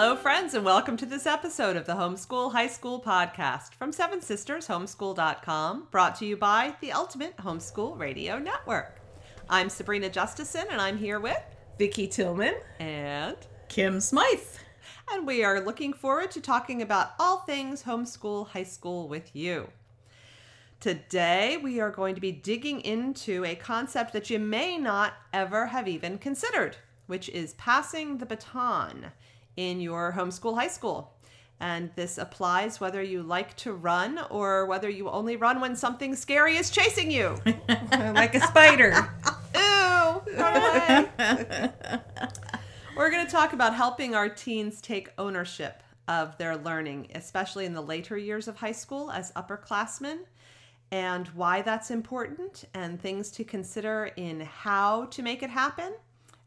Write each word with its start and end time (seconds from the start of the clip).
Hello, 0.00 0.14
friends, 0.14 0.54
and 0.54 0.64
welcome 0.64 0.96
to 0.96 1.06
this 1.06 1.26
episode 1.26 1.74
of 1.74 1.84
the 1.84 1.94
Homeschool 1.94 2.52
High 2.52 2.68
School 2.68 3.00
Podcast 3.00 3.74
from 3.74 3.90
Seven 3.90 4.20
Sisters 4.20 4.68
Homeschool.com, 4.68 5.88
brought 5.90 6.14
to 6.20 6.24
you 6.24 6.36
by 6.36 6.76
the 6.80 6.92
Ultimate 6.92 7.36
Homeschool 7.38 7.98
Radio 7.98 8.38
Network. 8.38 9.00
I'm 9.50 9.68
Sabrina 9.68 10.08
Justison, 10.08 10.66
and 10.70 10.80
I'm 10.80 10.98
here 10.98 11.18
with 11.18 11.42
Vicki 11.80 12.06
Tillman. 12.06 12.54
and 12.78 13.36
Kym 13.68 14.00
Smythe. 14.00 14.60
and 15.10 15.26
we 15.26 15.42
are 15.42 15.60
looking 15.60 15.92
forward 15.92 16.30
to 16.30 16.40
talking 16.40 16.80
about 16.80 17.14
all 17.18 17.38
things 17.38 17.82
homeschool 17.82 18.46
high 18.46 18.62
school 18.62 19.08
with 19.08 19.34
you. 19.34 19.68
Today, 20.78 21.56
we 21.56 21.80
are 21.80 21.90
going 21.90 22.14
to 22.14 22.20
be 22.20 22.30
digging 22.30 22.82
into 22.82 23.44
a 23.44 23.56
concept 23.56 24.12
that 24.12 24.30
you 24.30 24.38
may 24.38 24.78
not 24.78 25.14
ever 25.32 25.66
have 25.66 25.88
even 25.88 26.18
considered, 26.18 26.76
which 27.08 27.28
is 27.30 27.54
passing 27.54 28.18
the 28.18 28.26
baton 28.26 29.10
in 29.58 29.80
your 29.80 30.14
homeschool 30.16 30.54
high 30.54 30.68
school. 30.68 31.12
And 31.58 31.90
this 31.96 32.16
applies 32.16 32.80
whether 32.80 33.02
you 33.02 33.24
like 33.24 33.56
to 33.56 33.72
run 33.72 34.20
or 34.30 34.66
whether 34.66 34.88
you 34.88 35.10
only 35.10 35.34
run 35.34 35.60
when 35.60 35.74
something 35.74 36.14
scary 36.14 36.56
is 36.56 36.70
chasing 36.70 37.10
you. 37.10 37.36
like 37.92 38.36
a 38.36 38.40
spider. 38.40 38.92
Ew, 39.56 40.22
run 40.36 40.56
away. 40.56 41.10
We're 42.96 43.10
going 43.10 43.26
to 43.26 43.30
talk 43.30 43.52
about 43.52 43.74
helping 43.74 44.14
our 44.14 44.28
teens 44.28 44.80
take 44.80 45.10
ownership 45.18 45.82
of 46.06 46.38
their 46.38 46.56
learning, 46.56 47.08
especially 47.16 47.66
in 47.66 47.74
the 47.74 47.82
later 47.82 48.16
years 48.16 48.46
of 48.46 48.56
high 48.56 48.72
school 48.72 49.10
as 49.10 49.32
upperclassmen, 49.32 50.20
and 50.92 51.26
why 51.28 51.62
that's 51.62 51.90
important, 51.90 52.64
and 52.74 53.00
things 53.00 53.32
to 53.32 53.44
consider 53.44 54.12
in 54.16 54.40
how 54.40 55.06
to 55.06 55.22
make 55.22 55.42
it 55.42 55.50
happen, 55.50 55.92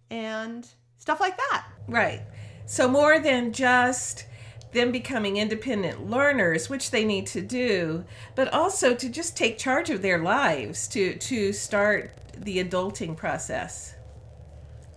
and 0.09 0.67
stuff 0.97 1.19
like 1.19 1.38
that. 1.38 1.67
right. 1.88 2.22
So, 2.72 2.88
more 2.88 3.19
than 3.19 3.52
just 3.52 4.23
them 4.72 4.94
becoming 4.94 5.36
independent 5.36 6.09
learners, 6.09 6.69
which 6.69 6.91
they 6.91 7.03
need 7.03 7.28
to 7.28 7.41
do, 7.41 8.05
but 8.33 8.47
also 8.53 8.95
to 8.95 9.09
just 9.09 9.36
take 9.36 9.58
charge 9.58 9.89
of 9.89 10.02
their 10.02 10.19
lives, 10.19 10.88
to, 10.88 11.17
to 11.17 11.52
start 11.52 12.11
the 12.38 12.63
adulting 12.63 13.17
process. 13.17 13.94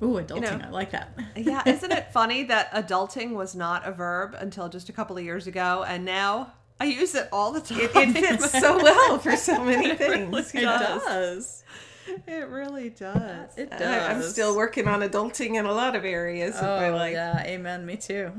Ooh, 0.00 0.20
adulting. 0.22 0.61
know. 0.61 0.66
I 0.69 0.70
like 0.70 0.92
that. 0.92 1.19
Yeah, 1.36 1.62
isn't 1.66 1.91
it 1.91 2.06
funny 2.12 2.44
that 2.44 2.70
adulting 2.70 3.33
was 3.33 3.56
not 3.56 3.84
a 3.84 3.91
verb 3.91 4.36
until 4.38 4.69
just 4.69 4.88
a 4.88 4.92
couple 4.92 5.19
of 5.19 5.25
years 5.25 5.48
ago, 5.48 5.84
and 5.84 6.05
now 6.05 6.53
I 6.78 6.84
use 6.84 7.16
it 7.16 7.28
all 7.33 7.50
the 7.50 7.61
time. 7.61 7.81
It, 7.81 7.91
it 7.97 8.12
fits 8.12 8.53
so 8.53 8.77
well 8.84 9.19
for 9.19 9.34
so 9.36 9.64
many 9.64 9.97
things. 9.97 10.55
It 10.55 10.59
It 10.59 10.62
does. 10.62 11.03
does. 11.03 11.64
It 12.27 12.48
really 12.48 12.91
does. 12.91 13.56
It 13.56 13.70
does. 13.70 13.80
I, 13.80 14.10
I'm 14.10 14.22
still 14.22 14.56
working 14.56 14.86
on 14.88 15.00
adulting 15.00 15.55
in 15.58 15.64
a 15.66 15.72
lot 15.72 15.97
of 15.97 16.05
areas 16.05 16.55
of 16.56 16.62
my 16.62 16.88
Oh, 16.91 16.94
life. 16.97 17.12
yeah. 17.12 17.42
Amen. 17.47 17.86
Me 17.86 17.97
too. 17.97 18.30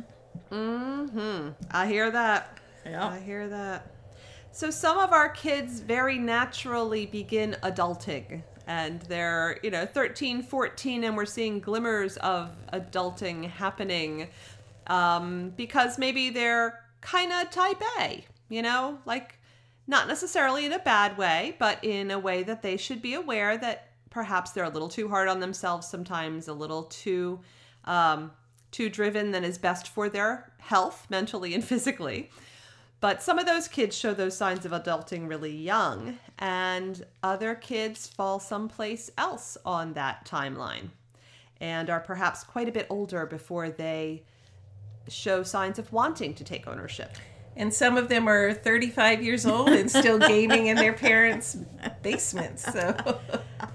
Mm-hmm. 0.52 1.50
I 1.72 1.88
hear 1.88 2.12
that. 2.12 2.60
Yeah. 2.86 3.08
I 3.08 3.20
hear 3.20 3.48
that. 3.50 3.92
So 4.52 4.70
some 4.70 4.98
of 4.98 5.12
our 5.12 5.30
kids 5.30 5.80
very 5.82 6.18
naturally 6.18 7.06
begin 7.06 7.58
adulting 7.64 8.44
and 8.68 9.02
they're, 9.04 9.60
you 9.64 9.70
know, 9.72 9.86
13, 9.86 10.44
14 10.44 11.04
and 11.04 11.18
we're 11.18 11.26
seeing 11.26 11.60
glimmers 11.60 12.18
of 12.18 12.52
adulting 12.74 13.50
happening 13.50 14.28
um, 14.88 15.52
because 15.58 15.98
maybe 15.98 16.30
they're 16.30 16.80
kind 17.02 17.32
of 17.32 17.50
type 17.52 17.82
A, 18.00 18.24
you 18.50 18.62
know, 18.62 19.00
like 19.06 19.40
not 19.88 20.08
necessarily 20.08 20.66
in 20.66 20.74
a 20.74 20.80
bad 20.80 21.18
way, 21.18 21.56
but 21.60 21.84
in 21.84 22.12
a 22.12 22.20
way 22.20 22.44
that 22.44 22.62
they 22.62 22.78
should 22.78 23.02
be 23.02 23.14
aware 23.14 23.58
that 23.58 23.90
perhaps 24.10 24.52
they're 24.52 24.64
a 24.64 24.70
little 24.70 24.90
too 24.90 25.10
hard 25.10 25.28
on 25.28 25.40
themselves 25.40 25.88
sometimes, 25.88 26.48
a 26.48 26.54
little 26.54 26.84
too 26.84 27.40
um, 27.86 28.32
too 28.72 28.90
driven 28.90 29.32
than 29.32 29.44
is 29.44 29.58
best 29.58 29.88
for 29.88 30.10
their 30.10 30.52
health, 30.58 31.08
mentally 31.10 31.54
and 31.54 31.64
physically. 31.72 32.30
But 33.00 33.22
some 33.22 33.38
of 33.38 33.46
those 33.46 33.68
kids 33.68 33.96
show 33.96 34.14
those 34.14 34.36
signs 34.36 34.66
of 34.66 34.72
adulting 34.72 35.30
really 35.30 35.56
young, 35.56 36.18
and 36.40 37.06
other 37.22 37.54
kids 37.56 38.08
fall 38.08 38.40
someplace 38.40 39.12
else 39.18 39.58
on 39.66 39.94
that 39.94 40.26
timeline 40.26 40.90
and 41.62 41.90
are 41.90 42.00
perhaps 42.00 42.44
quite 42.44 42.68
a 42.68 42.72
bit 42.72 42.88
older 42.90 43.26
before 43.26 43.70
they 43.70 44.24
show 45.08 45.44
signs 45.44 45.80
of 45.80 45.92
wanting 45.94 46.34
to 46.34 46.44
take 46.44 46.68
ownership. 46.68 47.12
And 47.58 47.74
some 47.74 47.96
of 47.98 48.10
them 48.10 48.28
are 48.28 48.54
35 48.54 49.24
years 49.24 49.46
old 49.46 49.70
and 49.70 49.90
still 49.90 50.20
gaming 50.28 50.68
in 50.68 50.76
their 50.76 50.92
parents' 50.94 51.56
basements. 52.02 52.64
So, 52.72 53.20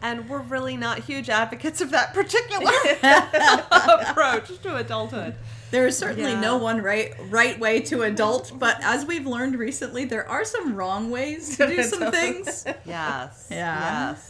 And 0.03 0.29
we're 0.29 0.41
really 0.43 0.77
not 0.77 0.99
huge 1.01 1.31
advocates 1.31 1.81
of 1.81 1.91
that 1.93 2.13
particular 2.13 2.71
approach 4.11 4.61
to 4.63 4.77
adulthood. 4.77 5.35
There 5.71 5.87
is 5.87 5.97
certainly 5.97 6.33
Yeah. 6.33 6.41
no 6.41 6.57
one 6.59 6.83
right 6.83 7.15
right 7.29 7.59
way 7.59 7.81
to 7.83 8.03
adult, 8.03 8.53
but 8.59 8.79
as 8.83 9.07
we've 9.07 9.27
learned 9.27 9.57
recently, 9.57 10.05
there 10.05 10.29
are 10.29 10.45
some 10.45 10.75
wrong 10.75 11.11
ways 11.11 11.57
to 11.57 11.67
do 11.67 11.83
some 11.85 12.11
things. 12.11 12.65
Yes. 12.85 13.47
Yeah. 13.51 14.11
Yes. 14.11 14.30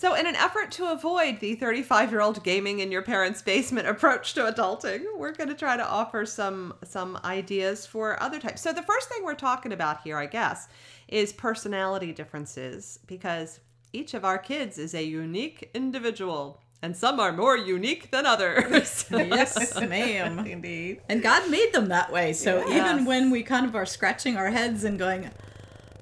So, 0.00 0.14
in 0.14 0.26
an 0.26 0.34
effort 0.34 0.70
to 0.72 0.90
avoid 0.90 1.40
the 1.40 1.56
35 1.56 2.10
year 2.10 2.22
old 2.22 2.42
gaming 2.42 2.78
in 2.78 2.90
your 2.90 3.02
parents' 3.02 3.42
basement 3.42 3.86
approach 3.94 4.32
to 4.32 4.50
adulting, 4.50 5.04
we're 5.18 5.32
going 5.32 5.50
to 5.50 5.54
try 5.54 5.76
to 5.76 5.86
offer 5.86 6.24
some 6.24 6.72
some 6.84 7.20
ideas 7.22 7.84
for 7.84 8.20
other 8.22 8.40
types. 8.40 8.62
So, 8.62 8.72
the 8.72 8.80
first 8.80 9.10
thing 9.10 9.22
we're 9.22 9.34
talking 9.34 9.74
about 9.74 10.00
here, 10.02 10.16
I 10.16 10.24
guess, 10.24 10.68
is 11.06 11.34
personality 11.34 12.12
differences 12.14 12.98
because 13.06 13.60
each 13.92 14.14
of 14.14 14.24
our 14.24 14.38
kids 14.38 14.78
is 14.78 14.94
a 14.94 15.04
unique 15.04 15.68
individual, 15.74 16.62
and 16.80 16.96
some 16.96 17.20
are 17.20 17.30
more 17.30 17.58
unique 17.58 18.10
than 18.10 18.24
others. 18.24 19.04
yes, 19.10 19.78
ma'am. 19.82 20.38
indeed. 20.46 21.02
And 21.10 21.22
God 21.22 21.50
made 21.50 21.74
them 21.74 21.88
that 21.88 22.10
way. 22.10 22.32
So 22.32 22.66
Yes. 22.66 22.90
even 22.90 23.04
when 23.04 23.30
we 23.30 23.42
kind 23.42 23.66
of 23.66 23.76
are 23.76 23.84
scratching 23.84 24.38
our 24.38 24.48
heads 24.48 24.82
and 24.82 24.98
going, 24.98 25.30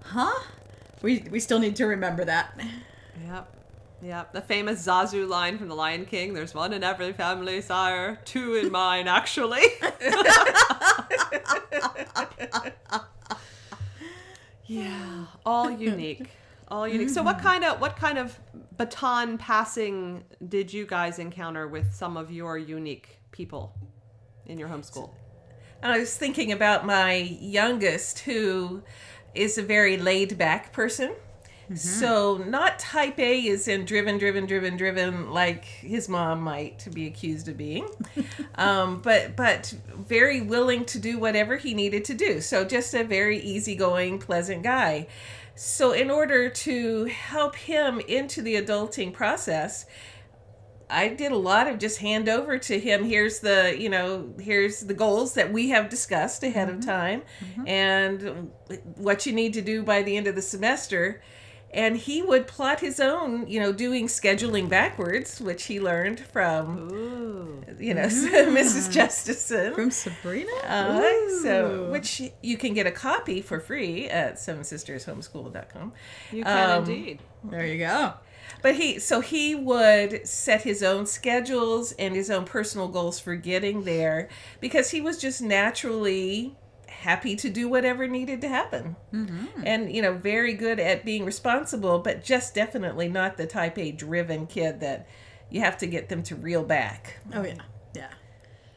huh? 0.04 0.38
We, 1.02 1.24
we 1.32 1.40
still 1.40 1.58
need 1.58 1.74
to 1.74 1.86
remember 1.86 2.24
that. 2.26 2.60
Yep. 3.26 3.57
Yep. 4.02 4.32
The 4.32 4.40
famous 4.40 4.86
Zazu 4.86 5.28
line 5.28 5.58
from 5.58 5.68
The 5.68 5.74
Lion 5.74 6.04
King 6.04 6.32
there's 6.32 6.54
one 6.54 6.72
in 6.72 6.84
every 6.84 7.12
family, 7.12 7.60
sire. 7.60 8.20
Two 8.24 8.54
in 8.54 8.70
mine, 8.70 9.08
actually. 9.08 9.64
yeah. 14.66 15.24
All 15.44 15.70
unique. 15.70 16.30
All 16.68 16.86
unique. 16.86 17.10
So 17.10 17.22
what 17.22 17.38
mm-hmm. 17.38 17.46
kind 17.46 17.64
of 17.64 17.80
what 17.80 17.96
kind 17.96 18.18
of 18.18 18.38
baton 18.76 19.38
passing 19.38 20.24
did 20.48 20.72
you 20.72 20.86
guys 20.86 21.18
encounter 21.18 21.66
with 21.66 21.92
some 21.92 22.16
of 22.16 22.30
your 22.30 22.56
unique 22.56 23.18
people 23.32 23.74
in 24.46 24.58
your 24.58 24.68
homeschool? 24.68 25.10
I 25.82 25.98
was 25.98 26.16
thinking 26.16 26.52
about 26.52 26.84
my 26.84 27.14
youngest, 27.14 28.20
who 28.20 28.82
is 29.34 29.58
a 29.58 29.62
very 29.62 29.96
laid 29.96 30.36
back 30.36 30.72
person. 30.72 31.14
Mm-hmm. 31.68 31.76
So, 31.76 32.38
not 32.38 32.78
type 32.78 33.18
A 33.18 33.46
is 33.46 33.68
in 33.68 33.84
driven, 33.84 34.16
driven, 34.16 34.46
driven, 34.46 34.78
driven, 34.78 35.30
like 35.30 35.66
his 35.66 36.08
mom 36.08 36.40
might 36.40 36.88
be 36.94 37.06
accused 37.06 37.46
of 37.48 37.58
being, 37.58 37.86
um, 38.54 39.02
but 39.02 39.36
but 39.36 39.74
very 39.94 40.40
willing 40.40 40.86
to 40.86 40.98
do 40.98 41.18
whatever 41.18 41.58
he 41.58 41.74
needed 41.74 42.06
to 42.06 42.14
do. 42.14 42.40
So, 42.40 42.64
just 42.64 42.94
a 42.94 43.04
very 43.04 43.38
easygoing, 43.38 44.18
pleasant 44.18 44.62
guy. 44.62 45.08
So, 45.56 45.92
in 45.92 46.10
order 46.10 46.48
to 46.48 47.04
help 47.04 47.54
him 47.54 48.00
into 48.00 48.40
the 48.40 48.54
adulting 48.54 49.12
process, 49.12 49.84
I 50.90 51.08
did 51.08 51.32
a 51.32 51.36
lot 51.36 51.66
of 51.66 51.78
just 51.78 51.98
hand 51.98 52.28
over 52.28 52.58
to 52.58 52.80
him. 52.80 53.04
Here's 53.04 53.40
the, 53.40 53.76
you 53.78 53.90
know, 53.90 54.32
here's 54.40 54.80
the 54.80 54.94
goals 54.94 55.34
that 55.34 55.52
we 55.52 55.68
have 55.68 55.90
discussed 55.90 56.42
ahead 56.42 56.70
of 56.70 56.76
mm-hmm. 56.76 56.90
time 56.90 57.22
mm-hmm. 57.40 57.68
and 57.68 58.50
what 58.96 59.26
you 59.26 59.32
need 59.32 59.52
to 59.54 59.60
do 59.60 59.82
by 59.82 60.02
the 60.02 60.16
end 60.16 60.26
of 60.26 60.34
the 60.34 60.42
semester. 60.42 61.20
And 61.70 61.98
he 61.98 62.22
would 62.22 62.46
plot 62.46 62.80
his 62.80 62.98
own, 62.98 63.46
you 63.46 63.60
know, 63.60 63.72
doing 63.72 64.06
scheduling 64.06 64.68
backwards, 64.70 65.38
which 65.40 65.64
he 65.64 65.78
learned 65.78 66.18
from, 66.18 66.90
Ooh. 66.90 67.62
you 67.78 67.92
know, 67.92 68.02
Mrs. 68.06 68.90
Justison. 68.90 69.74
From 69.74 69.90
Sabrina? 69.90 70.50
Uh, 70.66 71.02
so, 71.42 71.90
which 71.90 72.22
you 72.42 72.56
can 72.56 72.72
get 72.72 72.86
a 72.86 72.90
copy 72.90 73.42
for 73.42 73.60
free 73.60 74.08
at 74.08 74.36
sevensistershomeschool.com. 74.36 75.92
You 76.32 76.44
can 76.44 76.70
Um, 76.70 76.78
indeed. 76.84 77.20
There 77.44 77.66
you 77.66 77.78
go. 77.78 78.14
But 78.62 78.76
he, 78.76 78.98
so 78.98 79.20
he 79.20 79.54
would 79.54 80.26
set 80.26 80.62
his 80.62 80.82
own 80.82 81.04
schedules 81.06 81.92
and 81.92 82.14
his 82.16 82.30
own 82.30 82.44
personal 82.46 82.88
goals 82.88 83.20
for 83.20 83.36
getting 83.36 83.84
there 83.84 84.28
because 84.60 84.90
he 84.90 85.00
was 85.00 85.18
just 85.18 85.42
naturally 85.42 86.56
happy 86.98 87.36
to 87.36 87.48
do 87.48 87.68
whatever 87.68 88.06
needed 88.06 88.40
to 88.40 88.48
happen. 88.48 88.96
Mm-hmm. 89.12 89.62
And, 89.64 89.92
you 89.92 90.02
know, 90.02 90.14
very 90.14 90.54
good 90.54 90.80
at 90.80 91.04
being 91.04 91.24
responsible, 91.24 92.00
but 92.00 92.24
just 92.24 92.54
definitely 92.54 93.08
not 93.08 93.36
the 93.36 93.46
type 93.46 93.78
A 93.78 93.92
driven 93.92 94.46
kid 94.46 94.80
that 94.80 95.06
you 95.50 95.60
have 95.60 95.78
to 95.78 95.86
get 95.86 96.08
them 96.08 96.22
to 96.24 96.36
reel 96.36 96.64
back. 96.64 97.18
Oh, 97.32 97.44
yeah. 97.44 97.54
Yeah. 97.94 98.10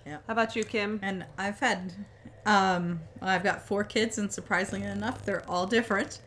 Yeah. 0.06 0.18
How 0.28 0.34
about 0.34 0.56
you, 0.56 0.64
Kym? 0.64 1.00
And 1.02 1.26
I've 1.38 1.60
had, 1.60 1.94
um, 2.46 3.02
I've 3.22 3.44
got 3.44 3.68
four 3.68 3.84
kids, 3.84 4.18
and 4.18 4.32
surprisingly 4.32 4.88
enough, 4.88 5.26
they're 5.26 5.44
all 5.50 5.66
different. 5.66 6.20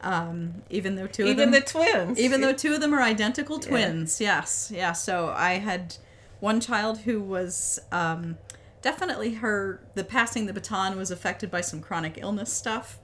Um, 0.00 0.62
even 0.68 0.96
though 0.96 1.06
two 1.06 1.26
Even 1.26 1.54
of 1.54 1.54
the 1.54 1.60
them, 1.60 1.84
twins. 1.84 2.18
even 2.18 2.40
though 2.40 2.52
two 2.52 2.74
of 2.74 2.80
them 2.80 2.92
are 2.92 3.02
identical 3.02 3.60
twins, 3.60 4.20
yes, 4.20 4.72
yeah. 4.74 4.92
So 4.92 5.32
I 5.36 5.58
had 5.58 5.96
one 6.40 6.60
child 6.60 6.98
who 6.98 7.20
was 7.20 7.78
um, 7.92 8.36
definitely 8.82 9.34
her 9.34 9.80
the 9.94 10.04
passing 10.04 10.46
the 10.46 10.52
baton 10.52 10.96
was 10.98 11.10
affected 11.10 11.50
by 11.50 11.60
some 11.60 11.80
chronic 11.80 12.18
illness 12.18 12.52
stuff, 12.52 12.98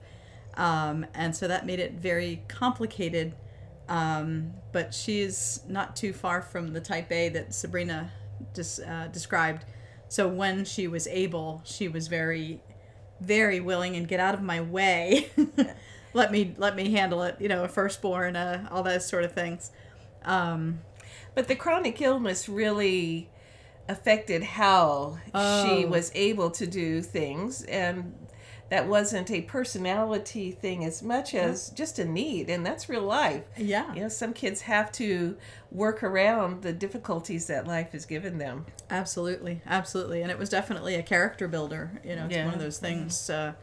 um, 0.55 1.05
and 1.13 1.35
so 1.35 1.47
that 1.47 1.65
made 1.65 1.79
it 1.79 1.93
very 1.93 2.43
complicated. 2.47 3.33
Um, 3.87 4.53
but 4.71 4.93
she's 4.93 5.61
not 5.67 5.95
too 5.95 6.13
far 6.13 6.43
from 6.43 6.73
the 6.73 6.79
type 6.79 7.11
A 7.11 7.29
that 7.29 7.55
Sabrina 7.55 8.11
dis, 8.53 8.79
uh, 8.79 9.07
described. 9.11 9.65
So 10.09 10.27
when 10.27 10.65
she 10.65 10.87
was 10.87 11.07
able, 11.07 11.61
she 11.65 11.87
was 11.87 12.07
very, 12.07 12.61
very 13.19 13.59
willing 13.59 13.95
and 13.95 14.07
get 14.07 14.19
out 14.19 14.35
of 14.35 14.43
my 14.43 14.61
way. 14.61 15.29
let 16.13 16.31
me 16.31 16.53
let 16.57 16.75
me 16.75 16.91
handle 16.91 17.23
it. 17.23 17.37
You 17.39 17.47
know, 17.47 17.63
a 17.63 17.67
firstborn, 17.67 18.35
uh, 18.35 18.67
all 18.71 18.83
those 18.83 19.07
sort 19.07 19.23
of 19.23 19.33
things. 19.33 19.71
Um, 20.23 20.81
But 21.35 21.47
the 21.47 21.55
chronic 21.55 22.01
illness 22.01 22.49
really 22.49 23.29
affected 23.89 24.43
how 24.43 25.17
she 25.25 25.83
Oh. 25.85 25.87
was 25.89 26.11
able 26.15 26.49
to 26.51 26.65
do 26.67 27.01
things 27.01 27.63
and 27.63 28.13
that 28.69 28.87
wasn't 28.87 29.31
a 29.31 29.41
personality 29.41 30.51
thing 30.51 30.85
as 30.85 31.01
much 31.01 31.33
as 31.33 31.71
just 31.71 31.97
a 31.97 32.05
need 32.05 32.51
and 32.51 32.63
that's 32.63 32.87
real 32.87 33.01
life. 33.01 33.43
yeah, 33.57 33.91
You 33.95 34.01
know, 34.03 34.09
some 34.09 34.31
kids 34.31 34.61
have 34.61 34.91
to 34.93 35.35
work 35.71 36.03
around 36.03 36.61
the 36.61 36.71
difficulties 36.71 37.47
that 37.47 37.65
life 37.65 37.93
has 37.93 38.05
given 38.05 38.37
them. 38.37 38.67
Absolutely, 38.91 39.61
absolutely, 39.65 40.21
and 40.21 40.29
it 40.29 40.37
was 40.37 40.49
definitely 40.49 40.93
a 40.93 41.01
character 41.01 41.47
builder. 41.47 41.99
You 42.05 42.15
know, 42.15 42.25
it's 42.25 42.35
Yeah. 42.35 42.45
one 42.45 42.53
of 42.53 42.59
those 42.59 42.77
things. 42.77 43.27
Uh, 43.27 43.53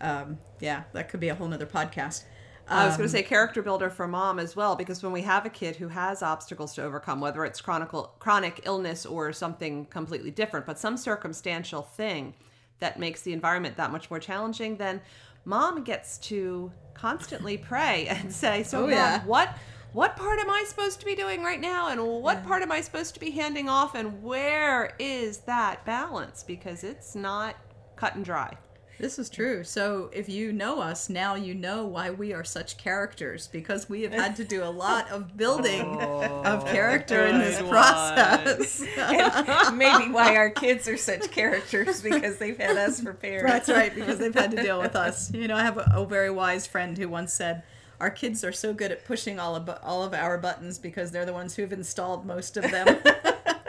um, 0.00 0.38
yeah, 0.60 0.84
that 0.94 1.10
could 1.10 1.20
be 1.20 1.28
a 1.28 1.34
whole 1.34 1.48
nother 1.48 1.66
podcast. 1.66 2.22
I 2.70 2.84
was 2.84 2.94
Um, 2.94 2.98
going 2.98 3.08
to 3.08 3.12
say 3.12 3.22
character 3.22 3.62
builder 3.62 3.88
for 3.90 4.06
mom 4.06 4.38
as 4.38 4.54
well, 4.54 4.76
because 4.76 5.02
when 5.02 5.12
we 5.12 5.22
have 5.22 5.46
a 5.46 5.50
kid 5.50 5.76
who 5.76 5.88
has 5.88 6.22
obstacles 6.22 6.74
to 6.74 6.82
overcome, 6.82 7.20
whether 7.20 7.44
it's 7.44 7.60
chronic 7.60 7.88
chronic 8.18 8.60
illness 8.64 9.06
or 9.06 9.32
something 9.32 9.86
completely 9.86 10.30
different, 10.30 10.66
but 10.66 10.78
some 10.78 10.96
circumstantial 10.96 11.82
thing 11.82 12.34
that 12.80 12.98
makes 12.98 13.22
the 13.22 13.32
environment 13.32 13.76
that 13.76 13.90
much 13.90 14.10
more 14.10 14.20
challenging, 14.20 14.76
then 14.76 15.00
mom 15.44 15.82
gets 15.82 16.18
to 16.18 16.70
constantly 16.94 17.56
pray 17.56 18.06
and 18.10 18.32
say, 18.32 18.62
"So, 18.62 18.78
Oh, 18.78 18.82
Mom, 18.82 18.90
yeah. 18.90 19.24
what 19.24 19.56
what 19.94 20.16
part 20.16 20.38
am 20.38 20.50
I 20.50 20.64
supposed 20.68 21.00
to 21.00 21.06
be 21.06 21.14
doing 21.14 21.42
right 21.42 21.60
now, 21.60 21.88
and 21.88 22.06
what 22.22 22.44
part 22.46 22.60
am 22.62 22.70
I 22.70 22.82
supposed 22.82 23.14
to 23.14 23.20
be 23.20 23.30
handing 23.30 23.68
off, 23.70 23.94
and 23.94 24.22
where 24.22 24.94
is 24.98 25.38
that 25.38 25.84
balance? 25.86 26.42
Because 26.42 26.84
it's 26.84 27.14
not 27.14 27.56
cut 27.96 28.14
and 28.14 28.24
dry." 28.24 28.56
This 28.98 29.16
is 29.18 29.30
true. 29.30 29.62
So 29.62 30.10
if 30.12 30.28
you 30.28 30.52
know 30.52 30.80
us 30.80 31.08
now, 31.08 31.36
you 31.36 31.54
know 31.54 31.84
why 31.84 32.10
we 32.10 32.32
are 32.32 32.42
such 32.42 32.76
characters 32.78 33.46
because 33.46 33.88
we 33.88 34.02
have 34.02 34.12
had 34.12 34.34
to 34.36 34.44
do 34.44 34.64
a 34.64 34.66
lot 34.70 35.08
of 35.10 35.36
building 35.36 35.82
oh, 36.00 36.42
of 36.44 36.66
character 36.66 37.26
in 37.26 37.38
this 37.38 37.60
process. 37.68 38.82
And 38.98 39.78
maybe 39.78 40.10
why 40.10 40.36
our 40.36 40.50
kids 40.50 40.88
are 40.88 40.96
such 40.96 41.30
characters 41.30 42.02
because 42.02 42.38
they've 42.38 42.58
had 42.58 42.76
us 42.76 43.00
for 43.00 43.14
parents. 43.14 43.52
That's 43.52 43.68
right, 43.68 43.94
because 43.94 44.18
they've 44.18 44.34
had 44.34 44.50
to 44.50 44.62
deal 44.62 44.80
with 44.80 44.96
us. 44.96 45.32
You 45.32 45.46
know, 45.46 45.54
I 45.54 45.62
have 45.62 45.78
a, 45.78 45.92
a 45.94 46.04
very 46.04 46.30
wise 46.30 46.66
friend 46.66 46.98
who 46.98 47.08
once 47.08 47.32
said, 47.32 47.62
"Our 48.00 48.10
kids 48.10 48.42
are 48.42 48.52
so 48.52 48.74
good 48.74 48.90
at 48.90 49.04
pushing 49.04 49.38
all 49.38 49.54
of 49.54 49.70
all 49.82 50.02
of 50.02 50.12
our 50.12 50.38
buttons 50.38 50.78
because 50.78 51.12
they're 51.12 51.26
the 51.26 51.32
ones 51.32 51.54
who 51.54 51.62
have 51.62 51.72
installed 51.72 52.26
most 52.26 52.56
of 52.56 52.68
them." 52.70 52.98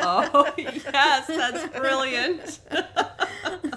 Oh 0.01 0.51
yes, 0.57 1.27
that's 1.27 1.77
brilliant. 1.77 2.59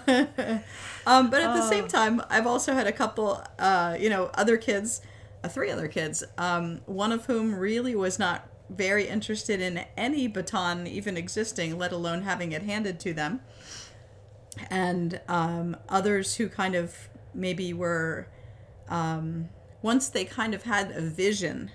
um, 1.07 1.31
but 1.31 1.43
at 1.43 1.55
the 1.55 1.69
same 1.69 1.89
time, 1.89 2.23
I've 2.31 2.47
also 2.47 2.73
had 2.73 2.87
a 2.87 2.93
couple, 2.93 3.43
uh, 3.59 3.97
you 3.99 4.09
know, 4.09 4.31
other 4.35 4.57
kids, 4.57 5.01
uh, 5.43 5.49
three 5.49 5.71
other 5.71 5.89
kids, 5.89 6.25
um, 6.39 6.81
one 6.87 7.13
of 7.13 7.27
whom 7.27 7.55
really 7.55 7.95
was 7.95 8.19
not 8.19 8.49
very 8.69 9.07
interested 9.07 9.61
in 9.61 9.85
any 9.97 10.27
baton 10.27 10.87
even 10.87 11.17
existing, 11.17 11.79
let 11.79 11.93
alone 11.93 12.23
having 12.23 12.53
it 12.53 12.63
handed 12.63 12.99
to 13.01 13.13
them. 13.13 13.41
And 14.71 15.21
um, 15.29 15.77
others 15.89 16.37
who 16.37 16.49
kind 16.49 16.75
of 16.75 17.09
maybe 17.35 17.73
were, 17.73 18.29
um, 18.89 19.49
once 19.81 20.09
they 20.09 20.25
kind 20.25 20.55
of 20.55 20.63
had 20.65 20.91
a 20.93 21.01
vision, 21.01 21.71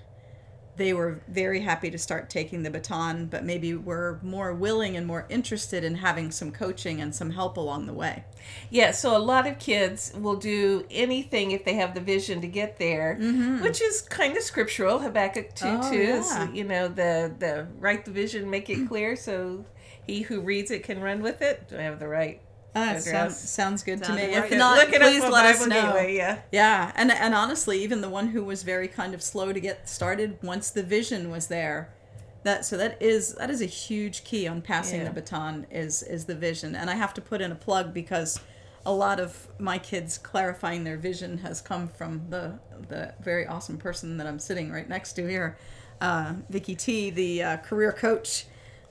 they 0.78 0.94
were 0.94 1.22
very 1.28 1.62
happy 1.62 1.90
to 1.90 1.98
start 1.98 2.30
taking 2.30 2.64
the 2.64 2.70
baton, 2.70 3.26
but 3.26 3.44
maybe 3.44 3.74
were 3.74 4.20
more 4.22 4.54
willing 4.54 4.96
and 4.96 5.06
more 5.06 5.26
interested 5.28 5.84
in 5.84 5.96
having 5.96 6.32
some 6.32 6.52
coaching 6.52 7.02
and 7.02 7.14
some 7.14 7.32
help 7.32 7.58
along 7.58 7.88
the 7.88 7.94
way. 7.94 8.24
Yeah, 8.70 8.92
so 8.92 9.18
a 9.18 9.20
lot 9.20 9.48
of 9.48 9.58
kids 9.60 10.14
will 10.16 10.36
do 10.36 10.86
anything 10.92 11.52
if 11.52 11.66
they 11.66 11.74
have 11.74 11.96
the 11.96 12.02
vision 12.02 12.42
to 12.42 12.48
get 12.48 12.78
there, 12.78 13.18
mm-hmm. 13.20 13.62
which 13.62 13.82
is 13.82 14.02
kind 14.04 14.38
of 14.38 14.44
scriptural. 14.44 15.00
Habakkuk 15.00 15.54
2 15.56 15.66
Oh, 15.68 15.92
2 15.92 15.98
is, 15.98 16.30
yeah. 16.30 16.52
you 16.52 16.64
know, 16.64 16.88
the, 16.88 17.34
the 17.40 17.68
write 17.80 18.06
the 18.06 18.12
vision, 18.12 18.50
make 18.50 18.70
it 18.70 18.88
clear 18.88 19.16
so 19.16 19.66
he 20.06 20.22
who 20.22 20.42
reads 20.42 20.72
it 20.72 20.84
can 20.84 21.02
run 21.02 21.22
with 21.22 21.42
it. 21.42 21.68
Do 21.68 21.78
I 21.78 21.82
have 21.82 22.00
the 22.00 22.08
right 22.08 22.42
Uh, 22.76 22.80
address? 22.80 23.06
sounds, 23.06 23.38
sounds 23.50 23.84
good 23.84 24.04
to 24.04 24.14
me. 24.14 24.22
If 24.22 24.52
not, 24.52 24.78
Look 24.78 24.90
please 24.90 25.24
let 25.24 25.46
us 25.56 25.66
know. 25.66 25.98
yeah. 26.00 26.40
Yeah, 26.52 26.92
and 26.96 27.12
and 27.12 27.34
honestly, 27.34 27.82
even 27.84 28.02
the 28.02 28.10
one 28.10 28.28
who 28.28 28.44
was 28.44 28.64
very 28.64 28.88
kind 28.88 29.14
of 29.14 29.22
slow 29.24 29.52
to 29.52 29.60
get 29.60 29.90
started, 29.90 30.38
once 30.44 30.70
the 30.70 30.84
vision 30.84 31.32
was 31.32 31.48
there, 31.48 31.90
that 32.44 32.66
so 32.66 32.78
that 32.78 33.02
is 33.02 33.34
that 33.36 33.50
is 33.50 33.62
a 33.62 33.66
huge 33.66 34.24
key 34.24 34.48
on 34.48 34.62
passing 34.62 35.00
Yeah. 35.00 35.06
the 35.08 35.14
baton 35.22 35.66
is 35.72 36.04
is 36.04 36.26
the 36.26 36.36
vision. 36.36 36.76
And 36.76 36.90
I 36.90 36.96
have 36.96 37.14
to 37.16 37.22
put 37.22 37.42
in 37.42 37.52
a 37.52 37.56
plug 37.56 37.94
because 37.94 38.40
a 38.86 38.92
lot 38.94 39.20
of 39.20 39.48
my 39.60 39.78
kids 39.80 40.18
clarifying 40.18 40.84
their 40.84 40.98
vision 40.98 41.40
has 41.40 41.62
come 41.62 41.88
from 41.88 42.22
the 42.30 42.60
the 42.90 43.14
very 43.22 43.48
awesome 43.48 43.78
person 43.78 44.18
that 44.18 44.28
I'm 44.28 44.40
sitting 44.40 44.72
right 44.72 44.88
next 44.88 45.14
to 45.14 45.28
here, 45.28 45.58
uh, 46.00 46.34
Vicki 46.50 46.76
T, 46.76 47.10
the 47.10 47.42
uh, 47.44 47.58
career 47.58 47.92
coach. 47.92 48.46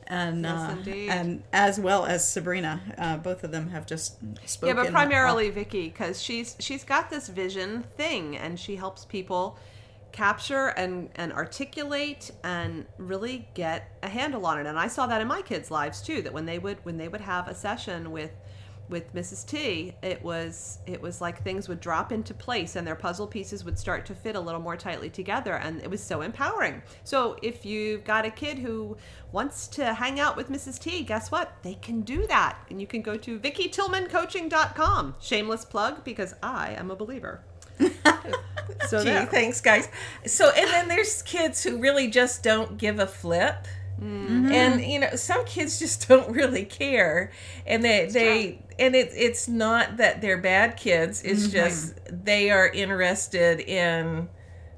And 0.09 0.45
Yes, 0.45 0.87
uh, 0.87 0.91
and 0.91 1.43
as 1.53 1.81
well 1.81 2.07
as 2.07 2.29
Sabrina, 2.29 2.81
uh, 2.97 3.17
both 3.17 3.43
of 3.43 3.51
them 3.51 3.71
have 3.71 3.87
just 3.87 4.19
spoken. 4.49 4.77
Yeah, 4.77 4.83
but 4.85 4.93
primarily 4.93 5.51
Vicki, 5.51 5.89
because 5.89 6.23
she's 6.23 6.57
she's 6.61 6.85
got 6.85 7.11
this 7.11 7.29
vision 7.29 7.85
thing, 7.97 8.37
and 8.37 8.59
she 8.59 8.77
helps 8.77 9.05
people 9.05 9.59
capture 10.13 10.69
and 10.69 11.11
and 11.17 11.33
articulate 11.33 12.31
and 12.43 12.87
really 12.99 13.49
get 13.55 13.91
a 14.03 14.09
handle 14.09 14.47
on 14.47 14.59
it. 14.59 14.67
And 14.67 14.79
I 14.79 14.87
saw 14.87 15.07
that 15.09 15.21
in 15.21 15.29
my 15.29 15.43
kids' 15.43 15.71
lives 15.71 16.01
too. 16.01 16.23
That 16.23 16.33
when 16.33 16.47
they 16.47 16.59
would 16.59 16.79
when 16.85 16.97
they 16.97 17.09
would 17.09 17.21
have 17.21 17.49
a 17.49 17.55
session 17.55 18.13
with 18.13 18.31
with 18.89 19.15
Mrs. 19.15 19.47
T, 19.47 19.95
it 20.03 20.23
was 20.23 20.79
it 20.87 21.01
was 21.01 21.21
like 21.21 21.43
things 21.43 21.69
would 21.69 21.81
drop 21.81 22.13
into 22.13 22.35
place 22.35 22.77
and 22.77 22.87
their 22.87 22.95
puzzle 22.95 23.27
pieces 23.27 23.65
would 23.65 23.79
start 23.79 24.07
to 24.07 24.15
fit 24.15 24.37
a 24.37 24.41
little 24.41 24.61
more 24.61 24.77
tightly 24.77 25.11
together 25.11 25.55
and 25.55 25.81
it 25.83 25.91
was 25.91 26.03
so 26.03 26.23
empowering. 26.23 26.83
So 27.05 27.37
if 27.43 27.65
you've 27.65 28.05
got 28.05 28.25
a 28.25 28.31
kid 28.31 28.59
who 28.59 28.97
wants 29.33 29.69
to 29.69 29.95
hang 29.95 30.21
out 30.21 30.37
with 30.37 30.51
Mrs. 30.51 30.79
T, 30.79 31.03
guess 31.03 31.31
what? 31.31 31.53
They 31.63 31.75
can 31.75 32.03
do 32.03 32.27
that. 32.27 32.59
And 32.71 32.81
you 32.81 32.87
can 32.87 33.03
go 33.03 33.17
to 33.17 33.39
VickiTillmanCoaching.com. 33.39 35.17
Shameless 35.21 35.65
plug 35.65 36.05
because 36.05 36.35
I 36.43 36.71
am 36.71 36.91
a 36.91 36.97
believer. 36.97 37.43
so 38.89 39.03
Gee, 39.03 39.11
there. 39.11 39.27
thanks, 39.27 39.61
guys. 39.61 39.89
So, 40.27 40.51
and 40.51 40.69
then 40.71 40.89
there's 40.89 41.23
kids 41.23 41.63
who 41.63 41.79
really 41.79 42.09
just 42.09 42.43
don't 42.43 42.79
give 42.79 42.99
a 42.99 43.07
flip. 43.07 43.67
Mm. 44.01 44.53
And 44.53 44.81
mm-hmm. 44.81 44.91
you 44.91 45.01
know, 45.01 45.15
some 45.17 45.45
kids 45.45 45.79
just 45.79 46.09
don't 46.09 46.31
really 46.31 46.65
care, 46.65 47.33
and 47.67 47.83
they 47.83 48.07
they 48.07 48.63
and 48.79 48.95
it 48.95 49.11
it's 49.15 49.49
not 49.49 49.97
that 49.97 50.21
they're 50.21 50.39
bad 50.39 50.77
kids. 50.77 51.23
It's 51.23 51.49
just 51.49 51.95
they 52.11 52.51
are 52.51 52.69
interested 52.69 53.61
in 53.61 54.29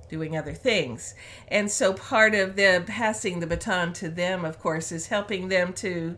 doing 0.08 0.36
other 0.36 0.54
things, 0.54 1.14
and 1.48 1.70
so 1.70 1.92
part 1.92 2.34
of 2.34 2.56
the 2.56 2.82
passing 2.86 3.40
the 3.40 3.46
baton 3.46 3.92
to 3.94 4.08
them, 4.08 4.44
of 4.44 4.58
course, 4.58 4.92
is 4.92 5.08
helping 5.08 5.48
them 5.48 5.72
to 5.74 6.16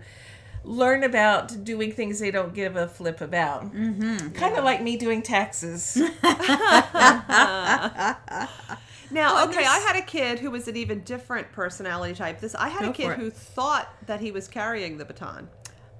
learn 0.62 1.02
about 1.02 1.64
doing 1.64 1.90
things 1.90 2.20
they 2.20 2.30
don't 2.30 2.54
give 2.54 2.76
a 2.76 2.86
flip 2.86 3.20
about. 3.20 3.74
Mm-hmm. 3.74 4.30
Kind 4.30 4.58
of 4.58 4.64
like 4.64 4.82
me 4.82 4.96
doing 4.96 5.22
taxes. 5.22 5.96
Now, 9.10 9.44
okay, 9.48 9.64
I 9.64 9.78
had 9.78 9.96
a 9.96 10.02
kid 10.02 10.38
who 10.38 10.50
was 10.50 10.68
an 10.68 10.76
even 10.76 11.00
different 11.00 11.50
personality 11.52 12.14
type. 12.14 12.40
This 12.40 12.54
I 12.54 12.68
had 12.68 12.82
Go 12.82 12.90
a 12.90 12.92
kid 12.92 13.18
who 13.18 13.30
thought 13.30 13.88
that 14.06 14.20
he 14.20 14.30
was 14.30 14.46
carrying 14.46 14.98
the 14.98 15.04
baton. 15.04 15.48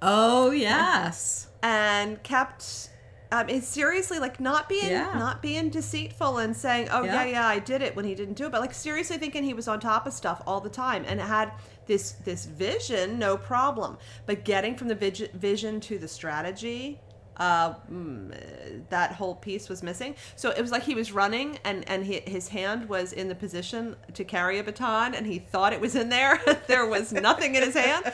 Oh 0.03 0.51
yes. 0.51 1.49
and 1.63 2.23
kept 2.23 2.89
um, 3.33 3.49
it's 3.49 3.69
seriously 3.69 4.19
like 4.19 4.41
not 4.41 4.69
being 4.69 4.91
Yeah. 4.91 5.13
not 5.15 5.41
being 5.43 5.69
deceitful 5.71 6.39
and 6.39 6.57
saying 6.57 6.89
oh 6.91 7.05
yeah. 7.05 7.25
Yeah. 7.25 7.31
yeah 7.33 7.47
I 7.47 7.59
did 7.59 7.81
it 7.83 7.95
when 7.95 8.05
he 8.05 8.15
didn't 8.15 8.35
do 8.35 8.47
it 8.47 8.53
but 8.53 8.61
like 8.61 8.75
seriously 8.75 9.19
thinking 9.19 9.45
he 9.45 9.55
was 9.55 9.69
on 9.69 9.79
top 9.79 10.07
of 10.07 10.13
stuff 10.13 10.43
all 10.47 10.61
the 10.61 10.71
time 10.71 11.05
and 11.07 11.21
had 11.21 11.53
this 11.87 12.13
this 12.13 12.47
vision 12.47 13.19
no 13.19 13.37
problem 13.37 13.99
but 14.27 14.45
getting 14.45 14.75
from 14.75 14.89
the 14.89 14.95
vis- 14.95 15.29
vision 15.35 15.81
to 15.81 15.99
the 15.99 16.09
strategy 16.09 17.01
uh, 17.37 17.73
mm, 17.91 18.31
uh, 18.35 18.81
that 18.91 19.13
whole 19.13 19.35
piece 19.35 19.71
was 19.71 19.83
missing. 19.83 20.15
So 20.37 20.51
it 20.51 20.61
was 20.61 20.71
like 20.71 20.83
he 20.83 20.95
was 20.95 21.11
running, 21.11 21.59
and 21.65 21.89
and 21.89 22.05
he, 22.05 22.21
his 22.27 22.49
hand 22.49 22.87
was 22.87 23.15
in 23.15 23.29
the 23.29 23.35
position 23.35 23.97
to 24.13 24.25
carry 24.25 24.59
a 24.59 24.63
baton, 24.63 25.15
and 25.15 25.27
he 25.27 25.39
thought 25.39 25.73
it 25.73 25.81
was 25.81 25.95
in 25.97 26.11
there. 26.11 26.39
there 26.67 26.85
was 26.85 27.13
nothing 27.15 27.55
in 27.55 27.63
his 27.63 27.75
hand, 27.75 28.13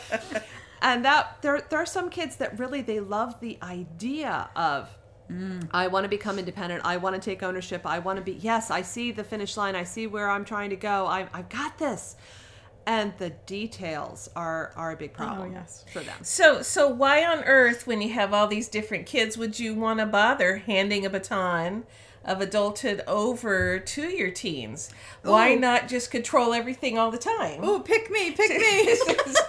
and 0.82 1.04
that 1.04 1.38
there 1.42 1.60
there 1.68 1.78
are 1.78 1.86
some 1.86 2.10
kids 2.10 2.36
that 2.36 2.58
really 2.58 2.82
they 2.82 3.00
love 3.00 3.40
the 3.40 3.58
idea 3.62 4.50
of 4.56 4.88
mm, 5.30 5.68
I 5.72 5.88
want 5.88 6.04
to 6.04 6.08
become 6.08 6.38
independent. 6.38 6.82
I 6.84 6.96
want 6.98 7.14
to 7.16 7.20
take 7.20 7.42
ownership. 7.42 7.82
I 7.84 7.98
want 7.98 8.18
to 8.18 8.22
be, 8.24 8.32
yes, 8.32 8.70
I 8.70 8.82
see 8.82 9.12
the 9.12 9.24
finish 9.24 9.56
line. 9.56 9.74
I 9.74 9.84
see 9.84 10.06
where 10.06 10.30
I'm 10.30 10.44
trying 10.44 10.70
to 10.70 10.76
go. 10.76 11.06
I, 11.06 11.28
I've 11.32 11.48
got 11.48 11.78
this. 11.78 12.16
and 12.86 13.12
the 13.18 13.30
details 13.46 14.30
are 14.36 14.72
are 14.76 14.92
a 14.92 14.96
big 14.96 15.10
oh, 15.14 15.16
problem 15.16 15.52
yes. 15.52 15.84
for 15.92 16.00
them. 16.00 16.18
So, 16.22 16.62
so 16.62 16.88
why 16.88 17.24
on 17.24 17.42
earth, 17.44 17.86
when 17.86 18.00
you 18.00 18.10
have 18.12 18.32
all 18.32 18.46
these 18.46 18.68
different 18.68 19.06
kids, 19.06 19.36
would 19.36 19.58
you 19.58 19.74
want 19.74 19.98
to 20.00 20.06
bother 20.06 20.58
handing 20.58 21.04
a 21.04 21.10
baton 21.10 21.84
of 22.26 22.40
adulthood 22.40 23.02
over 23.06 23.78
to 23.78 24.02
your 24.02 24.30
teens? 24.30 24.90
Why 25.22 25.54
not 25.54 25.88
just 25.88 26.10
control 26.10 26.52
everything 26.52 26.98
all 26.98 27.10
the 27.10 27.18
time? 27.18 27.60
Oh, 27.62 27.80
pick 27.80 28.10
me, 28.10 28.32
pick 28.32 28.50
me. 28.50 28.96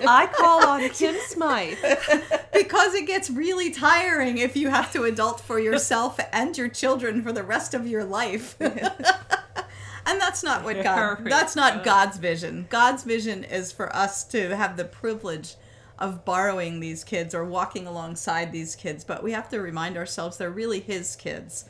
I 0.08 0.30
call 0.32 0.66
on 0.66 0.82
Kym 0.82 1.20
Smythe. 1.28 1.78
because 2.54 2.94
it 2.94 3.08
gets 3.08 3.30
really 3.30 3.72
tiring 3.72 4.38
if 4.38 4.56
you 4.56 4.70
have 4.70 4.92
to 4.94 5.04
adult 5.04 5.42
for 5.42 5.60
yourself 5.60 6.20
and 6.32 6.58
your 6.58 6.70
children 6.70 7.22
for 7.22 7.32
the 7.32 7.44
rest 7.44 7.74
of 7.74 7.88
your 7.88 8.04
life. 8.04 8.56
and 8.62 10.22
that's 10.22 10.44
not 10.44 10.64
what 10.64 10.82
God 10.84 11.26
that's 11.26 11.56
not 11.56 11.78
uh. 11.78 11.84
God's 11.84 12.18
vision. 12.18 12.68
God's 12.70 13.04
vision 13.04 13.44
is 13.44 13.72
for 13.72 13.94
us 13.96 14.24
to 14.26 14.56
have 14.56 14.78
the 14.78 14.86
privilege 14.86 15.56
of 16.00 16.24
borrowing 16.24 16.80
these 16.80 17.04
kids 17.04 17.34
or 17.34 17.44
walking 17.44 17.88
alongside 17.88 18.52
these 18.52 18.76
kids, 18.76 19.04
but 19.04 19.24
we 19.24 19.32
have 19.32 19.50
to 19.50 19.60
remind 19.60 19.98
ourselves 19.98 20.38
they're 20.38 20.52
really 20.52 20.80
his 20.80 21.16
kids 21.16 21.66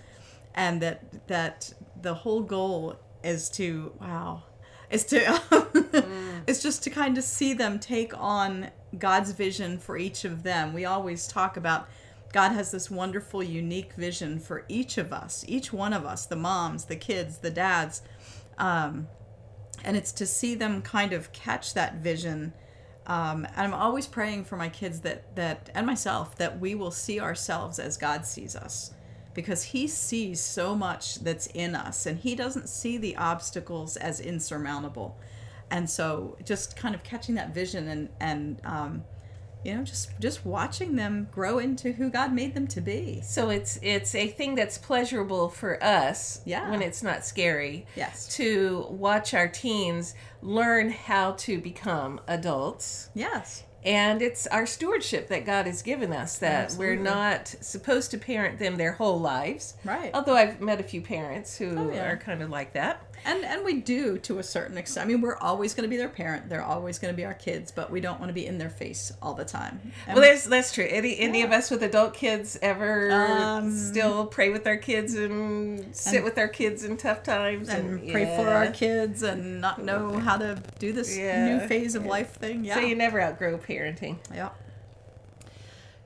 and 0.56 0.82
that 0.82 1.28
that 1.28 1.74
the 2.02 2.14
whole 2.14 2.42
goal 2.42 2.98
is 3.24 3.50
to 3.50 3.92
wow 4.00 4.44
is 4.90 5.06
to 5.06 5.42
it's 6.48 6.62
just 6.62 6.84
to 6.84 6.90
kind 6.90 7.18
of 7.18 7.24
see 7.24 7.54
them 7.54 7.80
take 7.80 8.18
on 8.18 8.70
God's 8.98 9.32
vision 9.32 9.78
for 9.78 9.98
each 9.98 10.24
of 10.24 10.44
them. 10.44 10.74
We 10.74 10.86
always 10.86 11.28
talk 11.28 11.58
about 11.58 11.90
God 12.34 12.52
has 12.52 12.72
this 12.72 12.90
wonderful 12.92 13.44
unique 13.44 13.94
vision 13.94 14.40
for 14.40 14.66
each 14.68 14.98
of 14.98 15.14
us, 15.14 15.44
each 15.48 15.72
one 15.74 15.94
of 15.94 16.06
us, 16.06 16.26
the 16.26 16.36
moms, 16.36 16.86
the 16.86 16.96
kids, 16.96 17.40
the 17.40 17.50
dads. 17.50 18.02
Um, 18.58 19.08
and 19.84 19.96
it's 19.96 20.12
to 20.14 20.26
see 20.26 20.56
them 20.56 20.82
kind 20.82 21.14
of 21.14 21.32
catch 21.32 21.74
that 21.74 21.96
vision. 21.96 22.54
Um, 23.06 23.46
and 23.56 23.68
I'm 23.68 23.74
always 23.74 24.08
praying 24.08 24.46
for 24.46 24.58
my 24.58 24.70
kids 24.70 25.02
that 25.02 25.36
that 25.36 25.70
and 25.74 25.86
myself 25.86 26.36
that 26.38 26.60
we 26.60 26.76
will 26.76 26.92
see 26.92 27.20
ourselves 27.20 27.80
as 27.80 27.98
God 27.98 28.26
sees 28.26 28.56
us 28.56 28.92
because 29.38 29.62
he 29.64 29.88
sees 29.88 30.42
so 30.42 30.76
much 30.76 31.20
that's 31.24 31.48
in 31.54 31.76
us 31.76 32.06
and 32.08 32.18
he 32.20 32.34
doesn't 32.36 32.68
see 32.68 32.98
the 32.98 33.16
obstacles 33.16 33.96
as 33.96 34.20
insurmountable 34.20 35.18
and 35.72 35.88
so 35.90 36.36
just 36.44 36.76
kind 36.76 36.96
of 36.96 37.04
catching 37.04 37.36
that 37.36 37.54
vision 37.54 37.88
and 37.88 38.10
and 38.20 38.60
um, 38.66 39.04
you 39.64 39.74
know 39.76 39.84
just 39.84 40.10
just 40.20 40.46
watching 40.46 40.96
them 40.96 41.28
grow 41.32 41.60
into 41.60 41.92
who 41.92 42.10
god 42.10 42.32
made 42.34 42.54
them 42.56 42.66
to 42.68 42.82
be 42.82 43.22
So 43.22 43.50
it's 43.50 43.78
it's 43.82 44.16
a 44.16 44.28
thing 44.28 44.56
that's 44.56 44.78
pleasurable 44.78 45.50
for 45.50 45.82
us 45.84 46.42
Yeah. 46.46 46.70
when 46.72 46.82
it's 46.82 47.04
not 47.04 47.26
scary. 47.26 47.86
Yes. 47.96 48.36
To 48.38 48.86
watch 48.90 49.34
our 49.34 49.48
teens 49.48 50.16
learn 50.42 50.90
how 50.92 51.34
to 51.46 51.60
become 51.60 52.22
adults. 52.28 53.10
yes 53.14 53.64
And 53.88 54.22
it's 54.22 54.46
our 54.48 54.66
stewardship 54.66 55.30
that 55.30 55.46
God 55.46 55.66
has 55.66 55.82
given 55.82 56.12
us 56.12 56.38
that 56.40 56.66
Absolutely. 56.66 56.98
we're 56.98 57.04
not 57.04 57.48
supposed 57.62 58.12
to 58.12 58.18
parent 58.18 58.60
them 58.60 58.76
their 58.76 58.92
whole 58.92 59.18
lives. 59.18 59.76
Right. 59.86 60.12
Although 60.14 60.36
I've 60.36 60.60
met 60.60 60.82
a 60.82 60.84
few 60.84 61.00
parents 61.00 61.58
who 61.58 61.78
Oh, 61.78 61.92
yeah. 61.94 62.10
are 62.12 62.18
kind 62.18 62.42
of 62.44 62.50
like 62.50 62.74
that. 62.74 63.02
And 63.28 63.44
and 63.46 63.64
we 63.64 63.82
do 63.82 64.18
to 64.20 64.40
a 64.40 64.44
certain 64.44 64.78
extent. 64.78 65.06
I 65.06 65.08
mean 65.08 65.22
we're 65.22 65.36
always 65.38 65.74
going 65.76 65.84
to 65.84 65.90
be 65.90 65.98
their 65.98 66.10
parent. 66.10 66.50
They're 66.50 66.64
always 66.64 66.98
going 66.98 67.14
to 67.14 67.16
be 67.16 67.26
our 67.26 67.34
kids 67.34 67.72
but 67.72 67.92
we 67.92 68.02
don't 68.02 68.20
want 68.20 68.30
to 68.30 68.34
be 68.34 68.46
in 68.48 68.58
their 68.58 68.70
face 68.70 69.12
all 69.22 69.34
the 69.36 69.46
time. 69.46 69.80
And 70.08 70.16
Well, 70.16 70.24
there's 70.26 70.46
that's 70.46 70.74
true. 70.74 70.88
Any 70.90 71.20
any 71.20 71.42
of 71.44 71.52
us 71.52 71.70
with 71.70 71.84
adult 71.84 72.14
kids 72.14 72.58
ever 72.62 73.12
Um, 73.12 73.72
still 73.72 74.26
pray 74.26 74.50
with 74.50 74.66
our 74.66 74.78
kids 74.78 75.14
and 75.16 75.96
sit 75.96 76.16
and- 76.16 76.24
with 76.24 76.38
our 76.38 76.48
kids 76.48 76.84
in 76.84 76.98
tough 76.98 77.22
times 77.24 77.70
and 77.70 78.10
pray 78.12 78.26
for 78.38 78.48
our 78.50 78.68
kids 78.72 79.22
and 79.24 79.62
not 79.62 79.84
know 79.84 80.18
how 80.20 80.38
to 80.38 80.62
do 80.80 80.92
this 80.94 81.16
Yeah. 81.18 81.58
new 81.60 81.68
phase 81.68 81.94
of 81.96 82.06
life 82.06 82.32
thing. 82.34 82.64
Yeah 82.66 82.76
So 82.76 82.80
you 82.82 82.96
never 82.96 83.22
outgrow 83.22 83.58
parenting. 83.58 84.18
yeah 84.34 84.50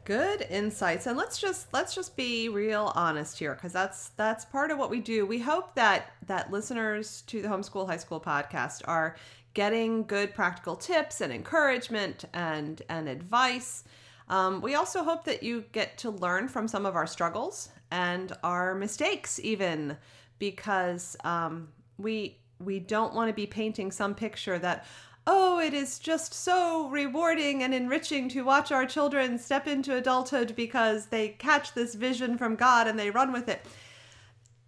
Good 0.03 0.47
insights. 0.49 1.05
And 1.05 1.15
let's 1.15 1.37
just 1.37 1.71
let's 1.73 1.93
just 1.93 2.15
be 2.15 2.49
real 2.49 2.91
honest 2.95 3.37
here 3.37 3.53
because 3.53 3.71
that's 3.71 4.09
that's 4.09 4.45
part 4.45 4.71
of 4.71 4.79
what 4.79 4.89
we 4.89 4.99
do. 4.99 5.27
We 5.27 5.39
hope 5.39 5.75
that 5.75 6.13
that 6.25 6.51
listeners 6.51 7.21
to 7.27 7.41
the 7.41 7.47
Homeschool 7.47 7.87
High 7.87 7.97
School 7.97 8.19
podcast 8.19 8.81
are 8.85 9.15
getting 9.53 10.03
good 10.03 10.33
practical 10.33 10.75
tips 10.75 11.21
and 11.21 11.31
encouragement 11.31 12.25
and 12.33 12.81
and 12.89 13.07
advice. 13.07 13.83
Um, 14.27 14.61
we 14.61 14.73
also 14.75 15.03
hope 15.03 15.23
that 15.25 15.43
you 15.43 15.65
get 15.71 15.97
to 15.99 16.09
learn 16.09 16.47
from 16.47 16.67
some 16.67 16.85
of 16.85 16.95
our 16.95 17.05
struggles 17.05 17.69
and 17.91 18.31
our 18.43 18.73
mistakes, 18.73 19.39
even 19.43 19.97
because 20.39 21.15
um, 21.23 21.67
we 21.99 22.39
we 22.59 22.79
don't 22.79 23.13
want 23.13 23.29
to 23.29 23.33
be 23.33 23.45
painting 23.45 23.91
some 23.91 24.15
picture 24.15 24.57
that 24.59 24.85
oh 25.27 25.59
it 25.59 25.73
is 25.73 25.99
just 25.99 26.33
so 26.33 26.89
rewarding 26.89 27.63
and 27.63 27.73
enriching 27.73 28.29
to 28.29 28.41
watch 28.41 28.71
our 28.71 28.85
children 28.85 29.37
step 29.37 29.67
into 29.67 29.95
adulthood 29.95 30.55
because 30.55 31.07
they 31.07 31.29
catch 31.29 31.73
this 31.73 31.95
vision 31.95 32.37
from 32.37 32.55
God 32.55 32.87
and 32.87 32.97
they 32.97 33.11
run 33.11 33.31
with 33.31 33.47
it. 33.47 33.65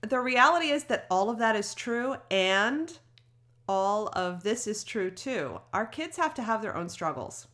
The 0.01 0.19
reality 0.19 0.67
is 0.67 0.85
that 0.85 1.07
all 1.09 1.29
of 1.29 1.39
that 1.39 1.55
is 1.55 1.73
true 1.73 2.17
and 2.29 2.97
all 3.67 4.07
of 4.09 4.43
this 4.43 4.67
is 4.67 4.83
true 4.83 5.09
too. 5.09 5.59
Our 5.73 5.85
kids 5.85 6.17
have 6.17 6.33
to 6.35 6.43
have 6.43 6.61
their 6.61 6.75
own 6.75 6.89
struggles. 6.89 7.47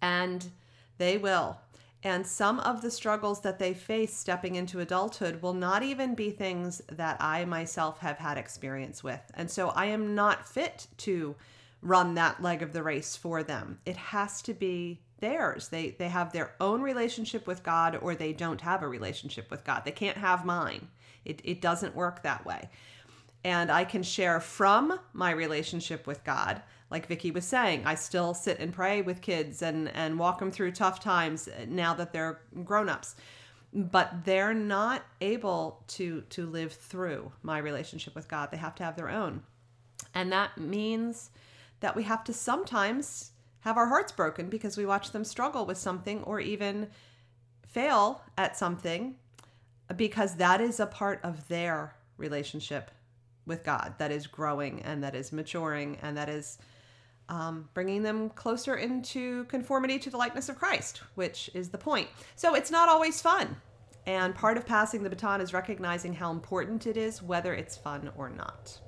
And 0.00 0.50
they 0.98 1.18
will. 1.18 1.58
And 2.04 2.24
some 2.24 2.60
of 2.60 2.80
the 2.80 2.90
struggles 2.92 3.40
that 3.40 3.58
they 3.58 3.74
face 3.74 4.16
stepping 4.16 4.54
into 4.54 4.78
adulthood 4.78 5.42
will 5.42 5.54
not 5.54 5.82
even 5.82 6.14
be 6.14 6.30
things 6.30 6.80
that 6.92 7.16
I 7.20 7.44
myself 7.44 7.98
have 7.98 8.18
had 8.18 8.38
experience 8.38 9.02
with. 9.02 9.20
And 9.34 9.50
so 9.50 9.70
I 9.70 9.86
am 9.86 10.14
not 10.14 10.46
fit 10.46 10.86
to 10.98 11.34
run 11.80 12.14
that 12.14 12.42
leg 12.42 12.62
of 12.62 12.72
the 12.72 12.82
race 12.82 13.16
for 13.16 13.42
them. 13.42 13.78
It 13.86 13.96
has 13.96 14.42
to 14.42 14.54
be 14.54 15.00
theirs. 15.20 15.68
They 15.68 15.90
they 15.90 16.08
have 16.08 16.32
their 16.32 16.54
own 16.60 16.82
relationship 16.82 17.46
with 17.46 17.62
God 17.62 17.98
or 18.00 18.14
they 18.14 18.32
don't 18.32 18.60
have 18.60 18.82
a 18.82 18.88
relationship 18.88 19.50
with 19.50 19.64
God. 19.64 19.82
They 19.84 19.92
can't 19.92 20.16
have 20.16 20.44
mine. 20.44 20.88
It 21.24 21.40
it 21.44 21.60
doesn't 21.60 21.94
work 21.96 22.22
that 22.22 22.44
way 22.46 22.68
and 23.44 23.70
I 23.70 23.84
can 23.84 24.02
share 24.02 24.40
from 24.40 24.98
my 25.12 25.30
relationship 25.30 26.06
with 26.06 26.24
God. 26.24 26.62
Like 26.90 27.06
Vicki 27.06 27.30
was 27.30 27.44
saying, 27.44 27.82
I 27.84 27.94
still 27.94 28.34
sit 28.34 28.58
and 28.58 28.72
pray 28.72 29.02
with 29.02 29.20
kids 29.20 29.62
and 29.62 29.88
and 29.94 30.18
walk 30.18 30.38
them 30.38 30.50
through 30.50 30.72
tough 30.72 31.00
times 31.00 31.48
now 31.66 31.94
that 31.94 32.12
they're 32.12 32.40
grown-ups. 32.64 33.14
But 33.72 34.24
they're 34.24 34.54
not 34.54 35.02
able 35.20 35.84
to 35.88 36.22
to 36.30 36.46
live 36.46 36.72
through 36.72 37.32
my 37.42 37.58
relationship 37.58 38.14
with 38.14 38.28
God. 38.28 38.50
They 38.50 38.56
have 38.56 38.74
to 38.76 38.84
have 38.84 38.96
their 38.96 39.10
own. 39.10 39.42
And 40.14 40.32
that 40.32 40.56
means 40.58 41.30
that 41.80 41.96
we 41.96 42.04
have 42.04 42.24
to 42.24 42.32
sometimes 42.32 43.32
have 43.60 43.76
our 43.76 43.86
hearts 43.86 44.12
broken 44.12 44.48
because 44.48 44.76
we 44.76 44.86
watch 44.86 45.10
them 45.10 45.24
struggle 45.24 45.66
with 45.66 45.78
something 45.78 46.22
or 46.22 46.40
even 46.40 46.88
fail 47.66 48.22
at 48.36 48.56
something 48.56 49.16
because 49.96 50.36
that 50.36 50.60
is 50.60 50.80
a 50.80 50.86
part 50.86 51.20
of 51.22 51.48
their 51.48 51.94
relationship 52.16 52.90
with 53.46 53.64
God 53.64 53.94
that 53.98 54.10
is 54.10 54.26
growing 54.26 54.82
and 54.82 55.02
that 55.02 55.14
is 55.14 55.32
maturing 55.32 55.98
and 56.02 56.16
that 56.16 56.28
is 56.28 56.58
um, 57.28 57.68
bringing 57.74 58.02
them 58.02 58.30
closer 58.30 58.76
into 58.76 59.44
conformity 59.44 59.98
to 59.98 60.10
the 60.10 60.16
likeness 60.16 60.48
of 60.48 60.56
Christ, 60.56 61.02
which 61.14 61.50
is 61.54 61.68
the 61.70 61.78
point. 61.78 62.08
So 62.36 62.54
it's 62.54 62.70
not 62.70 62.88
always 62.88 63.20
fun. 63.20 63.56
And 64.06 64.34
part 64.34 64.56
of 64.56 64.64
passing 64.64 65.02
the 65.02 65.10
baton 65.10 65.40
is 65.40 65.52
recognizing 65.52 66.14
how 66.14 66.30
important 66.30 66.86
it 66.86 66.96
is, 66.96 67.22
whether 67.22 67.52
it's 67.52 67.76
fun 67.76 68.10
or 68.16 68.30
not. 68.30 68.80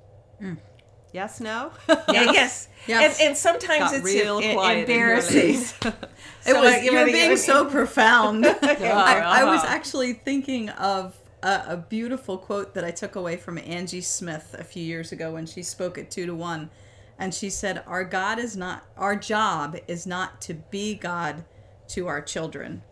Yes, 1.13 1.41
no? 1.41 1.73
Yeah, 1.89 1.97
yes. 2.09 2.69
Yes. 2.87 3.21
And, 3.21 3.29
and 3.29 3.37
sometimes 3.37 3.91
Got 3.91 3.95
it's 3.95 4.05
real 4.05 4.39
em- 4.39 4.55
quiet 4.55 4.81
embarrassing. 4.81 5.37
ladies. 5.41 5.75
It 5.83 6.55
was 6.55 6.65
like, 6.65 6.83
you 6.85 6.93
you 6.93 6.99
were 6.99 7.05
being 7.07 7.33
you- 7.33 7.37
so 7.37 7.65
profound. 7.71 8.47
I, 8.47 9.41
I 9.43 9.45
was 9.45 9.61
uh-huh. 9.61 9.75
actually 9.75 10.15
thinking 10.15 10.69
of 10.71 11.17
a, 11.43 11.63
a 11.69 11.77
beautiful 11.77 12.39
quote 12.39 12.75
that 12.75 12.85
I 12.85 12.91
took 12.91 13.17
away 13.17 13.37
from 13.37 13.59
Angie 13.59 14.01
Smith 14.01 14.55
a 14.59 14.65
few 14.65 14.83
years 14.83 15.13
ago 15.13 15.33
when 15.33 15.47
she 15.47 15.63
spoke 15.63 15.99
at 15.99 16.11
two 16.11 16.27
to 16.27 16.35
one, 16.35 16.71
and 17.19 17.35
she 17.35 17.51
said, 17.51 17.83
"Our 17.87 18.05
God 18.05 18.39
is 18.39 18.57
not 18.57 18.87
our 18.97 19.17
job 19.17 19.77
is 19.89 20.07
not 20.07 20.41
to 20.43 20.55
be 20.55 20.95
God 20.95 21.45
to 21.89 22.07
our 22.07 22.23
children; 22.23 22.83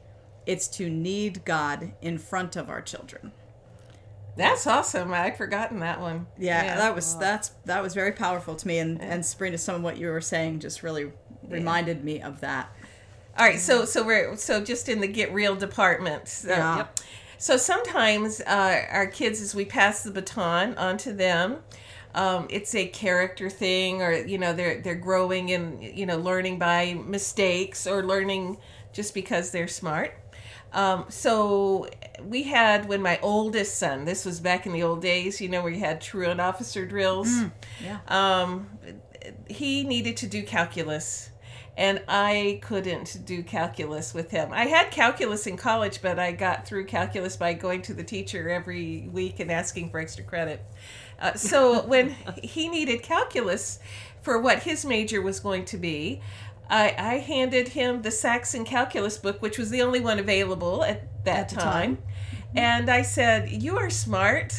it's 0.46 0.68
to 0.68 0.90
need 0.90 1.44
God 1.44 1.92
in 2.02 2.18
front 2.18 2.56
of 2.56 2.68
our 2.68 2.82
children." 2.82 3.32
That's 4.38 4.66
awesome. 4.66 5.12
I'd 5.12 5.36
forgotten 5.36 5.80
that 5.80 6.00
one. 6.00 6.26
Yeah, 6.38 6.76
that 6.76 6.94
was 6.94 7.16
that's 7.18 7.50
that 7.64 7.82
was 7.82 7.92
very 7.92 8.12
powerful 8.12 8.54
to 8.54 8.66
me, 8.66 8.78
and 8.78 9.02
and 9.02 9.24
Sabrina, 9.26 9.58
some 9.58 9.74
of 9.76 9.82
what 9.82 9.98
you 9.98 10.08
were 10.08 10.20
saying 10.20 10.60
just 10.60 10.82
really 10.82 11.10
reminded 11.48 12.04
me 12.04 12.22
of 12.22 12.40
that. 12.40 12.72
All 13.36 13.44
right, 13.44 13.58
so 13.58 13.84
so 13.84 14.04
we're 14.04 14.36
so 14.36 14.62
just 14.62 14.88
in 14.88 15.00
the 15.00 15.08
get 15.08 15.32
real 15.32 15.56
department. 15.56 16.28
So, 16.28 16.48
Yeah. 16.48 16.76
Yep. 16.78 17.00
So 17.40 17.56
sometimes 17.56 18.40
uh, 18.40 18.82
our 18.90 19.06
kids, 19.06 19.40
as 19.40 19.54
we 19.54 19.64
pass 19.64 20.02
the 20.02 20.10
baton 20.10 20.74
onto 20.76 21.12
them, 21.12 21.58
um, 22.14 22.48
it's 22.50 22.74
a 22.74 22.86
character 22.86 23.48
thing, 23.48 24.02
or 24.02 24.12
you 24.12 24.38
know 24.38 24.52
they're 24.52 24.80
they're 24.80 24.96
growing 24.96 25.52
and 25.52 25.82
you 25.82 26.06
know 26.06 26.16
learning 26.16 26.58
by 26.58 26.94
mistakes 26.94 27.86
or 27.86 28.04
learning 28.04 28.58
just 28.92 29.14
because 29.14 29.50
they're 29.52 29.68
smart. 29.68 30.14
Um, 30.72 31.06
so 31.08 31.88
we 32.22 32.44
had 32.44 32.88
when 32.88 33.02
my 33.02 33.18
oldest 33.22 33.78
son, 33.78 34.04
this 34.04 34.24
was 34.24 34.40
back 34.40 34.66
in 34.66 34.72
the 34.72 34.82
old 34.82 35.00
days, 35.00 35.40
you 35.40 35.48
know, 35.48 35.62
where 35.62 35.72
you 35.72 35.80
had 35.80 36.00
truant 36.00 36.40
officer 36.40 36.84
drills. 36.84 37.28
yeah. 37.82 37.98
Um, 38.08 38.68
he 39.48 39.84
needed 39.84 40.16
to 40.18 40.26
do 40.26 40.42
calculus 40.42 41.30
and 41.78 42.02
I 42.08 42.58
couldn't 42.60 43.24
do 43.24 43.44
calculus 43.44 44.12
with 44.12 44.32
him. 44.32 44.52
I 44.52 44.64
had 44.64 44.90
calculus 44.90 45.46
in 45.46 45.56
college, 45.56 46.02
but 46.02 46.18
I 46.18 46.32
got 46.32 46.66
through 46.66 46.86
calculus 46.86 47.36
by 47.36 47.52
going 47.52 47.82
to 47.82 47.94
the 47.94 48.02
teacher 48.02 48.50
every 48.50 49.08
week 49.12 49.38
and 49.38 49.48
asking 49.48 49.90
for 49.90 50.00
extra 50.00 50.24
credit. 50.24 50.60
Uh, 51.20 51.34
so 51.34 51.82
when 51.86 52.16
he 52.42 52.68
needed 52.68 53.04
calculus 53.04 53.78
for 54.22 54.40
what 54.40 54.64
his 54.64 54.84
major 54.84 55.22
was 55.22 55.38
going 55.38 55.64
to 55.66 55.76
be, 55.76 56.20
I, 56.70 56.94
I 56.98 57.14
handed 57.18 57.68
him 57.68 58.02
the 58.02 58.10
Saxon 58.10 58.64
calculus 58.64 59.16
book, 59.18 59.40
which 59.40 59.58
was 59.58 59.70
the 59.70 59.82
only 59.82 60.00
one 60.00 60.18
available 60.18 60.84
at 60.84 61.24
that 61.24 61.52
At 61.52 61.58
time. 61.58 61.96
time. 61.96 61.98
And 62.56 62.90
I 62.90 63.02
said, 63.02 63.50
You 63.50 63.78
are 63.78 63.90
smart. 63.90 64.54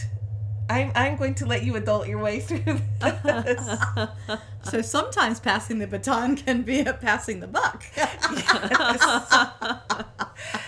I'm, 0.71 0.91
I'm 0.93 1.15
going 1.17 1.33
to 1.35 1.47
let 1.47 1.63
you 1.63 1.75
adult 1.77 2.07
your 2.07 2.19
way 2.19 2.39
through 2.39 2.79
this. 2.99 3.69
So 4.63 4.81
sometimes 4.81 5.39
passing 5.39 5.79
the 5.79 5.87
baton 5.87 6.35
can 6.35 6.61
be 6.63 6.81
a 6.81 6.93
passing 6.93 7.39
the 7.39 7.47
buck. 7.47 7.85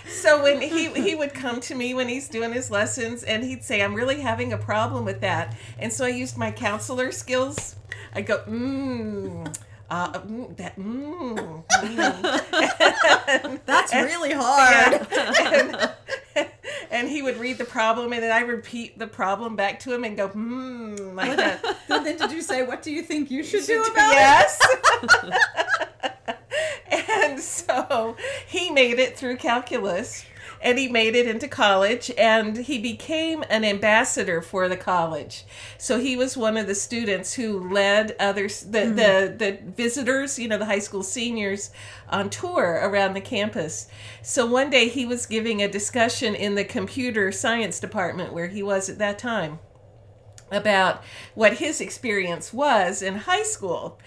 so 0.07 0.41
when 0.43 0.61
he 0.61 0.89
he 0.93 1.13
would 1.13 1.33
come 1.33 1.59
to 1.61 1.75
me 1.75 1.93
when 1.93 2.07
he's 2.07 2.27
doing 2.29 2.53
his 2.53 2.71
lessons 2.71 3.23
and 3.23 3.43
he'd 3.43 3.63
say 3.63 3.81
i'm 3.81 3.93
really 3.93 4.21
having 4.21 4.53
a 4.53 4.57
problem 4.57 5.05
with 5.05 5.21
that 5.21 5.55
and 5.77 5.91
so 5.91 6.05
i 6.05 6.09
used 6.09 6.37
my 6.37 6.51
counselor 6.51 7.11
skills 7.11 7.75
i 8.13 8.21
go 8.21 8.43
mmm 8.47 9.53
uh, 9.91 10.13
mm, 10.21 10.55
that 10.57 10.75
mm, 10.79 11.63
mm. 11.69 13.59
That's 13.65 13.93
really 13.93 14.31
hard. 14.33 15.05
and, 15.41 15.91
and 16.91 17.09
he 17.09 17.21
would 17.21 17.37
read 17.37 17.57
the 17.57 17.65
problem 17.65 18.13
and 18.13 18.23
then 18.23 18.31
i 18.31 18.39
repeat 18.39 18.97
the 18.97 19.07
problem 19.07 19.55
back 19.55 19.79
to 19.81 19.93
him 19.93 20.03
and 20.05 20.15
go 20.15 20.29
hmm 20.29 20.95
like 21.15 21.35
that 21.35 21.61
then 21.89 22.17
did 22.17 22.31
you 22.31 22.41
say, 22.41 22.63
what 22.63 22.81
do 22.81 22.91
you 22.91 23.01
think 23.01 23.29
you 23.29 23.43
should 23.43 23.65
do 23.65 23.83
should- 23.83 23.91
about 23.91 24.13
it? 24.13 24.15
yes. 24.15 24.59
and 27.19 27.39
so 27.39 28.15
he 28.47 28.69
made 28.71 28.97
it 28.99 29.17
through 29.17 29.35
calculus 29.37 30.23
and 30.61 30.77
he 30.77 30.87
made 30.87 31.15
it 31.15 31.27
into 31.27 31.47
college 31.47 32.11
and 32.17 32.57
he 32.57 32.77
became 32.77 33.43
an 33.49 33.63
ambassador 33.63 34.41
for 34.41 34.67
the 34.67 34.77
college. 34.77 35.43
So 35.77 35.99
he 35.99 36.15
was 36.15 36.37
one 36.37 36.57
of 36.57 36.67
the 36.67 36.75
students 36.75 37.33
who 37.33 37.71
led 37.71 38.15
others 38.19 38.61
the 38.61 38.87
hmm. 38.87 38.95
the, 38.95 39.35
the 39.37 39.59
visitors, 39.71 40.37
you 40.37 40.47
know, 40.47 40.57
the 40.57 40.65
high 40.65 40.79
school 40.79 41.03
seniors 41.03 41.71
on 42.09 42.29
tour 42.29 42.79
around 42.83 43.13
the 43.13 43.21
campus. 43.21 43.87
So 44.21 44.45
one 44.45 44.69
day 44.69 44.87
he 44.87 45.05
was 45.05 45.25
giving 45.25 45.61
a 45.61 45.67
discussion 45.67 46.35
in 46.35 46.55
the 46.55 46.63
computer 46.63 47.31
science 47.31 47.79
department 47.79 48.33
where 48.33 48.47
he 48.47 48.61
was 48.61 48.89
at 48.89 48.99
that 48.99 49.17
time 49.17 49.59
about 50.51 51.01
what 51.33 51.57
his 51.57 51.81
experience 51.81 52.53
was 52.53 53.01
in 53.01 53.15
high 53.15 53.43
school. 53.43 53.97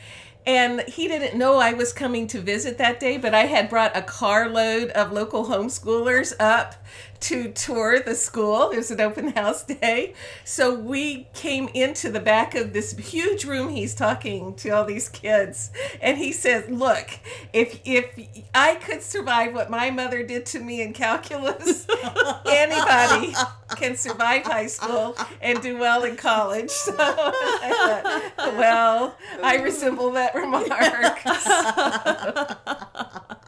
And 0.46 0.82
he 0.82 1.08
didn't 1.08 1.38
know 1.38 1.56
I 1.56 1.72
was 1.72 1.92
coming 1.92 2.26
to 2.28 2.40
visit 2.40 2.76
that 2.78 3.00
day, 3.00 3.16
but 3.16 3.34
I 3.34 3.46
had 3.46 3.70
brought 3.70 3.96
a 3.96 4.02
carload 4.02 4.90
of 4.90 5.10
local 5.10 5.46
homeschoolers 5.46 6.34
up 6.38 6.74
to 7.20 7.52
tour 7.52 8.00
the 8.00 8.14
school. 8.14 8.70
It 8.70 8.76
was 8.76 8.90
an 8.90 9.00
open 9.00 9.28
house 9.28 9.64
day. 9.64 10.14
So 10.44 10.74
we 10.74 11.28
came 11.34 11.68
into 11.74 12.10
the 12.10 12.20
back 12.20 12.54
of 12.54 12.72
this 12.72 12.96
huge 12.96 13.44
room 13.44 13.70
he's 13.70 13.94
talking 13.94 14.54
to 14.56 14.70
all 14.70 14.84
these 14.84 15.08
kids. 15.08 15.70
And 16.00 16.18
he 16.18 16.32
says, 16.32 16.68
Look, 16.68 17.18
if 17.52 17.80
if 17.84 18.18
I 18.54 18.74
could 18.76 19.02
survive 19.02 19.54
what 19.54 19.70
my 19.70 19.90
mother 19.90 20.22
did 20.22 20.46
to 20.46 20.60
me 20.60 20.82
in 20.82 20.92
calculus, 20.92 21.86
anybody 22.46 23.34
can 23.76 23.96
survive 23.96 24.44
high 24.44 24.66
school 24.66 25.16
and 25.40 25.60
do 25.60 25.78
well 25.78 26.04
in 26.04 26.16
college. 26.16 26.70
So 26.70 26.94
I 26.98 28.32
thought, 28.36 28.54
well, 28.56 29.16
I 29.42 29.56
resemble 29.56 30.12
that 30.12 30.34
remark. 30.34 30.68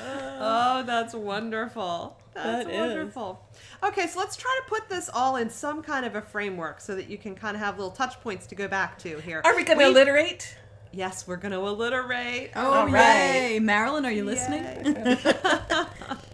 Oh, 0.42 0.82
that's 0.86 1.12
wonderful. 1.14 2.16
That's 2.32 2.64
That 2.64 2.72
is. 2.72 2.78
wonderful. 2.80 3.44
Okay, 3.82 4.06
so 4.06 4.18
let's 4.18 4.36
try 4.36 4.58
to 4.64 4.70
put 4.70 4.88
this 4.88 5.10
all 5.12 5.36
in 5.36 5.50
some 5.50 5.82
kind 5.82 6.06
of 6.06 6.14
a 6.16 6.22
framework 6.22 6.80
so 6.80 6.94
that 6.94 7.10
you 7.10 7.18
can 7.18 7.34
kind 7.34 7.54
of 7.56 7.62
have 7.62 7.76
little 7.76 7.90
touch 7.92 8.18
points 8.22 8.46
to 8.46 8.54
go 8.54 8.66
back 8.66 8.98
to 9.00 9.18
here. 9.18 9.42
Are 9.44 9.54
we 9.54 9.64
going 9.64 9.78
to 9.78 9.84
alliterate? 9.84 10.56
Yes, 10.92 11.26
we're 11.28 11.36
going 11.36 11.52
to 11.52 11.58
alliterate. 11.58 12.52
Oh, 12.56 12.72
All 12.72 12.88
right. 12.88 13.50
yay. 13.52 13.58
Marilyn, 13.60 14.06
are 14.06 14.10
you 14.12 14.24
listening? 14.24 14.64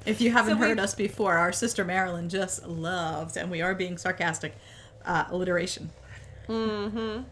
If 0.06 0.20
you 0.20 0.30
haven't 0.30 0.54
So 0.54 0.60
we- 0.60 0.68
heard 0.68 0.78
us 0.78 0.94
before, 0.94 1.36
our 1.36 1.50
sister 1.52 1.84
Marilyn 1.84 2.28
just 2.28 2.64
loves, 2.64 3.36
and 3.36 3.50
we 3.50 3.60
are 3.60 3.74
being 3.74 3.98
sarcastic, 3.98 4.54
uh, 5.04 5.24
alliteration. 5.30 5.90
And 6.48 7.26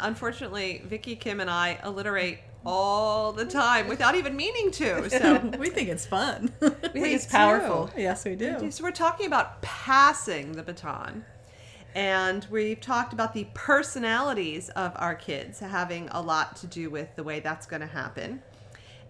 unfortunately, 0.00 0.82
Vicki, 0.84 1.16
Kym, 1.16 1.40
and 1.40 1.50
I 1.50 1.80
alliterate 1.82 2.38
all 2.64 3.32
the 3.32 3.44
time 3.44 3.88
without 3.88 4.14
even 4.14 4.36
meaning 4.36 4.70
to. 4.72 5.08
So 5.10 5.38
we 5.58 5.70
think 5.70 5.88
it's 5.88 6.06
fun. 6.06 6.52
We 6.60 6.68
think 6.70 6.94
We 6.94 7.14
it's 7.14 7.26
do. 7.26 7.32
powerful. 7.32 7.90
yes, 7.96 8.24
we 8.24 8.36
do. 8.36 8.70
So 8.70 8.84
we're 8.84 8.90
talking 8.92 9.26
about 9.26 9.62
passing 9.62 10.52
the 10.52 10.62
baton. 10.62 11.24
And 11.94 12.46
we've 12.50 12.80
talked 12.80 13.12
about 13.12 13.34
the 13.34 13.46
personalities 13.52 14.70
of 14.70 14.92
our 14.96 15.14
kids 15.14 15.60
having 15.60 16.08
a 16.10 16.22
lot 16.22 16.56
to 16.56 16.66
do 16.66 16.88
with 16.88 17.14
the 17.16 17.22
way 17.22 17.40
that's 17.40 17.66
going 17.66 17.80
to 17.82 17.86
happen. 17.86 18.42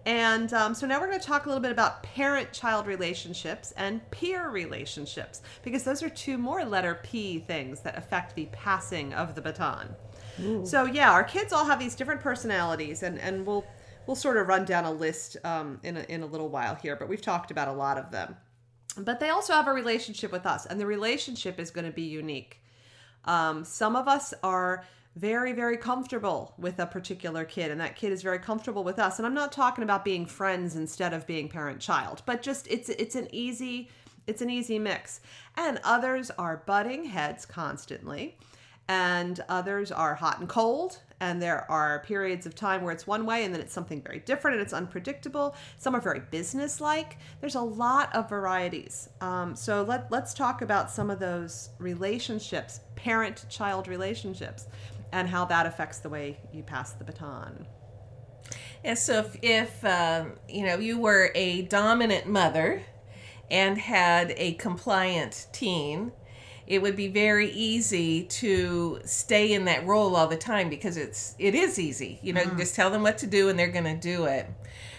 And 0.05 0.53
um, 0.53 0.73
so 0.73 0.85
now 0.85 0.99
we're 0.99 1.07
going 1.07 1.19
to 1.19 1.25
talk 1.25 1.45
a 1.45 1.47
little 1.49 1.61
bit 1.61 1.71
about 1.71 2.03
parent 2.03 2.51
child 2.51 2.85
relationships 2.87 3.73
and 3.77 4.01
peer 4.11 4.49
relationships, 4.49 5.41
because 5.63 5.83
those 5.83 6.03
are 6.03 6.09
two 6.09 6.37
more 6.37 6.65
letter 6.65 6.99
P 7.03 7.39
things 7.39 7.79
that 7.81 7.97
affect 7.97 8.35
the 8.35 8.47
passing 8.51 9.13
of 9.13 9.33
the 9.35 9.41
baton. 9.41 9.95
So 10.65 10.85
yeah, 10.85 11.11
our 11.11 11.23
kids 11.23 11.53
all 11.53 11.65
have 11.65 11.79
these 11.79 11.95
different 11.95 12.21
personalities, 12.21 13.03
and, 13.03 13.19
and 13.19 13.45
we'll 13.45 13.65
we'll 14.07 14.15
sort 14.15 14.37
of 14.37 14.47
run 14.47 14.65
down 14.65 14.85
a 14.85 14.91
list 14.91 15.37
um, 15.43 15.79
in 15.83 15.97
a, 15.97 16.01
in 16.09 16.23
a 16.23 16.25
little 16.25 16.49
while 16.49 16.75
here, 16.75 16.95
but 16.95 17.07
we've 17.07 17.21
talked 17.21 17.51
about 17.51 17.67
a 17.67 17.73
lot 17.73 17.97
of 17.97 18.11
them. 18.11 18.35
But 18.97 19.19
they 19.19 19.29
also 19.29 19.53
have 19.53 19.67
a 19.67 19.73
relationship 19.73 20.31
with 20.31 20.45
us 20.45 20.65
and 20.65 20.79
the 20.79 20.85
relationship 20.85 21.59
is 21.59 21.71
going 21.71 21.85
to 21.85 21.91
be 21.91 22.03
unique. 22.03 22.61
Um, 23.25 23.63
some 23.63 23.95
of 23.95 24.07
us 24.07 24.33
are 24.43 24.85
very 25.15 25.53
very 25.53 25.77
comfortable 25.77 26.55
with 26.57 26.79
a 26.79 26.87
particular 26.87 27.45
kid 27.45 27.69
and 27.69 27.79
that 27.79 27.95
kid 27.95 28.11
is 28.11 28.23
very 28.23 28.39
comfortable 28.39 28.83
with 28.83 28.97
us. 28.97 29.19
And 29.19 29.27
i'm 29.27 29.33
not 29.35 29.51
talking 29.51 29.83
about 29.83 30.03
being 30.03 30.25
friends 30.25 30.75
instead 30.75 31.13
of 31.13 31.27
being 31.27 31.47
parent 31.47 31.79
child 31.79 32.23
but 32.25 32.41
just 32.41 32.65
it's 32.67 32.89
it's 32.89 33.15
an 33.15 33.27
easy 33.31 33.89
it's 34.27 34.41
an 34.41 34.49
easy 34.49 34.79
mix. 34.79 35.21
And 35.55 35.79
others 35.83 36.31
are 36.31 36.63
butting 36.65 37.05
heads 37.05 37.45
constantly 37.45 38.37
and 38.87 39.39
others 39.47 39.91
are 39.91 40.15
hot 40.15 40.39
and 40.39 40.49
cold 40.49 40.99
and 41.19 41.41
there 41.41 41.69
are 41.71 41.99
periods 41.99 42.45
of 42.45 42.53
time 42.53 42.81
where 42.81 42.91
it's 42.91 43.07
one 43.07 43.25
way 43.25 43.45
and 43.45 43.53
then 43.53 43.61
it's 43.61 43.71
something 43.71 44.01
very 44.01 44.19
different 44.19 44.55
and 44.55 44.61
it's 44.63 44.73
unpredictable. 44.73 45.55
Some 45.77 45.95
are 45.95 46.01
very 46.01 46.21
businesslike. 46.31 47.17
There's 47.39 47.55
a 47.55 47.61
lot 47.61 48.13
of 48.13 48.29
varieties. 48.29 49.07
Um, 49.21 49.55
so 49.55 49.83
let, 49.83 50.11
let's 50.11 50.33
talk 50.33 50.61
about 50.61 50.91
some 50.91 51.09
of 51.09 51.19
those 51.19 51.69
relationships 51.79 52.81
parent 52.95 53.45
child 53.49 53.87
relationships 53.87 54.67
and 55.13 55.29
how 55.29 55.45
that 55.45 55.65
affects 55.65 55.99
the 55.99 56.09
way 56.09 56.39
you 56.51 56.61
pass 56.63 56.91
the 56.91 57.05
baton. 57.05 57.67
And 58.83 58.97
so 58.97 59.19
if, 59.19 59.37
if 59.41 59.85
um, 59.85 60.33
you 60.49 60.65
know 60.65 60.77
you 60.77 60.99
were 60.99 61.31
a 61.35 61.61
dominant 61.63 62.27
mother 62.27 62.81
and 63.49 63.77
had 63.77 64.33
a 64.35 64.53
compliant 64.55 65.47
teen, 65.53 66.11
it 66.65 66.81
would 66.81 66.95
be 66.95 67.07
very 67.07 67.51
easy 67.51 68.23
to 68.23 68.99
stay 69.05 69.53
in 69.53 69.65
that 69.65 69.85
role 69.85 70.15
all 70.15 70.27
the 70.27 70.37
time 70.37 70.69
because 70.69 70.97
it's 70.97 71.35
it 71.37 71.55
is 71.55 71.77
easy. 71.77 72.19
You 72.21 72.33
know, 72.33 72.41
you 72.41 72.51
just 72.57 72.75
tell 72.75 72.89
them 72.89 73.03
what 73.03 73.17
to 73.19 73.27
do 73.27 73.49
and 73.49 73.59
they're 73.59 73.67
going 73.67 73.83
to 73.85 73.95
do 73.95 74.25
it. 74.25 74.47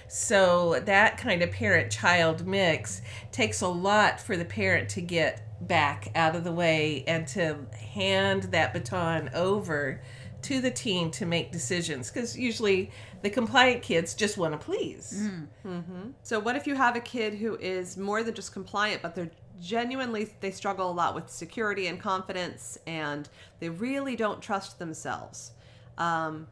So 0.08 0.80
that 0.84 1.16
kind 1.16 1.42
of 1.42 1.50
parent 1.50 1.90
child 1.90 2.46
mix 2.46 3.00
takes 3.32 3.62
a 3.62 3.68
lot 3.68 4.20
for 4.20 4.36
the 4.36 4.44
parent 4.44 4.90
to 4.90 5.00
get 5.00 5.42
back 5.66 6.08
out 6.14 6.36
of 6.36 6.44
the 6.44 6.52
way 6.52 7.04
and 7.06 7.26
to 7.28 7.58
hand 7.94 8.44
that 8.44 8.72
baton 8.72 9.30
over 9.34 10.02
to 10.42 10.60
the 10.60 10.70
teen 10.70 11.10
to 11.10 11.24
make 11.24 11.50
decisions 11.50 12.10
because 12.10 12.38
usually 12.38 12.90
the 13.22 13.30
compliant 13.30 13.82
kids 13.82 14.12
just 14.12 14.36
want 14.36 14.52
to 14.52 14.58
please. 14.58 15.22
Mm. 15.22 15.46
Mm-hmm. 15.66 16.10
So 16.22 16.38
what 16.38 16.54
if 16.54 16.66
you 16.66 16.74
have 16.74 16.96
a 16.96 17.00
kid 17.00 17.34
who 17.34 17.56
is 17.56 17.96
more 17.96 18.22
than 18.22 18.34
just 18.34 18.52
compliant, 18.52 19.00
but 19.00 19.14
they're 19.14 19.30
genuinely 19.60 20.30
they 20.40 20.50
struggle 20.50 20.90
a 20.90 20.92
lot 20.92 21.14
with 21.14 21.28
security 21.28 21.86
and 21.86 22.00
confidence, 22.00 22.78
and 22.86 23.28
they 23.60 23.68
really 23.68 24.16
don't 24.16 24.40
trust 24.40 24.78
themselves. 24.78 25.52
Um, 25.98 26.46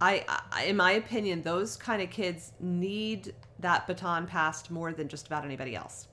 I, 0.00 0.24
I, 0.52 0.64
in 0.64 0.76
my 0.76 0.92
opinion, 0.92 1.42
those 1.42 1.76
kind 1.76 2.02
of 2.02 2.10
kids 2.10 2.52
need 2.60 3.34
that 3.60 3.86
baton 3.86 4.26
passed 4.26 4.70
more 4.70 4.92
than 4.92 5.08
just 5.08 5.26
about 5.26 5.44
anybody 5.44 5.74
else. 5.74 6.08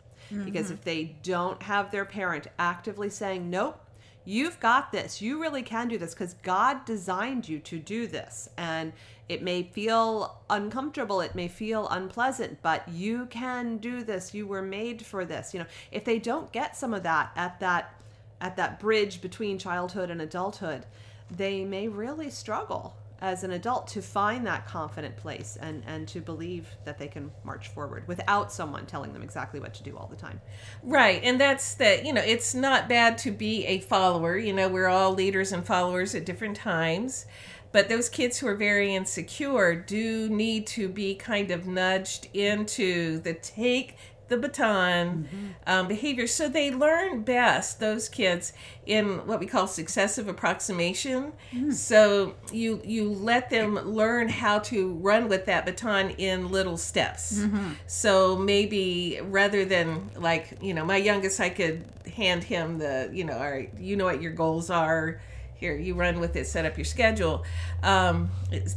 Because 0.46 0.72
if 0.72 0.82
they 0.84 1.16
don't 1.22 1.62
have 1.62 1.92
their 1.92 2.06
parent 2.06 2.48
actively 2.58 3.10
saying, 3.10 3.50
"Nope, 3.50 3.84
you've 4.26 4.60
got 4.60 4.92
this. 4.92 5.22
You 5.22 5.42
really 5.42 5.62
can 5.62 5.88
do 5.88 5.98
this 5.98 6.14
because 6.14 6.36
God 6.36 6.86
designed 6.86 7.48
you 7.48 7.60
to 7.60 7.80
do 7.80 8.08
this. 8.08 8.50
And 8.58 8.94
it 9.30 9.42
may 9.42 9.64
feel 9.64 10.40
uncomfortable, 10.50 11.22
it 11.22 11.34
may 11.36 11.48
feel 11.48 11.88
unpleasant, 11.90 12.62
but 12.62 12.88
you 12.90 13.26
can 13.28 13.78
do 13.78 14.04
this. 14.04 14.34
You 14.34 14.46
were 14.48 14.62
made 14.62 15.06
for 15.06 15.26
this. 15.26 15.54
You 15.54 15.62
know, 15.62 15.66
if 15.92 16.04
they 16.04 16.20
don't 16.20 16.52
get 16.52 16.76
some 16.76 16.94
of 16.94 17.04
that 17.04 17.32
at 17.36 17.60
that 17.62 17.96
at 18.42 18.58
that 18.58 18.80
bridge 18.80 19.22
between 19.22 19.58
childhood 19.58 20.10
and 20.10 20.22
adulthood, 20.22 20.86
they 21.32 21.64
may 21.64 21.88
really 21.88 22.30
struggle. 22.30 22.96
as 23.24 23.46
an 23.46 23.52
adult 23.52 23.88
to 23.88 24.02
find 24.02 24.46
that 24.46 24.68
confident 24.68 25.16
place 25.16 25.58
and 25.62 25.82
and 25.88 26.10
to 26.10 26.20
believe 26.20 26.68
that 26.84 26.98
they 27.00 27.08
can 27.08 27.32
march 27.46 27.70
forward 27.70 28.06
without 28.06 28.52
someone 28.52 28.86
telling 28.86 29.14
them 29.14 29.24
exactly 29.24 29.62
what 29.62 29.74
to 29.74 29.82
do 29.82 29.96
all 29.98 30.08
the 30.08 30.16
time. 30.16 30.42
Right, 30.84 31.22
and 31.24 31.40
that's 31.40 31.76
that. 31.76 32.06
You 32.06 32.12
know, 32.12 32.22
it's 32.22 32.54
not 32.54 32.90
bad 32.90 33.18
to 33.20 33.32
be 33.32 33.66
a 33.66 33.80
follower. 33.80 34.38
You 34.38 34.52
know, 34.52 34.68
we're 34.68 34.90
all 34.90 35.14
leaders 35.14 35.54
and 35.54 35.66
followers 35.66 36.14
at 36.14 36.26
different 36.26 36.58
times, 36.58 37.26
but 37.74 37.90
those 37.90 38.08
kids 38.08 38.38
who 38.38 38.48
are 38.48 38.56
very 38.56 38.96
insecure 38.96 39.76
do 39.76 40.30
need 40.30 40.66
to 40.68 40.88
be 40.88 41.16
kind 41.16 41.52
of 41.52 41.68
nudged 41.68 42.30
into 42.34 43.20
the 43.20 43.34
take 43.34 43.98
the 44.30 44.38
baton 44.38 45.28
mm-hmm. 45.28 45.48
um, 45.68 45.88
behavior. 45.88 46.28
So 46.28 46.48
they 46.48 46.72
learn 46.72 47.24
best 47.24 47.80
those 47.80 48.08
kids 48.08 48.54
in 48.86 49.28
what 49.28 49.40
we 49.40 49.46
call 49.46 49.68
successive 49.68 50.28
approximation. 50.28 51.34
Hmm. 51.52 51.72
So 51.72 52.36
you 52.52 52.82
you 52.86 53.10
let 53.10 53.50
them 53.50 53.76
learn 53.76 54.30
how 54.30 54.60
to 54.60 54.94
run 54.94 55.28
with 55.28 55.46
that 55.46 55.66
baton 55.66 56.12
in 56.12 56.50
little 56.50 56.78
steps. 56.78 57.40
Mm-hmm. 57.40 57.72
So 57.88 58.38
maybe 58.38 59.20
rather 59.24 59.66
than 59.66 60.12
like 60.16 60.58
you 60.62 60.74
know 60.74 60.86
my 60.86 60.98
youngest 60.98 61.40
i 61.40 61.50
could 61.50 61.84
hand 62.16 62.44
him 62.44 62.78
the 62.78 63.10
you 63.12 63.24
know 63.24 63.34
all 63.34 63.52
right 63.52 63.72
you 63.80 63.96
know 63.96 64.06
what 64.06 64.22
your 64.22 64.32
goals 64.32 64.70
are 64.70 65.20
here 65.64 65.78
you 65.78 65.96
run 65.96 66.20
with 66.20 66.36
it 66.36 66.46
set 66.46 66.66
up 66.66 66.78
your 66.78 66.84
schedule. 66.84 67.46
Um, 67.84 68.30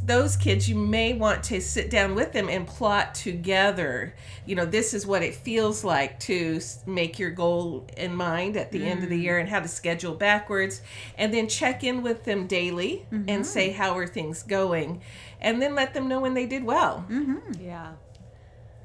those 0.05 0.37
kids 0.37 0.69
you 0.69 0.75
may 0.75 1.13
want 1.13 1.43
to 1.45 1.59
sit 1.59 1.89
down 1.89 2.15
with 2.15 2.31
them 2.31 2.47
and 2.47 2.65
plot 2.65 3.13
together. 3.13 4.15
You 4.45 4.55
know 4.55 4.65
this 4.65 4.93
is 4.93 5.05
what 5.05 5.21
it 5.21 5.35
feels 5.35 5.83
like 5.83 6.17
to 6.21 6.61
make 6.85 7.19
your 7.19 7.31
goal 7.31 7.85
in 7.97 8.15
mind 8.15 8.55
at 8.55 8.71
the 8.71 8.85
end 8.85 9.03
of 9.03 9.09
the 9.09 9.17
year 9.19 9.37
and 9.37 9.49
how 9.49 9.59
to 9.59 9.67
schedule 9.67 10.15
backwards 10.15 10.81
and 11.17 11.33
then 11.33 11.49
check 11.49 11.83
in 11.83 12.01
with 12.01 12.23
them 12.23 12.47
daily 12.47 13.05
and 13.27 13.45
say 13.45 13.71
how 13.71 13.97
are 13.97 14.07
things 14.07 14.43
going? 14.43 15.01
And 15.41 15.61
then 15.61 15.75
let 15.75 15.93
them 15.93 16.07
know 16.07 16.21
when 16.21 16.33
they 16.33 16.45
did 16.45 16.63
well. 16.63 17.05
Yeah. 17.61 17.91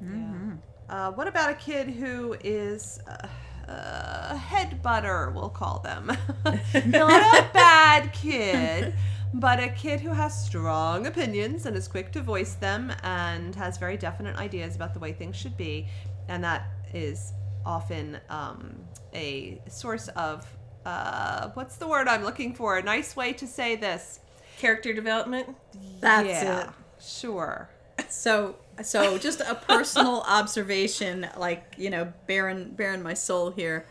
Yeah. 0.01 0.51
Uh, 0.89 1.11
what 1.11 1.27
about 1.27 1.49
a 1.49 1.55
kid 1.55 1.89
who 1.89 2.35
is 2.43 2.99
uh, 3.07 3.27
a 3.67 4.35
head 4.37 4.81
butter, 4.81 5.31
we'll 5.31 5.49
call 5.49 5.79
them? 5.79 6.11
Not 6.85 7.11
a 7.35 7.49
bad 7.53 8.13
kid, 8.13 8.93
but 9.33 9.59
a 9.59 9.69
kid 9.69 9.99
who 10.01 10.09
has 10.09 10.45
strong 10.45 11.07
opinions 11.07 11.65
and 11.65 11.75
is 11.75 11.87
quick 11.87 12.11
to 12.13 12.21
voice 12.21 12.53
them 12.55 12.91
and 13.03 13.55
has 13.55 13.77
very 13.77 13.97
definite 13.97 14.35
ideas 14.37 14.75
about 14.75 14.93
the 14.93 14.99
way 14.99 15.13
things 15.13 15.35
should 15.35 15.57
be. 15.57 15.87
And 16.27 16.43
that 16.43 16.67
is 16.93 17.33
often 17.65 18.19
um, 18.29 18.75
a 19.13 19.61
source 19.69 20.07
of, 20.09 20.45
uh, 20.85 21.49
what's 21.53 21.77
the 21.77 21.87
word 21.87 22.07
I'm 22.07 22.23
looking 22.23 22.53
for? 22.53 22.77
A 22.77 22.83
nice 22.83 23.15
way 23.15 23.33
to 23.33 23.47
say 23.47 23.75
this. 23.75 24.19
character 24.57 24.93
development 24.93 25.55
That's 25.99 26.27
yeah, 26.27 26.63
it. 26.63 26.69
sure. 27.01 27.69
So 28.11 28.55
so 28.81 29.17
just 29.17 29.41
a 29.41 29.55
personal 29.55 30.21
observation, 30.27 31.27
like 31.37 31.75
you 31.77 31.89
know, 31.89 32.13
bearing 32.27 32.71
bearing 32.71 33.03
my 33.03 33.13
soul 33.13 33.51
here, 33.51 33.85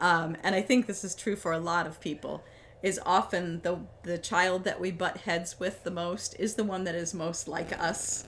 um, 0.00 0.36
and 0.42 0.54
I 0.54 0.62
think 0.62 0.86
this 0.86 1.04
is 1.04 1.14
true 1.14 1.36
for 1.36 1.52
a 1.52 1.58
lot 1.58 1.86
of 1.86 2.00
people. 2.00 2.42
Is 2.82 2.98
often 3.06 3.60
the 3.62 3.78
the 4.02 4.18
child 4.18 4.64
that 4.64 4.80
we 4.80 4.90
butt 4.90 5.18
heads 5.18 5.60
with 5.60 5.84
the 5.84 5.90
most 5.90 6.34
is 6.38 6.54
the 6.54 6.64
one 6.64 6.84
that 6.84 6.94
is 6.94 7.14
most 7.14 7.46
like 7.48 7.78
us. 7.78 8.24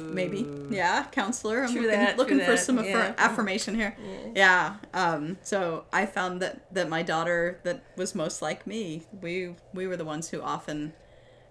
Maybe, 0.00 0.46
yeah, 0.70 1.06
counselor. 1.10 1.64
I'm 1.64 1.72
True 1.72 1.82
looking, 1.82 1.98
that, 1.98 2.16
looking 2.16 2.38
for 2.38 2.52
that, 2.52 2.58
some 2.60 2.78
yeah. 2.78 3.14
affir- 3.14 3.18
affirmation 3.18 3.74
here. 3.74 3.96
Yeah. 4.32 4.76
Um, 4.94 5.38
so 5.42 5.86
I 5.92 6.06
found 6.06 6.40
that 6.40 6.72
that 6.72 6.88
my 6.88 7.02
daughter 7.02 7.58
that 7.64 7.82
was 7.96 8.14
most 8.14 8.40
like 8.40 8.64
me. 8.64 9.02
We 9.20 9.56
we 9.74 9.88
were 9.88 9.96
the 9.96 10.04
ones 10.04 10.28
who 10.28 10.40
often 10.40 10.92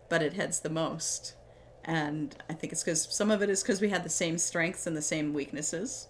butted 0.07 0.33
heads 0.33 0.61
the 0.61 0.69
most. 0.69 1.35
And 1.83 2.35
I 2.49 2.53
think 2.53 2.71
it's 2.73 2.83
because 2.83 3.07
some 3.09 3.31
of 3.31 3.41
it 3.41 3.49
is 3.49 3.63
because 3.63 3.81
we 3.81 3.89
had 3.89 4.03
the 4.03 4.09
same 4.09 4.37
strengths 4.37 4.85
and 4.85 4.95
the 4.95 5.01
same 5.01 5.33
weaknesses. 5.33 6.07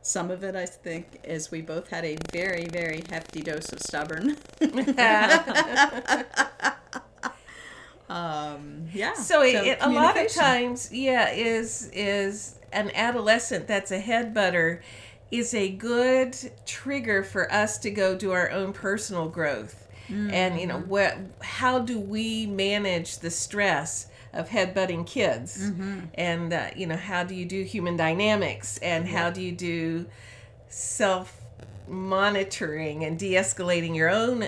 Some 0.00 0.30
of 0.30 0.42
it, 0.42 0.56
I 0.56 0.66
think, 0.66 1.20
is 1.22 1.50
we 1.50 1.60
both 1.60 1.90
had 1.90 2.04
a 2.04 2.16
very, 2.32 2.64
very 2.66 3.04
hefty 3.10 3.40
dose 3.42 3.72
of 3.72 3.80
stubborn. 3.80 4.36
um, 8.08 8.86
yeah. 8.92 9.14
so, 9.14 9.42
it, 9.42 9.54
it- 9.66 9.78
a 9.80 9.88
lot 9.90 10.16
of 10.16 10.28
times 10.32 10.90
yeah 10.92 11.30
is 11.30 11.88
is 11.92 12.58
an 12.72 12.90
adolescent 12.94 13.66
that's 13.66 13.90
a 13.90 13.98
head 13.98 14.34
butter 14.34 14.82
is 15.30 15.54
a 15.54 15.68
good 15.70 16.36
trigger 16.66 17.22
for 17.22 17.50
us 17.52 17.78
to 17.78 17.90
go 17.90 18.14
do 18.16 18.32
our 18.32 18.50
own 18.50 18.72
personal 18.72 19.28
growth 19.28 19.78
and 20.08 20.60
you 20.60 20.66
know 20.66 20.78
what 20.80 21.16
how 21.40 21.78
do 21.78 21.98
we 21.98 22.44
manage 22.44 23.18
the 23.20 23.30
stress 23.30 24.08
of 24.32 24.48
headbutting 24.48 25.06
kids. 25.06 25.70
Mm-hmm. 25.70 26.00
And 26.14 26.52
uh, 26.52 26.66
you 26.76 26.86
know 26.86 26.96
how 26.96 27.24
do 27.24 27.34
you 27.34 27.44
do 27.44 27.62
human 27.62 27.96
dynamics? 27.96 28.78
And 28.78 29.06
how 29.06 29.30
do 29.30 29.42
you 29.42 29.52
do 29.52 30.06
self 30.68 31.40
monitoring 31.88 33.04
and 33.04 33.18
de-escalating 33.18 33.94
your 33.94 34.08
own 34.08 34.46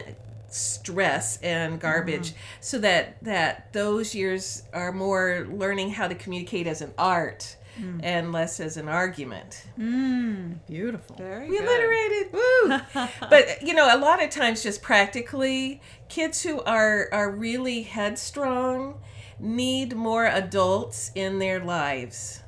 stress 0.49 1.37
and 1.43 1.81
garbage 1.81 2.31
mm-hmm. 2.31 2.39
so 2.61 2.79
that 2.79 3.23
that 3.23 3.73
those 3.73 4.15
years 4.15 4.63
are 4.73 4.93
more 4.93 5.47
learning 5.51 5.91
how 5.91 6.07
to 6.07 6.15
communicate 6.15 6.67
as 6.67 6.81
an 6.81 6.93
art 6.97 7.57
mm. 7.79 8.01
and 8.03 8.33
less 8.33 8.61
as 8.61 8.77
an 8.77 8.89
argument? 8.89 9.65
Mm. 9.79 10.59
Beautiful. 10.69 11.17
Very 11.17 11.51
we 11.51 11.59
good. 11.59 11.69
alliterated. 11.69 12.33
Woo! 12.33 13.09
But 13.29 13.63
you 13.63 13.75
know 13.75 13.95
a 13.95 13.99
lot 13.99 14.23
of 14.23 14.31
times 14.31 14.63
just 14.63 14.81
practically 14.81 15.81
kids 16.09 16.43
who 16.43 16.63
are 16.63 17.09
are 17.13 17.31
really 17.31 17.83
headstrong 17.83 19.01
need 19.39 19.95
more 19.95 20.27
adults 20.27 21.11
in 21.15 21.39
their 21.39 21.61
lives. 21.61 22.41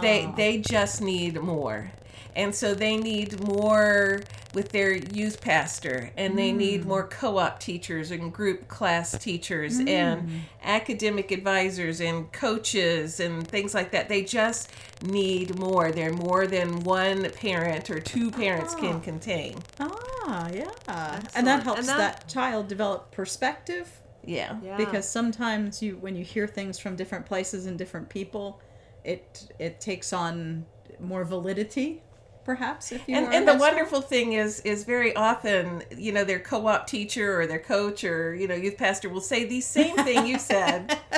They 0.00 0.24
ah. 0.24 0.32
they 0.36 0.58
just 0.58 1.00
need 1.00 1.40
more. 1.40 1.90
And 2.34 2.54
so 2.54 2.74
they 2.74 2.96
need 2.96 3.40
more 3.40 4.22
with 4.54 4.70
their 4.70 4.94
youth 4.94 5.40
pastor 5.40 6.10
and 6.16 6.38
they 6.38 6.50
need 6.52 6.82
hmm. 6.82 6.88
more 6.88 7.06
co-op 7.06 7.58
teachers 7.58 8.10
and 8.10 8.32
group 8.32 8.68
class 8.68 9.18
teachers 9.18 9.80
hmm. 9.80 9.88
and 9.88 10.42
academic 10.62 11.30
advisors 11.30 12.00
and 12.00 12.30
coaches 12.32 13.20
and 13.20 13.46
things 13.46 13.74
like 13.74 13.90
that. 13.92 14.08
They 14.08 14.22
just 14.22 14.70
need 15.02 15.58
more. 15.58 15.92
They're 15.92 16.12
more 16.12 16.46
than 16.46 16.80
one 16.80 17.30
parent 17.30 17.90
or 17.90 18.00
two 18.00 18.30
parents 18.30 18.74
can 18.74 18.96
ah. 18.96 19.00
contain. 19.00 19.58
Ah, 19.78 20.48
yeah. 20.54 21.20
And 21.34 21.46
that 21.46 21.64
helps 21.64 21.80
And 21.80 21.88
that, 21.88 21.98
that- 21.98 22.28
child 22.28 22.68
develop 22.68 23.10
perspective 23.10 23.90
yeah 24.24 24.56
Yeah. 24.62 24.76
because 24.76 25.08
sometimes 25.08 25.82
you 25.82 25.96
when 25.96 26.16
you 26.16 26.24
hear 26.24 26.46
things 26.46 26.78
from 26.78 26.96
different 26.96 27.26
places 27.26 27.66
and 27.66 27.76
different 27.78 28.08
people 28.08 28.60
it 29.04 29.52
it 29.58 29.80
takes 29.80 30.12
on 30.12 30.64
more 31.00 31.24
validity 31.24 32.02
perhaps 32.44 32.92
if 32.92 33.06
you 33.08 33.16
and, 33.16 33.32
and 33.32 33.46
the 33.48 33.54
wonderful 33.56 34.00
thing 34.00 34.32
is 34.34 34.60
is 34.60 34.84
very 34.84 35.14
often 35.16 35.82
you 35.96 36.12
know 36.12 36.24
their 36.24 36.40
co-op 36.40 36.86
teacher 36.86 37.40
or 37.40 37.46
their 37.46 37.58
coach 37.58 38.04
or 38.04 38.34
you 38.34 38.46
know 38.48 38.54
youth 38.54 38.76
pastor 38.76 39.08
will 39.08 39.20
say 39.20 39.44
the 39.44 39.60
same 39.60 39.96
thing 39.96 40.26
you 40.26 40.38
said. 40.38 40.98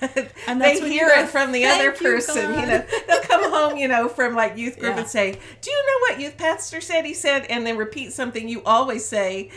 And 0.46 0.62
they 0.62 0.80
hear 0.80 1.08
it 1.08 1.28
from 1.28 1.50
the 1.52 1.64
other 1.66 1.90
"Thank 1.90 2.00
you, 2.00 2.06
person 2.06 2.54
you 2.54 2.66
know. 2.66 2.84
They'll 3.08 3.20
come 3.22 3.50
home 3.50 3.76
you 3.76 3.88
know 3.88 4.08
from 4.08 4.34
like 4.34 4.56
youth 4.56 4.78
group 4.78 4.94
Yeah. 4.94 5.00
and 5.00 5.08
say 5.08 5.32
do 5.60 5.70
you 5.70 5.86
know 5.86 5.98
what 6.14 6.20
youth 6.20 6.36
pastor 6.38 6.80
said? 6.80 7.04
he 7.04 7.14
said 7.14 7.44
and 7.50 7.66
then 7.66 7.76
repeat 7.76 8.12
something 8.12 8.48
you 8.48 8.62
always 8.64 9.04
say 9.04 9.50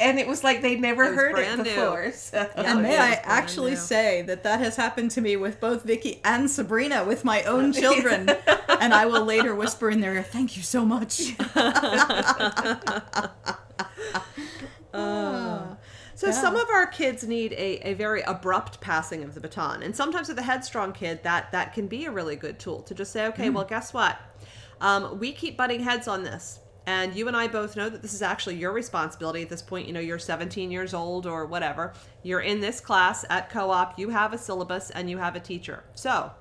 and 0.00 0.18
it 0.18 0.26
was 0.26 0.42
like 0.42 0.62
they'd 0.62 0.80
never 0.80 1.04
It 1.04 1.14
heard 1.14 1.30
it 1.30 1.34
brand 1.34 1.58
new. 1.58 1.64
before 1.64 2.10
so. 2.12 2.48
Yeah. 2.56 2.72
And 2.72 2.82
may 2.82 2.98
I 2.98 3.12
actually 3.22 3.72
new. 3.72 3.76
say 3.76 4.22
that 4.22 4.42
that 4.42 4.58
has 4.60 4.76
happened 4.76 5.10
to 5.12 5.20
me 5.20 5.36
with 5.36 5.60
both 5.60 5.84
Vicki 5.84 6.20
and 6.24 6.50
Sabrina 6.50 7.04
with 7.04 7.24
my 7.24 7.42
own 7.44 7.72
children, 7.82 8.30
and 8.80 8.94
I 8.94 9.06
will 9.06 9.24
later 9.24 9.54
whisper 9.54 9.90
in 9.90 10.00
their 10.00 10.14
ear, 10.14 10.22
"Thank 10.22 10.56
you 10.56 10.62
so 10.62 10.84
much." 10.84 11.34
Uh, 14.92 14.96
ah, 14.98 15.76
so 16.16 16.32
some 16.32 16.56
of 16.56 16.68
our 16.68 16.84
kids 16.84 17.22
need 17.24 17.52
a, 17.52 17.88
a 17.88 17.94
very 17.94 18.22
abrupt 18.22 18.80
passing 18.80 19.22
of 19.22 19.34
the 19.34 19.40
baton, 19.40 19.84
and 19.84 19.94
sometimes 19.94 20.28
with 20.28 20.36
a 20.38 20.42
headstrong 20.42 20.92
kid, 20.92 21.22
that 21.22 21.52
that 21.52 21.72
can 21.72 21.86
be 21.86 22.06
a 22.06 22.10
really 22.10 22.34
good 22.34 22.58
tool 22.58 22.82
to 22.82 22.92
just 22.92 23.12
say, 23.12 23.26
okay, 23.26 23.48
mm. 23.48 23.54
well, 23.54 23.64
guess 23.64 23.94
what? 23.94 24.18
Um, 24.80 25.20
we 25.20 25.30
keep 25.30 25.56
butting 25.56 25.80
heads 25.80 26.08
on 26.08 26.24
this, 26.24 26.58
and 26.90 27.14
you 27.14 27.28
and 27.28 27.36
I 27.36 27.46
both 27.46 27.76
know 27.76 27.88
that 27.88 28.02
this 28.02 28.14
is 28.14 28.20
actually 28.20 28.56
your 28.56 28.72
responsibility 28.72 29.42
at 29.42 29.48
this 29.48 29.62
point. 29.62 29.86
You 29.86 29.92
know, 29.92 30.00
you're 30.00 30.18
17 30.18 30.72
years 30.72 30.92
old 30.92 31.24
or 31.24 31.46
whatever. 31.46 31.92
You're 32.24 32.40
in 32.40 32.58
this 32.58 32.80
class 32.80 33.24
at 33.30 33.48
co-op. 33.48 33.96
You 33.96 34.08
have 34.08 34.32
a 34.32 34.38
syllabus 34.38 34.90
and 34.90 35.08
you 35.08 35.16
have 35.16 35.36
a 35.36 35.40
teacher. 35.40 35.84
So 35.94 36.32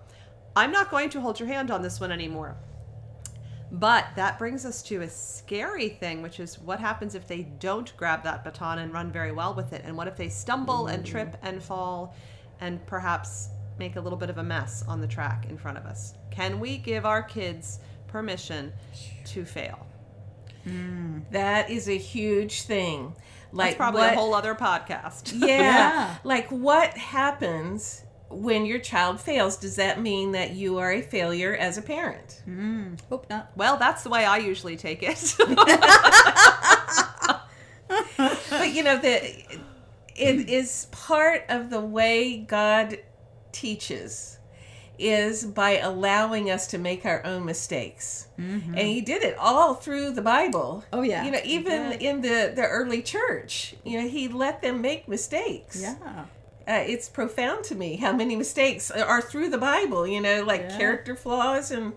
I'm 0.56 0.72
not 0.72 0.90
going 0.90 1.12
to 1.12 1.22
hold 1.22 1.40
your 1.40 1.48
hand 1.48 1.70
on 1.70 1.84
this 1.84 2.00
one 2.00 2.12
anymore. 2.12 2.58
But 3.72 4.08
that 4.16 4.40
brings 4.40 4.66
us 4.66 4.82
to 4.84 5.04
a 5.04 5.08
scary 5.08 5.90
thing, 5.90 6.24
which 6.24 6.40
is 6.40 6.58
what 6.58 6.80
happens 6.80 7.14
if 7.14 7.28
they 7.28 7.44
don't 7.44 7.96
grab 7.96 8.24
that 8.24 8.44
baton 8.44 8.80
and 8.80 8.92
run 8.92 9.12
very 9.12 9.32
well 9.32 9.54
with 9.54 9.72
it? 9.72 9.84
And 9.86 9.96
what 9.96 10.08
if 10.08 10.18
they 10.18 10.30
stumble 10.30 10.88
and 10.88 11.06
trip 11.06 11.38
and 11.44 11.62
fall 11.62 12.16
and 12.60 12.84
perhaps 12.88 13.50
make 13.78 13.98
a 13.98 14.02
little 14.02 14.18
bit 14.18 14.32
of 14.32 14.40
a 14.40 14.44
mess 14.44 14.84
on 14.88 15.00
the 15.00 15.08
track 15.08 15.46
in 15.48 15.60
front 15.60 15.78
of 15.78 15.86
us? 15.86 16.16
Can 16.32 16.60
we 16.60 16.78
give 16.78 17.06
our 17.06 17.22
kids 17.22 17.82
permission 18.08 18.74
to 19.26 19.46
fail? 19.46 19.86
Mm. 20.70 21.32
That 21.32 21.70
is 21.70 21.88
a 21.88 21.98
huge 21.98 22.64
thing. 22.64 23.16
Like 23.52 23.70
That's 23.70 23.78
probably 23.78 24.02
what, 24.02 24.14
a 24.14 24.16
whole 24.16 24.34
other 24.34 24.56
podcast. 24.56 25.34
yeah, 25.36 25.48
Yeah. 25.48 26.16
Like 26.24 26.50
what 26.50 26.98
happens 26.98 28.04
when 28.30 28.66
your 28.66 28.80
child 28.80 29.20
fails? 29.20 29.58
Does 29.58 29.76
that 29.78 30.02
mean 30.02 30.34
that 30.34 30.52
you 30.52 30.78
are 30.78 30.92
a 30.92 31.02
failure 31.02 31.56
as 31.56 31.78
a 31.78 31.82
parent? 31.82 32.44
Mm. 32.48 33.00
Hope 33.10 33.30
not. 33.30 33.52
Well, 33.56 33.78
that's 33.78 34.04
the 34.04 34.10
way 34.10 34.26
I 34.26 34.38
usually 34.38 34.78
take 34.78 35.02
it. 35.02 35.36
but 38.50 38.72
you 38.72 38.84
know 38.84 38.98
that 38.98 39.24
it 40.16 40.50
is 40.50 40.88
part 40.92 41.46
of 41.50 41.70
the 41.70 41.82
way 41.82 42.38
God 42.38 43.00
teaches 43.52 44.39
is 45.00 45.46
by 45.46 45.78
allowing 45.80 46.50
us 46.52 46.68
to 46.68 46.78
make 46.78 47.06
our 47.06 47.26
own 47.26 47.46
mistakes. 47.46 48.28
And 48.38 48.78
he 48.78 49.02
did 49.02 49.22
it 49.22 49.38
all 49.38 49.74
through 49.74 50.12
the 50.12 50.22
Bible. 50.22 50.84
Oh, 50.94 51.02
yeah. 51.02 51.26
You 51.26 51.32
know, 51.32 51.42
even 51.44 51.92
in 51.94 52.22
the 52.22 52.54
the 52.56 52.66
early 52.66 53.02
church, 53.02 53.76
you 53.84 54.00
know, 54.02 54.08
he 54.08 54.28
let 54.28 54.62
them 54.62 54.82
make 54.82 55.08
mistakes. 55.08 55.82
Yeah. 55.82 56.26
Uh, 56.68 56.84
it's 56.88 57.10
profound 57.10 57.64
to 57.66 57.76
me 57.76 57.96
how 57.96 58.14
many 58.14 58.36
mistakes 58.36 58.92
are 58.92 59.22
through 59.22 59.50
the 59.50 59.58
Bible, 59.58 60.06
you 60.08 60.22
know, 60.22 60.44
like 60.44 60.62
Yeah. 60.62 60.78
character 60.78 61.16
flaws 61.16 61.72
and 61.72 61.94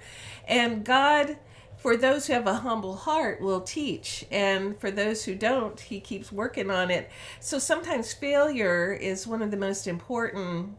and 0.49 0.85
God 0.85 1.37
for 1.77 1.97
those 1.97 2.27
who 2.29 2.33
have 2.33 2.47
a 2.47 2.55
humble 2.55 2.95
heart 2.95 3.41
will 3.41 3.61
teach 3.61 4.25
and 4.31 4.79
for 4.81 4.91
those 4.91 5.25
who 5.25 5.35
don't 5.35 5.79
he 5.81 5.99
keeps 6.01 6.31
working 6.31 6.71
on 6.71 6.93
it 6.93 7.11
so 7.41 7.59
sometimes 7.59 8.13
failure 8.13 8.93
is 8.93 9.27
one 9.27 9.43
of 9.43 9.51
the 9.51 9.57
most 9.57 9.89
important 9.89 10.77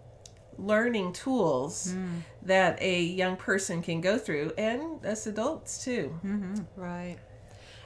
learning 0.58 1.14
tools 1.14 1.94
mm. 1.94 2.22
that 2.44 2.82
a 2.82 3.02
young 3.02 3.36
person 3.36 3.82
can 3.82 4.02
go 4.02 4.18
through 4.18 4.52
and 4.58 5.06
us 5.06 5.28
adults 5.28 5.84
too. 5.84 6.18
Mm-hmm. 6.26 6.56
Right. 6.76 7.18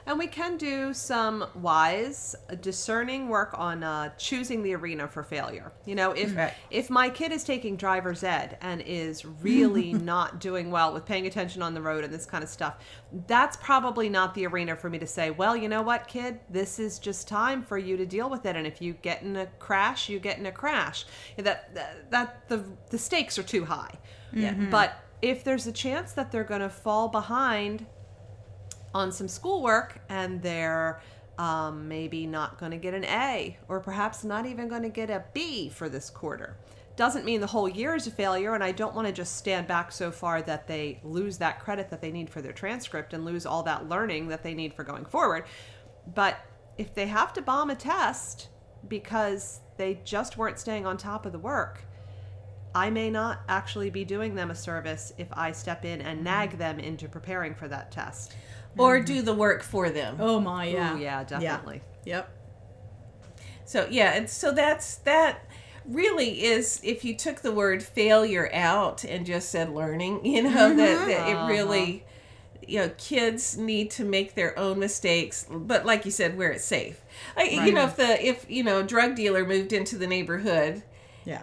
And 0.08 0.18
we 0.18 0.26
can 0.26 0.56
do 0.56 0.94
some 0.94 1.44
wise, 1.54 2.34
discerning 2.62 3.28
work 3.28 3.50
on 3.58 3.84
uh, 3.84 4.08
choosing 4.16 4.62
the 4.62 4.74
arena 4.74 5.06
for 5.06 5.22
failure. 5.22 5.70
You 5.84 5.96
know, 5.96 6.12
if 6.12 6.34
Right. 6.34 6.54
if 6.70 6.88
my 6.88 7.10
kid 7.10 7.30
is 7.30 7.44
taking 7.44 7.76
driver's 7.76 8.24
ed 8.24 8.56
and 8.62 8.80
is 8.86 9.26
really 9.26 9.92
not 10.12 10.40
doing 10.40 10.70
well 10.70 10.94
with 10.94 11.04
paying 11.04 11.26
attention 11.26 11.60
on 11.60 11.74
the 11.74 11.82
road 11.82 12.04
and 12.04 12.12
this 12.12 12.24
kind 12.24 12.42
of 12.42 12.48
stuff, 12.48 12.78
that's 13.26 13.58
probably 13.58 14.08
not 14.08 14.34
the 14.34 14.46
arena 14.46 14.74
for 14.76 14.88
me 14.88 14.98
to 14.98 15.06
say, 15.06 15.30
well, 15.30 15.54
you 15.54 15.68
know 15.68 15.82
what, 15.82 16.08
kid, 16.08 16.40
this 16.48 16.78
is 16.78 16.98
just 16.98 17.28
time 17.28 17.62
for 17.62 17.76
you 17.76 17.98
to 17.98 18.06
deal 18.06 18.30
with 18.30 18.46
it. 18.46 18.56
And 18.56 18.66
if 18.66 18.80
you 18.80 18.94
get 18.94 19.20
in 19.20 19.36
a 19.36 19.46
crash, 19.58 20.08
you 20.08 20.18
get 20.18 20.38
in 20.38 20.46
a 20.46 20.52
crash. 20.52 21.04
That 21.36 21.74
that, 21.74 22.10
that 22.10 22.48
the 22.48 22.64
the 22.88 22.98
stakes 22.98 23.38
are 23.38 23.42
too 23.42 23.66
high. 23.66 23.98
Yeah. 24.32 24.54
But 24.70 25.04
if 25.20 25.44
there's 25.44 25.66
a 25.66 25.72
chance 25.72 26.12
that 26.12 26.32
they're 26.32 26.44
going 26.44 26.62
to 26.62 26.70
fall 26.70 27.08
behind 27.08 27.84
on 28.98 29.12
some 29.12 29.28
schoolwork 29.28 30.00
and 30.08 30.42
they're 30.42 31.00
um, 31.38 31.88
maybe 31.88 32.26
not 32.26 32.58
going 32.58 32.72
to 32.72 32.78
get 32.78 32.94
an 32.94 33.04
A 33.04 33.56
or 33.68 33.80
perhaps 33.80 34.24
not 34.24 34.44
even 34.44 34.68
going 34.68 34.82
to 34.82 34.88
get 34.88 35.08
a 35.08 35.24
B 35.32 35.68
for 35.68 35.88
this 35.88 36.10
quarter. 36.10 36.56
Doesn't 36.96 37.24
mean 37.24 37.40
the 37.40 37.46
whole 37.46 37.68
year 37.68 37.94
is 37.94 38.08
a 38.08 38.10
failure, 38.10 38.56
and 38.56 38.64
I 38.64 38.72
don't 38.72 38.92
want 38.92 39.06
to 39.06 39.12
just 39.12 39.36
stand 39.36 39.68
back 39.68 39.92
so 39.92 40.10
far 40.10 40.42
that 40.42 40.66
they 40.66 41.00
lose 41.04 41.38
that 41.38 41.60
credit 41.60 41.90
that 41.90 42.00
they 42.00 42.10
need 42.10 42.28
for 42.28 42.42
their 42.42 42.52
transcript 42.52 43.14
and 43.14 43.24
lose 43.24 43.46
all 43.46 43.62
that 43.62 43.88
learning 43.88 44.26
that 44.28 44.42
they 44.42 44.52
need 44.52 44.74
for 44.74 44.82
going 44.82 45.04
forward. 45.04 45.44
But 46.12 46.38
if 46.76 46.92
they 46.94 47.06
have 47.06 47.32
to 47.34 47.40
bomb 47.40 47.70
a 47.70 47.76
test 47.76 48.48
because 48.88 49.60
they 49.76 50.00
just 50.04 50.36
weren't 50.36 50.58
staying 50.58 50.86
on 50.86 50.96
top 50.96 51.24
of 51.24 51.30
the 51.30 51.38
work, 51.38 51.84
I 52.74 52.90
may 52.90 53.10
not 53.10 53.42
actually 53.48 53.90
be 53.90 54.04
doing 54.04 54.34
them 54.34 54.50
a 54.50 54.54
service 54.56 55.12
if 55.18 55.28
I 55.32 55.52
step 55.52 55.84
in 55.84 56.00
and 56.02 56.24
nag 56.24 56.58
them 56.58 56.80
into 56.80 57.08
preparing 57.08 57.54
for 57.54 57.68
that 57.68 57.92
test. 57.92 58.34
Or 58.76 59.00
do 59.00 59.22
the 59.22 59.34
work 59.34 59.62
for 59.62 59.90
them 59.90 60.16
Oh 60.20 60.40
my, 60.40 60.66
yeah. 60.66 60.94
Ooh, 60.94 60.98
yeah, 60.98 61.24
definitely. 61.24 61.82
Yep. 62.04 62.30
So 63.64 63.86
yeah, 63.90 64.14
and 64.14 64.28
so 64.30 64.50
that's 64.52 64.96
that 64.98 65.44
really 65.84 66.44
is 66.44 66.80
if 66.82 67.04
you 67.04 67.14
took 67.14 67.40
the 67.40 67.52
word 67.52 67.82
failure 67.82 68.50
out 68.52 69.04
and 69.04 69.26
just 69.26 69.50
said 69.50 69.70
learning, 69.70 70.24
you 70.24 70.42
know, 70.42 70.74
that, 70.74 70.98
mm-hmm. 70.98 71.08
that 71.08 71.28
it 71.28 71.52
really 71.52 72.04
uh-huh. 72.06 72.64
you 72.66 72.78
know, 72.80 72.90
kids 72.98 73.56
need 73.56 73.90
to 73.92 74.04
make 74.04 74.34
their 74.34 74.58
own 74.58 74.78
mistakes, 74.78 75.46
but 75.50 75.84
like 75.84 76.04
you 76.04 76.10
said, 76.10 76.36
where 76.36 76.50
it's 76.50 76.64
safe. 76.64 77.00
Like, 77.36 77.52
You 77.52 77.72
know, 77.72 77.84
if 77.84 77.96
the 77.96 78.26
if 78.26 78.50
you 78.50 78.62
know, 78.62 78.82
drug 78.82 79.16
dealer 79.16 79.44
moved 79.44 79.72
into 79.72 79.98
the 79.98 80.06
neighborhood, 80.06 80.82
Yeah. 81.24 81.42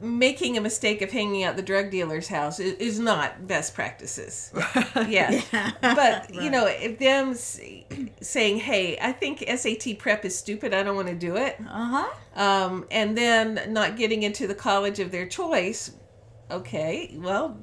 Making 0.00 0.56
a 0.56 0.60
mistake 0.60 1.02
of 1.02 1.10
hanging 1.10 1.44
out 1.44 1.56
the 1.56 1.62
drug 1.62 1.90
dealer's 1.90 2.28
house 2.28 2.58
is, 2.60 2.74
is 2.74 2.98
not 2.98 3.46
best 3.46 3.74
practices. 3.74 4.52
yeah. 5.08 5.40
But, 5.80 6.34
you 6.34 6.50
know, 6.50 6.66
if 6.66 6.98
them 6.98 7.34
saying, 7.34 8.58
hey, 8.58 8.98
I 9.00 9.12
think 9.12 9.44
SAT 9.48 9.98
prep 9.98 10.24
is 10.24 10.36
stupid, 10.36 10.74
I 10.74 10.82
don't 10.82 10.96
want 10.96 11.08
to 11.08 11.14
do 11.14 11.36
it, 11.36 11.56
Uh 11.68 12.04
huh. 12.34 12.40
um, 12.42 12.86
and 12.90 13.16
then 13.16 13.60
not 13.68 13.96
getting 13.96 14.22
into 14.24 14.46
the 14.46 14.54
college 14.54 14.98
of 15.00 15.10
their 15.10 15.26
choice, 15.26 15.92
okay, 16.50 17.14
well, 17.18 17.58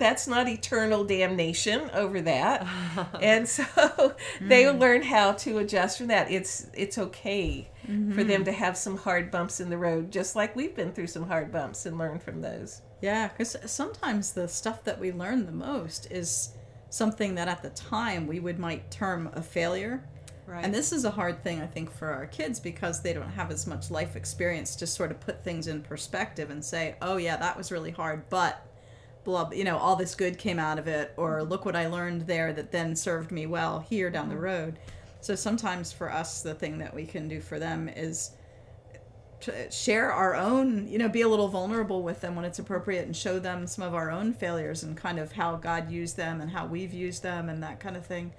that's 0.00 0.26
not 0.26 0.48
eternal 0.48 1.04
damnation 1.04 1.88
over 1.94 2.20
that. 2.22 2.66
and 3.22 3.48
so 3.48 3.64
they 4.40 4.64
Mm. 4.64 4.80
learn 4.80 5.02
how 5.02 5.32
to 5.32 5.58
adjust 5.58 5.98
from 5.98 6.08
that. 6.08 6.30
It's 6.30 6.66
it's 6.74 6.98
okay 6.98 7.68
for 7.84 7.90
Mm-hmm. 7.92 8.26
them 8.28 8.44
to 8.44 8.52
have 8.52 8.76
some 8.76 8.96
hard 8.96 9.30
bumps 9.30 9.58
in 9.60 9.68
the 9.70 9.78
road, 9.78 10.10
just 10.12 10.36
like 10.36 10.54
we've 10.56 10.74
been 10.76 10.92
through 10.92 11.08
some 11.08 11.26
hard 11.26 11.50
bumps 11.52 11.86
and 11.86 11.98
learn 11.98 12.18
from 12.20 12.40
those. 12.40 12.82
Yeah, 13.00 13.28
because 13.28 13.56
sometimes 13.66 14.32
the 14.32 14.46
stuff 14.48 14.84
that 14.84 15.00
we 15.00 15.10
learn 15.12 15.46
the 15.46 15.52
most 15.52 16.06
is 16.10 16.50
something 16.90 17.34
that 17.36 17.48
at 17.48 17.62
the 17.62 17.70
time 17.70 18.26
we 18.26 18.38
would 18.40 18.58
might 18.58 18.90
term 18.90 19.30
a 19.32 19.42
failure. 19.42 20.04
Right. 20.46 20.64
And 20.64 20.74
this 20.74 20.92
is 20.92 21.04
a 21.04 21.10
hard 21.10 21.42
thing, 21.44 21.60
I 21.62 21.66
think, 21.66 21.90
for 21.92 22.10
our 22.12 22.26
kids 22.26 22.58
because 22.60 23.00
they 23.02 23.12
don't 23.12 23.30
have 23.30 23.50
as 23.52 23.66
much 23.66 23.90
life 23.90 24.14
experience 24.16 24.74
to 24.76 24.86
sort 24.86 25.10
of 25.12 25.20
put 25.20 25.42
things 25.44 25.66
in 25.68 25.80
perspective 25.82 26.50
and 26.50 26.64
say, 26.64 26.96
oh, 27.00 27.16
yeah, 27.18 27.36
that 27.36 27.56
was 27.56 27.70
really 27.72 27.92
hard, 27.92 28.28
but 28.30 28.66
blah, 29.30 29.50
you 29.52 29.64
know, 29.64 29.78
all 29.78 29.96
this 29.96 30.14
good 30.14 30.38
came 30.38 30.58
out 30.58 30.78
of 30.78 30.86
it, 30.86 31.12
or 31.16 31.40
mm-hmm. 31.40 31.48
look 31.48 31.64
what 31.64 31.76
I 31.76 31.86
learned 31.86 32.22
there 32.22 32.52
that 32.52 32.72
then 32.72 32.94
served 32.96 33.30
me 33.30 33.46
well 33.46 33.80
here 33.80 34.10
down 34.10 34.28
the 34.28 34.34
mm-hmm. 34.34 34.44
road. 34.44 34.78
So 35.20 35.34
sometimes 35.34 35.92
for 35.92 36.10
us, 36.10 36.42
the 36.42 36.54
thing 36.54 36.78
that 36.78 36.94
we 36.94 37.04
can 37.04 37.28
do 37.28 37.40
for 37.40 37.58
them 37.58 37.88
is 37.88 38.32
to 39.40 39.70
share 39.70 40.12
our 40.12 40.34
own, 40.34 40.86
you 40.88 40.98
know, 40.98 41.08
be 41.08 41.22
a 41.22 41.28
little 41.28 41.48
vulnerable 41.48 42.02
with 42.02 42.20
them 42.20 42.36
when 42.36 42.44
it's 42.44 42.58
appropriate 42.58 43.06
and 43.06 43.16
show 43.16 43.38
them 43.38 43.66
some 43.66 43.84
of 43.84 43.94
our 43.94 44.10
own 44.10 44.32
failures 44.32 44.82
and 44.82 44.96
kind 44.96 45.18
of 45.18 45.32
how 45.32 45.56
God 45.56 45.90
used 45.90 46.16
them 46.16 46.40
and 46.40 46.50
how 46.50 46.66
we've 46.66 46.92
used 46.92 47.22
them 47.22 47.48
and 47.48 47.62
that 47.62 47.80
kind 47.80 47.96
of 47.96 48.04
thing. 48.04 48.32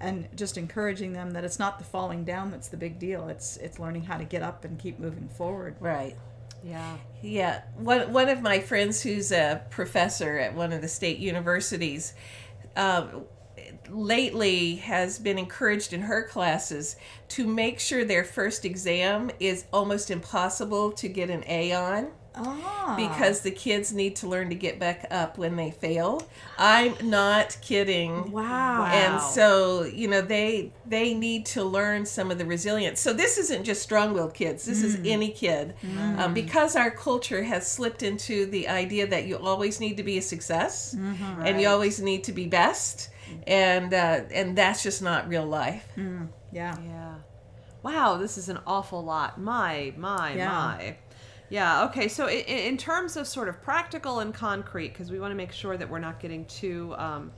And 0.00 0.28
just 0.34 0.58
encouraging 0.58 1.12
them 1.12 1.30
that 1.32 1.44
it's 1.44 1.58
not 1.58 1.78
the 1.78 1.84
falling 1.84 2.24
down 2.24 2.50
that's 2.50 2.68
the 2.68 2.76
big 2.76 2.98
deal. 2.98 3.28
It's 3.28 3.56
it's 3.58 3.78
learning 3.78 4.02
how 4.02 4.18
to 4.18 4.24
get 4.24 4.42
up 4.42 4.64
and 4.64 4.78
keep 4.78 4.98
moving 4.98 5.28
forward. 5.28 5.76
Right. 5.80 6.16
Yeah. 6.66 6.96
Yeah, 7.22 7.62
one 7.76 8.12
one 8.12 8.28
of 8.28 8.42
my 8.42 8.60
friends 8.60 9.02
who's 9.02 9.32
a 9.32 9.62
professor 9.70 10.38
at 10.38 10.54
one 10.54 10.72
of 10.72 10.82
the 10.82 10.88
state 10.88 11.18
universities, 11.18 12.14
um, 12.76 13.24
lately 13.88 14.76
has 14.76 15.18
been 15.18 15.38
encouraged 15.38 15.92
in 15.92 16.02
her 16.02 16.22
classes 16.22 16.96
to 17.28 17.46
make 17.46 17.78
sure 17.80 18.04
their 18.04 18.24
first 18.24 18.64
exam 18.64 19.30
is 19.40 19.64
almost 19.72 20.10
impossible 20.10 20.92
to 20.92 21.08
get 21.08 21.30
an 21.30 21.44
A 21.46 21.72
on 21.72 22.08
Ah. 22.38 22.94
because 22.96 23.40
the 23.40 23.50
kids 23.50 23.92
need 23.92 24.14
to 24.16 24.28
learn 24.28 24.48
to 24.50 24.54
get 24.54 24.78
back 24.78 25.06
up 25.10 25.38
when 25.38 25.56
they 25.56 25.70
fail. 25.70 26.22
I'm 26.58 26.94
not 27.02 27.56
kidding. 27.62 28.30
wow. 28.30 28.84
And 28.86 29.20
so, 29.22 29.84
you 29.84 30.06
know, 30.08 30.20
they 30.20 30.72
they 30.86 31.14
need 31.14 31.46
to 31.46 31.64
learn 31.64 32.04
some 32.06 32.30
of 32.30 32.38
the 32.38 32.44
resilience. 32.44 33.00
So 33.00 33.12
this 33.12 33.38
isn't 33.38 33.64
just 33.64 33.82
strong-willed 33.82 34.34
kids. 34.34 34.64
This 34.66 34.82
is 34.82 35.00
any 35.04 35.30
kid, 35.30 35.74
um, 36.18 36.34
because 36.34 36.76
our 36.76 36.90
culture 36.90 37.42
has 37.42 37.66
slipped 37.66 38.02
into 38.02 38.46
the 38.46 38.68
idea 38.68 39.06
that 39.06 39.24
you 39.26 39.36
always 39.38 39.80
need 39.80 39.96
to 39.96 40.02
be 40.02 40.18
a 40.18 40.22
success, 40.22 40.94
and 40.94 41.60
you 41.60 41.68
always 41.68 42.00
need 42.00 42.24
to 42.24 42.32
be 42.32 42.46
best, 42.46 43.10
and 43.46 43.92
uh, 43.94 44.20
and 44.32 44.56
that's 44.56 44.82
just 44.82 45.02
not 45.02 45.28
real 45.28 45.46
life. 45.46 45.86
yeah. 45.96 46.76
Yeah. 46.84 47.14
Wow, 47.82 48.16
this 48.16 48.36
is 48.36 48.48
an 48.48 48.58
awful 48.66 49.04
lot. 49.04 49.40
My, 49.40 49.92
my, 49.96 50.34
Yeah. 50.34 50.48
my. 50.48 50.96
Yeah, 51.48 51.84
okay. 51.84 52.08
So, 52.08 52.28
in, 52.28 52.44
in 52.44 52.76
terms 52.76 53.16
of 53.16 53.26
sort 53.26 53.48
of 53.48 53.62
practical 53.62 54.20
and 54.20 54.34
concrete, 54.34 54.88
because 54.88 55.10
we 55.10 55.20
want 55.20 55.30
to 55.32 55.36
make 55.36 55.52
sure 55.52 55.76
that 55.76 55.88
we're 55.88 55.98
not 55.98 56.20
getting 56.20 56.44
too. 56.46 56.94
Um, 56.98 57.32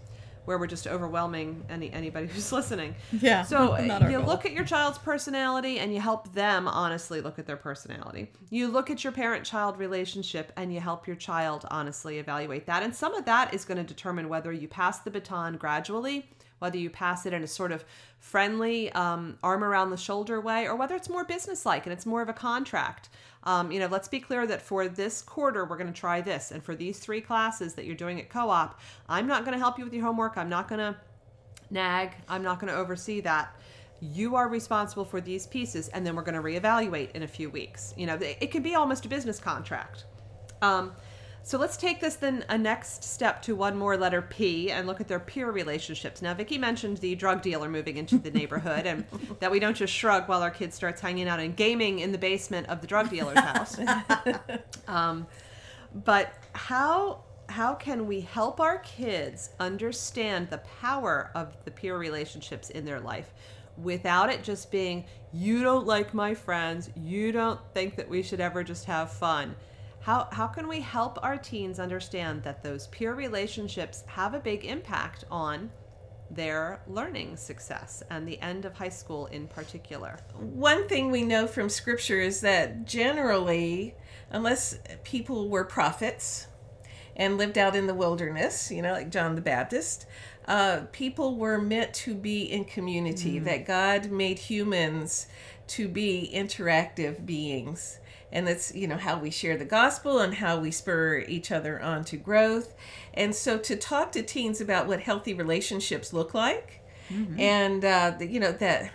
where 0.49 0.57
we're 0.57 0.67
just 0.67 0.87
overwhelming 0.87 1.63
any 1.69 1.93
anybody 1.93 2.27
who's 2.33 2.51
listening. 2.53 2.95
Yeah, 3.13 3.43
So 3.43 3.77
you 4.09 4.19
look 4.19 4.47
at 4.47 4.53
your 4.53 4.65
child's 4.65 4.97
personality 4.97 5.79
and 5.79 5.93
you 5.93 6.01
help 6.01 6.33
them 6.33 6.67
honestly 6.67 7.21
look 7.21 7.39
at 7.39 7.47
their 7.47 7.59
personality. 7.59 8.33
You 8.49 8.69
look 8.69 8.89
at 8.89 9.05
your 9.05 9.13
parent-child 9.13 9.79
relationship 9.79 10.51
and 10.57 10.73
you 10.73 10.81
help 10.81 11.07
your 11.07 11.17
child 11.17 11.67
honestly 11.71 12.19
evaluate 12.19 12.65
that. 12.65 12.83
And 12.83 12.97
some 12.97 13.15
of 13.15 13.27
that 13.27 13.53
is 13.53 13.67
going 13.67 13.77
to 13.77 13.85
determine 13.85 14.31
whether 14.31 14.51
you 14.51 14.69
pass 14.69 15.01
the 15.01 15.11
baton 15.11 15.59
gradually, 15.59 16.31
whether 16.59 16.79
you 16.79 16.91
pass 16.91 17.27
it 17.27 17.33
in 17.33 17.43
a 17.43 17.47
sort 17.47 17.73
of 17.73 17.85
friendly, 18.19 18.91
um, 18.93 19.39
arm 19.43 19.63
around 19.63 19.91
the 19.91 19.97
shoulder 19.97 20.41
way, 20.41 20.67
or 20.67 20.77
whether 20.77 20.95
it's 20.95 21.09
more 21.09 21.25
businesslike 21.25 21.87
and 21.87 21.93
it's 21.93 22.07
more 22.07 22.23
of 22.23 22.29
a 22.29 22.33
contract. 22.33 23.09
Um, 23.45 23.71
you 23.71 23.79
know, 23.79 23.87
let's 23.87 24.09
be 24.09 24.21
clear 24.21 24.47
that 24.47 24.61
for 24.61 24.89
this 24.89 25.23
quarter, 25.23 25.65
we're 25.65 25.77
going 25.77 25.93
to 25.93 25.99
try 25.99 26.21
this. 26.21 26.51
And 26.51 26.63
for 26.63 26.75
these 26.75 26.99
three 26.99 27.21
classes 27.21 27.75
that 27.75 27.85
you're 27.85 27.95
doing 27.95 28.21
at 28.21 28.29
co 28.29 28.51
op, 28.51 28.81
I'm 29.09 29.27
not 29.27 29.45
going 29.45 29.53
to 29.53 29.59
help 29.59 29.79
you 29.79 29.85
with 29.85 29.95
your 29.95 30.05
homework. 30.05 30.37
I'm 30.37 30.49
not 30.49 30.69
going 30.69 30.81
to 30.81 30.97
nag 31.71 32.13
i'm 32.29 32.43
not 32.43 32.59
going 32.61 32.73
to 32.73 32.79
oversee 32.79 33.21
that 33.21 33.55
you 34.01 34.37
are 34.37 34.49
responsible 34.49 35.05
for 35.05 35.21
these 35.21 35.47
pieces 35.47 35.89
and 35.89 36.07
then 36.07 36.15
we're 36.15 36.23
going 36.23 36.35
to 36.35 36.43
reevaluate 36.43 37.11
in 37.13 37.23
a 37.23 37.29
few 37.29 37.51
weeks 37.51 37.93
you 37.97 38.07
know 38.07 38.19
it 38.21 38.51
can 38.51 38.63
be 38.63 38.75
almost 38.75 39.05
a 39.05 39.09
business 39.09 39.39
contract 39.39 40.05
um, 40.61 40.93
so 41.43 41.59
let's 41.59 41.77
take 41.77 42.01
this 42.01 42.17
then 42.17 42.45
a 42.49 42.59
next 42.59 43.05
step 43.05 43.41
to 43.43 43.57
one 43.57 43.77
more 43.77 43.97
letter 43.97 44.23
P 44.23 44.71
and 44.71 44.87
look 44.87 45.01
at 45.01 45.09
their 45.09 45.21
peer 45.21 45.51
relationships. 45.51 46.21
Now, 46.21 46.35
Vicki 46.35 46.59
mentioned 46.59 46.99
the 46.99 47.15
drug 47.15 47.43
dealer 47.43 47.69
moving 47.69 47.97
into 47.97 48.19
the 48.19 48.31
neighborhood 48.31 48.87
and 48.87 49.05
that 49.41 49.51
we 49.51 49.59
don't 49.59 49.77
just 49.77 49.93
shrug 49.93 50.29
while 50.29 50.43
our 50.43 50.51
kid 50.51 50.75
starts 50.75 51.01
hanging 51.01 51.29
out 51.29 51.41
and 51.41 51.57
gaming 51.57 52.01
in 52.01 52.13
the 52.13 52.19
basement 52.19 52.69
of 52.69 52.81
the 52.81 52.87
drug 52.87 53.11
dealer's 53.11 53.39
house. 53.39 53.79
um, 54.89 55.27
but 56.05 56.35
how 56.53 57.23
how 57.49 57.75
can 57.75 58.07
we 58.07 58.21
help 58.21 58.61
our 58.61 58.79
kids 58.81 59.51
understand 59.59 60.51
the 60.51 60.59
power 60.81 61.31
of 61.35 61.57
the 61.65 61.71
peer 61.71 61.97
relationships 61.97 62.69
in 62.69 62.85
their 62.85 63.01
life 63.01 63.33
without 63.79 64.29
it 64.29 64.43
just 64.43 64.71
being 64.71 65.05
you 65.33 65.63
don't 65.63 65.87
like 65.87 66.13
my 66.13 66.35
friends, 66.35 66.91
you 66.97 67.33
don't 67.33 67.61
think 67.73 67.97
that 67.97 68.09
we 68.09 68.23
should 68.23 68.41
ever 68.41 68.63
just 68.63 68.85
have 68.87 69.11
fun? 69.11 69.55
How, 70.01 70.29
how 70.33 70.47
can 70.47 70.69
we 70.69 70.81
help 70.81 71.19
our 71.23 71.37
teens 71.37 71.79
understand 71.79 72.43
that 72.45 72.63
those 72.63 72.87
peer 72.89 73.15
relationships 73.15 74.05
have 74.07 74.35
a 74.35 74.41
big 74.41 74.65
impact 74.65 75.25
on 75.31 75.71
their 76.31 76.83
learning 76.87 77.37
success 77.37 78.03
and 78.11 78.27
the 78.27 78.41
end 78.41 78.65
of 78.65 78.75
high 78.75 78.89
school 78.89 79.27
in 79.27 79.49
particular? 79.49 80.19
One 80.37 80.89
thing 80.89 81.11
we 81.11 81.23
know 81.23 81.47
from 81.47 81.69
scripture 81.69 82.21
is 82.21 82.41
that 82.43 82.85
generally, 82.85 83.95
unless 84.31 84.79
people 85.05 85.49
were 85.49 85.65
prophets 85.65 86.47
and 87.17 87.37
lived 87.37 87.59
out 87.59 87.75
in 87.75 87.87
the 87.87 87.95
wilderness, 87.95 88.71
you 88.71 88.81
know, 88.81 88.93
like 88.93 89.11
John 89.11 89.35
the 89.35 89.41
Baptist, 89.41 90.07
uh, 90.47 90.83
people 90.93 91.37
were 91.37 91.59
meant 91.59 91.93
to 91.93 92.15
be 92.15 92.43
in 92.43 92.65
community, 92.65 93.39
that 93.41 93.67
God 93.67 94.11
made 94.11 94.39
humans 94.39 95.27
to 95.69 95.89
be 95.89 96.31
interactive 96.33 97.27
beings 97.27 97.99
and 98.33 98.47
that's 98.47 98.75
you 98.75 98.87
know 98.87 98.97
how 98.97 99.19
we 99.19 99.31
share 99.31 99.57
the 99.57 99.65
gospel 99.65 100.19
and 100.19 100.35
how 100.35 100.59
we 100.59 100.71
spur 100.71 101.25
each 101.29 101.51
other 101.51 101.81
on 101.81 102.05
to 102.05 102.17
growth. 102.17 102.75
And 103.15 103.35
so 103.35 103.59
to 103.59 103.77
talk 103.77 104.13
to 104.13 104.23
teens 104.23 104.61
about 104.61 104.87
what 104.87 105.01
healthy 105.01 105.35
relationships 105.35 106.13
look 106.13 106.35
like 106.35 106.83
and 107.39 107.85
uh, 107.85 108.13
the, 108.19 108.27
you 108.27 108.41
know 108.41 108.53
that 108.53 108.91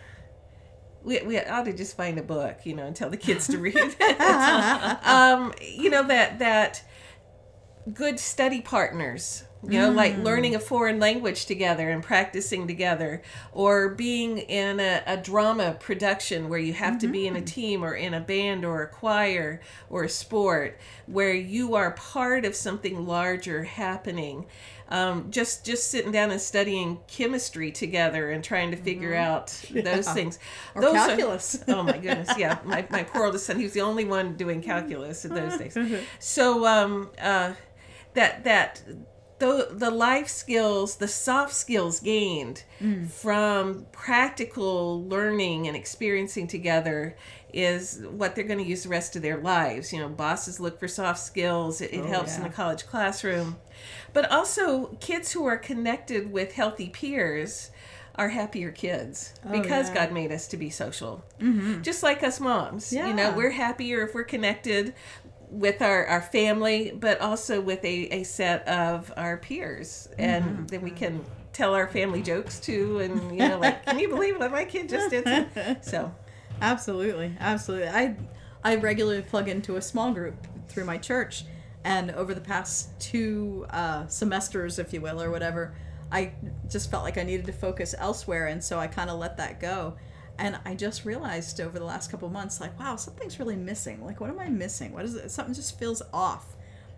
we, 1.03 1.21
we 1.23 1.39
ought 1.39 1.65
to 1.65 1.73
just 1.73 1.97
find 1.97 2.17
a 2.17 2.23
book 2.23 2.59
you 2.63 2.75
know 2.75 2.85
and 2.85 2.95
tell 2.95 3.09
the 3.09 3.17
kids 3.17 3.47
to 3.47 3.57
read 3.57 3.75
um, 5.03 5.53
you 5.61 5.89
know 5.89 6.03
that 6.03 6.39
that 6.39 6.83
good 7.93 8.19
study 8.19 8.61
partners 8.61 9.43
you 9.65 9.79
know 9.79 9.91
like 9.91 10.17
learning 10.17 10.55
a 10.55 10.59
foreign 10.59 10.99
language 10.99 11.45
together 11.45 11.89
and 11.89 12.03
practicing 12.03 12.67
together 12.67 13.21
or 13.53 13.89
being 13.89 14.37
in 14.39 14.79
a, 14.79 15.01
a 15.07 15.17
drama 15.17 15.77
production 15.79 16.49
where 16.49 16.59
you 16.59 16.73
have 16.73 16.97
to 16.99 17.07
be 17.07 17.27
in 17.27 17.35
a 17.35 17.41
team 17.41 17.83
or 17.83 17.93
in 17.93 18.13
a 18.13 18.19
band 18.19 18.65
or 18.65 18.81
a 18.83 18.87
choir 18.87 19.61
or 19.89 20.03
a 20.03 20.09
sport 20.09 20.77
where 21.05 21.33
you 21.33 21.75
are 21.75 21.91
part 21.91 22.43
of 22.45 22.55
something 22.55 23.07
larger 23.07 23.63
happening. 23.63 24.45
Um, 24.89 25.31
just 25.31 25.65
just 25.65 25.89
sitting 25.89 26.11
down 26.11 26.29
and 26.29 26.41
studying 26.41 26.99
chemistry 27.07 27.71
together 27.71 28.29
and 28.31 28.43
trying 28.43 28.71
to 28.71 28.77
figure 28.77 29.15
out 29.15 29.47
those 29.73 30.09
things. 30.09 30.39
Or 30.75 30.81
Those 30.81 30.95
are- 30.95 31.07
calculus. 31.07 31.63
oh 31.69 31.83
my 31.83 31.97
goodness 31.97 32.29
yeah. 32.37 32.59
My, 32.65 32.85
my 32.89 33.03
poor 33.03 33.25
oldest 33.25 33.45
son 33.45 33.57
he 33.57 33.63
was 33.63 33.73
the 33.73 33.81
only 33.81 34.05
one 34.05 34.35
doing 34.35 34.61
calculus 34.61 35.23
in 35.25 35.33
those 35.33 35.57
days. 35.57 35.77
So 36.19 36.65
um 36.67 37.11
uh 37.19 37.53
that 38.13 38.43
that 38.43 38.83
the, 39.43 39.67
the 39.71 39.91
life 39.91 40.29
skills 40.29 40.95
the 40.95 41.07
soft 41.07 41.53
skills 41.53 41.99
gained 41.99 42.63
mm. 42.81 43.09
from 43.09 43.85
practical 43.91 45.03
learning 45.05 45.67
and 45.67 45.75
experiencing 45.75 46.47
together 46.47 47.17
is 47.51 48.01
what 48.09 48.35
they're 48.35 48.45
going 48.45 48.63
to 48.63 48.65
use 48.65 48.83
the 48.83 48.89
rest 48.89 49.17
of 49.17 49.21
their 49.21 49.37
lives 49.37 49.91
you 49.91 49.99
know 49.99 50.07
bosses 50.07 50.61
look 50.61 50.79
for 50.79 50.87
soft 50.87 51.19
skills 51.19 51.81
it, 51.81 51.93
it 51.93 52.01
oh, 52.01 52.07
helps 52.07 52.37
in 52.37 52.43
yeah. 52.43 52.49
a 52.49 52.51
college 52.51 52.87
classroom 52.87 53.57
but 54.13 54.31
also 54.31 54.87
kids 55.01 55.33
who 55.33 55.45
are 55.45 55.57
connected 55.57 56.31
with 56.31 56.53
healthy 56.53 56.87
peers 56.87 57.71
are 58.15 58.29
happier 58.29 58.71
kids 58.71 59.33
oh, 59.45 59.51
because 59.51 59.89
yeah. 59.89 59.95
God 59.95 60.13
made 60.13 60.31
us 60.31 60.47
to 60.49 60.57
be 60.57 60.69
social. 60.69 61.23
Mm-hmm. 61.39 61.81
Just 61.81 62.03
like 62.03 62.21
us 62.21 62.39
moms. 62.39 62.93
You 62.93 63.11
know, 63.11 63.33
we're 63.35 63.49
happier 63.49 64.03
if 64.05 64.13
we're 64.13 64.23
connected 64.23 64.93
with 65.53 65.81
our, 65.81 66.05
our 66.07 66.21
family, 66.21 66.91
but 66.95 67.21
also 67.21 67.61
with 67.61 67.83
a, 67.85 68.07
a 68.13 68.23
set 68.23 68.67
of 68.67 69.13
our 69.15 69.37
peers. 69.37 70.09
And 70.17 70.67
then 70.69 70.81
we 70.81 70.91
can 70.91 71.23
tell 71.53 71.73
our 71.73 71.87
family 71.87 72.21
jokes 72.21 72.59
too. 72.59 72.99
And, 72.99 73.31
you 73.31 73.47
know, 73.47 73.59
like, 73.59 73.85
can 73.85 73.99
you 73.99 74.09
believe 74.09 74.39
what 74.39 74.51
my 74.51 74.65
kid 74.65 74.89
just 74.89 75.11
did? 75.11 75.83
So, 75.83 76.13
Absolutely, 76.61 77.35
absolutely. 77.39 77.89
I 77.89 78.15
I 78.63 78.75
regularly 78.75 79.21
plug 79.21 79.49
into 79.49 79.75
a 79.75 79.81
small 79.81 80.13
group 80.13 80.35
through 80.69 80.85
my 80.85 80.97
church, 80.97 81.43
and 81.83 82.11
over 82.11 82.33
the 82.33 82.41
past 82.41 82.97
two 82.99 83.65
uh, 83.69 84.07
semesters, 84.07 84.79
if 84.79 84.93
you 84.93 85.01
will, 85.01 85.21
or 85.21 85.29
whatever, 85.29 85.75
I 86.11 86.31
just 86.69 86.89
felt 86.89 87.03
like 87.03 87.17
I 87.17 87.23
needed 87.23 87.45
to 87.47 87.53
focus 87.53 87.93
elsewhere, 87.97 88.47
and 88.47 88.63
so 88.63 88.79
I 88.79 88.87
kind 88.87 89.09
of 89.09 89.19
let 89.19 89.37
that 89.37 89.59
go. 89.59 89.95
And 90.39 90.59
I 90.65 90.75
just 90.75 91.05
realized 91.05 91.61
over 91.61 91.77
the 91.77 91.85
last 91.85 92.09
couple 92.09 92.29
months, 92.29 92.59
like, 92.59 92.77
wow, 92.79 92.95
something's 92.95 93.39
really 93.39 93.55
missing. 93.55 94.03
Like, 94.03 94.19
what 94.19 94.29
am 94.29 94.39
I 94.39 94.49
missing? 94.49 94.91
What 94.91 95.05
is 95.05 95.15
it? 95.15 95.29
Something 95.29 95.53
just 95.53 95.77
feels 95.77 96.01
off. 96.11 96.55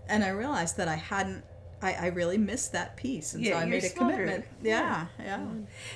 And 0.08 0.24
I 0.24 0.30
realized 0.30 0.78
that 0.78 0.88
I 0.88 0.96
hadn't. 0.96 1.44
I, 1.82 1.94
I 1.94 2.06
really 2.08 2.38
missed 2.38 2.72
that 2.72 2.96
piece, 2.96 3.34
and 3.34 3.44
Yeah, 3.44 3.52
so 3.52 3.58
I 3.60 3.66
made 3.66 3.84
a 3.84 3.90
commitment. 3.90 4.46
Yeah, 4.64 5.08
yeah. 5.20 5.46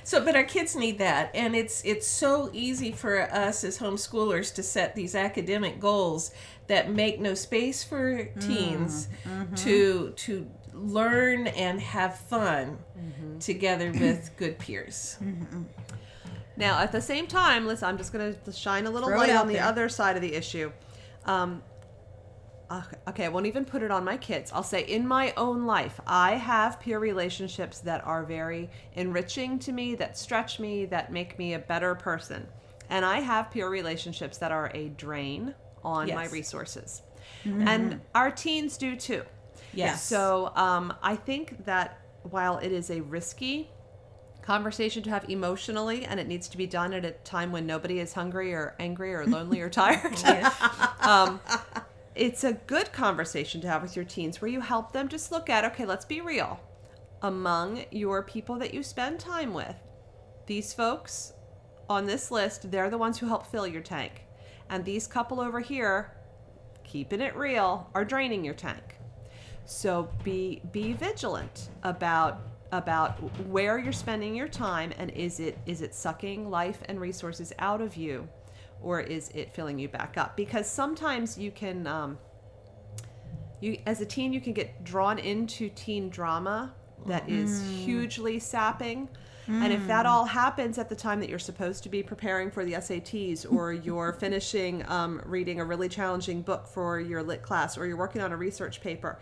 So, 0.04 0.24
but 0.24 0.36
our 0.36 0.44
kids 0.44 0.76
need 0.76 0.98
that, 0.98 1.32
and 1.34 1.56
it's 1.56 1.82
it's 1.86 2.06
so 2.06 2.50
easy 2.52 2.92
for 2.92 3.22
us 3.22 3.64
as 3.64 3.80
homeschoolers 3.80 4.54
to 4.56 4.62
set 4.62 4.94
these 4.94 5.16
academic 5.16 5.80
goals 5.80 6.32
that 6.68 6.92
make 6.92 7.22
no 7.22 7.34
space 7.34 7.84
for 7.84 8.26
mm, 8.26 8.46
teens 8.46 9.08
mm-hmm. 9.24 9.56
to 9.56 10.12
to 10.18 10.52
learn 10.74 11.48
and 11.48 11.80
have 11.80 12.20
fun 12.20 12.78
mm-hmm. 12.98 13.40
together 13.40 13.92
with 13.92 14.32
good 14.38 14.60
peers. 14.60 15.18
Mm-hmm. 15.22 15.64
Now, 16.60 16.80
at 16.80 16.92
the 16.92 17.02
same 17.02 17.26
time, 17.26 17.66
listen, 17.66 17.88
I'm 17.88 17.98
just 17.98 18.12
going 18.14 18.36
to 18.46 18.52
shine 18.52 18.86
a 18.86 18.90
little 18.92 19.08
Throw 19.10 19.18
light 19.18 19.30
on 19.32 19.48
the 19.48 19.56
there. 19.56 19.64
other 19.64 19.88
side 19.90 20.16
of 20.18 20.22
the 20.22 20.36
issue. 20.36 20.72
Um, 21.26 21.64
okay, 23.08 23.26
I 23.26 23.30
won't 23.30 23.46
even 23.46 23.64
put 23.66 23.82
it 23.82 23.92
on 23.92 24.04
my 24.04 24.18
kids. 24.18 24.52
I'll 24.54 24.62
say 24.62 24.82
in 24.84 25.08
my 25.08 25.34
own 25.38 25.66
life, 25.66 26.00
I 26.06 26.36
have 26.36 26.80
peer 26.80 27.00
relationships 27.00 27.80
that 27.80 28.06
are 28.06 28.24
very 28.26 28.70
enriching 28.94 29.58
to 29.60 29.72
me, 29.72 29.96
that 29.96 30.18
stretch 30.18 30.60
me, 30.60 30.86
that 30.88 31.12
make 31.14 31.40
me 31.40 31.54
a 31.54 31.60
better 31.60 31.96
person. 31.96 32.46
And 32.90 33.06
I 33.06 33.22
have 33.22 33.52
peer 33.52 33.70
relationships 33.70 34.38
that 34.40 34.52
are 34.52 34.70
a 34.74 34.90
drain 34.90 35.56
on 35.84 36.08
my 36.08 36.24
Yes. 36.24 36.32
resources. 36.34 37.02
And 37.46 38.02
our 38.14 38.32
teens 38.32 38.78
do 38.78 38.96
too. 38.98 39.24
Yes. 39.74 40.04
So 40.04 40.52
um, 40.56 40.94
I 41.02 41.16
think 41.16 41.64
that 41.66 42.00
while 42.24 42.58
it 42.58 42.72
is 42.72 42.90
a 42.90 43.00
risky 43.02 43.70
conversation 44.50 45.04
to 45.04 45.12
have 45.12 45.30
emotionally, 45.30 46.06
and 46.06 46.20
it 46.20 46.28
needs 46.28 46.48
to 46.48 46.58
be 46.58 46.66
done 46.66 46.92
at 46.92 47.06
a 47.06 47.12
time 47.12 47.52
when 47.52 47.68
nobody 47.68 48.00
is 48.00 48.14
hungry 48.14 48.52
or 48.52 48.74
angry 48.80 49.14
or 49.14 49.24
lonely 49.28 49.62
or 49.62 49.70
tired, 49.70 50.20
um, 51.02 51.40
it's 52.16 52.44
a 52.44 52.54
good 52.54 52.92
conversation 52.92 53.62
to 53.62 53.68
have 53.68 53.84
with 53.84 53.96
your 53.96 54.06
teens 54.06 54.42
where 54.42 54.50
you 54.50 54.60
help 54.60 54.92
them 54.92 55.08
just 55.08 55.32
look 55.32 55.52
at 55.52 55.66
okay, 55.66 55.86
let's 55.86 56.04
be 56.04 56.20
real. 56.20 56.60
Among 57.22 57.86
your 57.92 58.24
people 58.24 58.56
that 58.56 58.74
you 58.74 58.82
spend 58.82 59.20
time 59.20 59.54
with, 59.54 59.76
these 60.48 60.74
folks 60.74 61.34
on 61.88 62.08
this 62.08 62.32
list, 62.32 62.72
they're 62.72 62.90
the 62.90 62.98
ones 62.98 63.20
who 63.20 63.28
help 63.28 63.46
fill 63.46 63.68
your 63.68 63.84
tank. 63.84 64.24
And 64.68 64.84
these 64.84 65.06
couple 65.06 65.40
over 65.40 65.60
here, 65.60 66.18
keeping 66.84 67.22
it 67.22 67.36
real, 67.36 67.88
are 67.94 68.04
draining 68.04 68.44
your 68.44 68.56
tank. 68.56 68.96
So 69.66 70.10
be 70.24 70.64
be 70.72 70.94
vigilant 70.94 71.70
about 71.84 72.42
about 72.72 73.20
where 73.48 73.78
you're 73.78 73.92
spending 73.92 74.36
your 74.36 74.48
time 74.48 74.94
and 74.98 75.10
is 75.12 75.40
it 75.40 75.58
is 75.66 75.82
it 75.82 75.94
sucking 75.94 76.50
life 76.50 76.80
and 76.86 77.00
resources 77.00 77.52
out 77.60 77.82
of 77.82 77.96
you 77.96 78.28
or 78.82 79.00
is 79.00 79.30
it 79.30 79.54
filling 79.54 79.80
you 79.80 79.90
back 79.90 80.18
up? 80.18 80.38
Because 80.38 80.70
sometimes 80.70 81.38
you 81.38 81.52
can 81.52 81.88
um, 81.88 82.18
you 83.60 83.80
as 83.86 84.02
a 84.02 84.06
teen 84.06 84.32
you 84.34 84.42
can 84.42 84.54
get 84.54 84.84
drawn 84.84 85.20
into 85.20 85.70
teen 85.70 86.10
drama 86.10 86.74
that 87.08 87.28
is 87.30 87.64
hugely 87.86 88.40
sapping. 88.40 89.08
And 89.48 89.74
if 89.74 89.88
that 89.88 90.06
all 90.06 90.26
happens 90.26 90.78
at 90.78 90.90
the 90.90 90.96
time 90.96 91.20
that 91.22 91.30
you're 91.30 91.40
supposed 91.40 91.82
to 91.82 91.90
be 91.90 92.04
preparing 92.04 92.52
for 92.52 92.64
the 92.64 92.74
SATs 92.74 93.52
or 93.52 93.74
you're 93.86 94.14
finishing 94.14 94.88
um, 94.88 95.20
reading 95.26 95.60
a 95.60 95.66
really 95.66 95.90
challenging 95.90 96.44
book 96.44 96.68
for 96.68 97.00
your 97.00 97.24
lit 97.24 97.42
class 97.42 97.76
or 97.76 97.88
you're 97.88 97.98
working 97.98 98.22
on 98.22 98.32
a 98.32 98.38
research 98.38 98.80
paper 98.80 99.18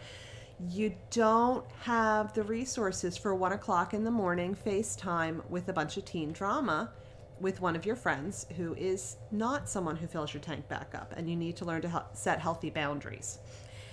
you 0.70 0.96
don't 1.12 1.66
have 1.82 2.34
the 2.34 2.44
resources 2.44 3.16
for 3.16 3.36
one 3.36 3.52
o'clock 3.52 3.94
in 3.94 4.04
the 4.04 4.12
morning 4.12 4.56
FaceTime 4.56 5.48
with 5.50 5.68
a 5.70 5.74
bunch 5.74 5.98
of 5.98 6.06
teen 6.06 6.32
drama 6.32 6.92
with 7.40 7.62
one 7.62 7.76
of 7.76 7.86
your 7.86 7.96
friends 7.96 8.48
who 8.58 8.74
is 8.76 9.18
not 9.32 9.70
someone 9.70 9.96
who 9.96 10.08
fills 10.08 10.34
your 10.34 10.42
tank 10.42 10.68
back 10.68 10.94
up 10.96 11.14
and 11.16 11.30
you 11.30 11.36
need 11.36 11.56
to 11.56 11.66
learn 11.66 11.82
to 11.82 12.04
set 12.14 12.40
healthy 12.40 12.72
boundaries 12.72 13.40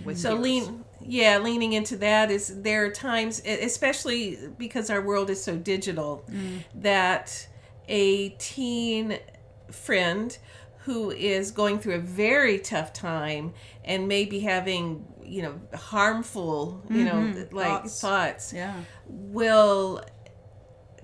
with 0.03 0.19
so 0.19 0.31
yours. 0.31 0.41
lean 0.41 0.85
yeah 1.01 1.37
leaning 1.37 1.73
into 1.73 1.95
that 1.95 2.31
is 2.31 2.61
there 2.61 2.85
are 2.85 2.89
times 2.89 3.41
especially 3.45 4.37
because 4.57 4.89
our 4.89 5.01
world 5.01 5.29
is 5.29 5.41
so 5.41 5.55
digital 5.55 6.25
mm. 6.29 6.63
that 6.73 7.47
a 7.87 8.29
teen 8.29 9.19
friend 9.71 10.37
who 10.85 11.09
is 11.09 11.49
going 11.49 11.79
through 11.79 11.95
a 11.95 11.99
very 11.99 12.59
tough 12.59 12.93
time 12.93 13.53
and 13.83 14.07
maybe 14.07 14.39
having 14.41 15.03
you 15.23 15.41
know 15.41 15.59
harmful 15.73 16.83
you 16.89 17.03
know 17.03 17.13
mm-hmm. 17.13 17.55
like 17.55 17.81
Thoughts. 17.81 18.01
thoughts 18.01 18.53
Yeah. 18.53 18.75
will 19.07 20.03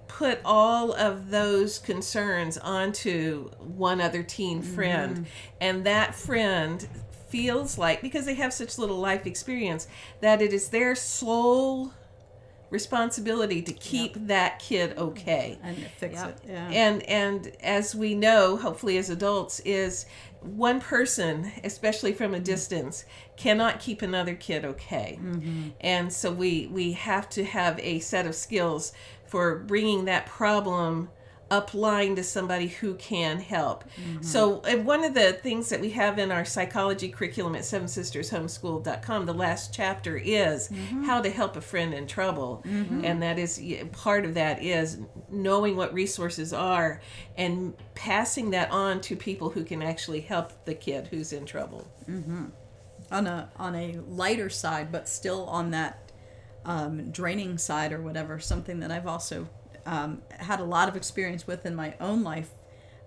put 0.07 0.39
all 0.45 0.93
of 0.93 1.31
those 1.31 1.79
concerns 1.79 2.59
onto 2.59 3.49
one 3.57 3.99
other 3.99 4.21
teen 4.21 4.61
friend 4.61 5.15
mm-hmm. 5.15 5.23
and 5.59 5.83
that 5.85 6.13
friend 6.13 6.87
feels 7.29 7.77
like 7.79 8.01
because 8.01 8.25
they 8.25 8.35
have 8.35 8.53
such 8.53 8.77
little 8.77 8.99
life 8.99 9.25
experience 9.25 9.87
that 10.19 10.43
it 10.43 10.53
is 10.53 10.69
their 10.69 10.93
sole 10.93 11.91
responsibility 12.71 13.61
to 13.61 13.73
keep 13.73 14.15
that 14.27 14.57
kid 14.59 14.97
okay 14.97 15.57
mm-hmm. 15.59 15.67
And 15.67 15.91
fix 15.97 16.15
Yep. 16.15 16.29
it. 16.29 16.49
Yeah. 16.49 16.69
and 16.69 17.03
and 17.03 17.51
as 17.61 17.93
we 17.93 18.15
know 18.15 18.55
hopefully 18.55 18.97
as 18.97 19.09
adults 19.09 19.59
is 19.59 20.05
one 20.39 20.79
person 20.79 21.51
especially 21.63 22.13
from 22.13 22.33
a 22.33 22.37
mm-hmm. 22.37 22.45
distance 22.45 23.05
cannot 23.35 23.79
keep 23.79 24.01
another 24.01 24.33
kid 24.33 24.63
okay 24.65 25.19
mm-hmm. 25.21 25.69
and 25.81 26.11
so 26.11 26.31
we 26.31 26.67
we 26.71 26.93
have 26.93 27.29
to 27.29 27.43
have 27.43 27.77
a 27.79 27.99
set 27.99 28.25
of 28.25 28.33
skills 28.33 28.93
for 29.25 29.59
bringing 29.59 30.05
that 30.05 30.25
problem 30.25 31.09
upline 31.51 32.15
to 32.15 32.23
somebody 32.23 32.67
who 32.67 32.95
can 32.95 33.39
help. 33.39 33.83
Mm-hmm. 33.83 34.23
So 34.23 34.61
and 34.61 34.85
one 34.85 35.03
of 35.03 35.13
the 35.13 35.33
things 35.33 35.69
that 35.69 35.81
we 35.81 35.89
have 35.91 36.17
in 36.17 36.31
our 36.31 36.45
psychology 36.45 37.09
curriculum 37.09 37.55
at 37.55 37.65
seven 37.65 37.87
sisters 37.87 38.31
homeschool.com 38.31 39.25
the 39.25 39.33
last 39.33 39.73
chapter 39.73 40.17
is 40.17 40.69
mm-hmm. 40.69 41.03
how 41.03 41.21
to 41.21 41.29
help 41.29 41.57
a 41.57 41.61
friend 41.61 41.93
in 41.93 42.07
trouble. 42.07 42.63
Mm-hmm. 42.65 43.03
And 43.03 43.21
that 43.21 43.37
is 43.37 43.61
part 43.91 44.23
of 44.25 44.33
that 44.35 44.63
is 44.63 44.99
knowing 45.29 45.75
what 45.75 45.93
resources 45.93 46.53
are 46.53 47.01
and 47.37 47.73
passing 47.95 48.51
that 48.51 48.71
on 48.71 49.01
to 49.01 49.15
people 49.15 49.49
who 49.49 49.65
can 49.65 49.81
actually 49.81 50.21
help 50.21 50.65
the 50.65 50.73
kid 50.73 51.07
who's 51.07 51.33
in 51.33 51.45
trouble. 51.45 51.85
On 53.11 53.27
a 53.27 53.49
on 53.57 53.75
a 53.75 53.99
lighter 54.07 54.49
side, 54.49 54.89
but 54.89 55.09
still 55.09 55.45
on 55.47 55.71
that 55.71 56.11
um, 56.63 57.11
draining 57.11 57.57
side 57.57 57.91
or 57.91 58.01
whatever. 58.01 58.39
Something 58.39 58.79
that 58.79 58.91
I've 58.91 59.07
also 59.07 59.49
um, 59.85 60.21
had 60.39 60.59
a 60.59 60.63
lot 60.63 60.87
of 60.89 60.95
experience 60.95 61.45
with 61.47 61.65
in 61.65 61.75
my 61.75 61.95
own 61.99 62.23
life, 62.23 62.49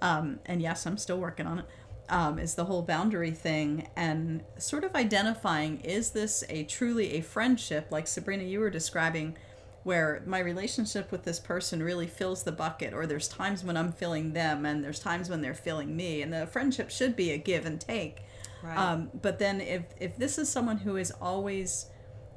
um, 0.02 0.40
and 0.46 0.60
yes, 0.62 0.86
I'm 0.86 0.98
still 0.98 1.18
working 1.18 1.46
on 1.46 1.60
it. 1.60 1.64
Um, 2.10 2.38
is 2.38 2.54
the 2.54 2.66
whole 2.66 2.82
boundary 2.82 3.30
thing 3.30 3.88
and 3.96 4.42
sort 4.58 4.84
of 4.84 4.94
identifying 4.94 5.80
is 5.80 6.10
this 6.10 6.44
a 6.50 6.64
truly 6.64 7.14
a 7.14 7.22
friendship 7.22 7.86
like 7.90 8.06
Sabrina 8.06 8.42
you 8.44 8.60
were 8.60 8.68
describing 8.68 9.38
where 9.84 10.22
my 10.26 10.38
relationship 10.38 11.10
with 11.10 11.22
this 11.22 11.40
person 11.40 11.82
really 11.82 12.06
fills 12.06 12.42
the 12.42 12.52
bucket 12.52 12.92
or 12.92 13.06
there's 13.06 13.26
times 13.26 13.64
when 13.64 13.78
I'm 13.78 13.90
filling 13.90 14.34
them 14.34 14.66
and 14.66 14.84
there's 14.84 14.98
times 14.98 15.30
when 15.30 15.40
they're 15.40 15.54
filling 15.54 15.96
me 15.96 16.20
and 16.20 16.30
the 16.30 16.46
friendship 16.46 16.90
should 16.90 17.16
be 17.16 17.30
a 17.30 17.38
give 17.38 17.64
and 17.64 17.80
take 17.80 18.22
Right. 18.62 18.76
um, 18.76 19.10
but 19.22 19.38
then 19.38 19.62
if 19.62 19.84
if 19.98 20.16
this 20.18 20.36
is 20.36 20.48
someone 20.50 20.76
who 20.78 20.96
is 20.96 21.10
always, 21.22 21.86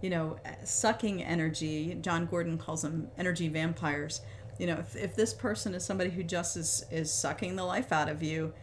you 0.01 0.09
know, 0.09 0.37
sucking 0.63 1.23
energy, 1.23 1.97
Jon 2.01 2.25
Gordon 2.25 2.57
calls 2.57 2.83
them 2.83 3.09
energy 3.17 3.47
vampires. 3.47 4.21
You 4.59 4.67
know, 4.67 4.75
if, 4.75 4.95
if 4.95 5.15
this 5.15 5.33
person 5.33 5.73
is 5.73 5.85
somebody 5.85 6.09
who 6.09 6.23
just 6.23 6.57
is 6.57 6.85
is 6.91 7.11
sucking 7.11 7.55
the 7.55 7.63
life 7.63 7.91
out 7.91 8.09
of 8.09 8.23
you, 8.23 8.53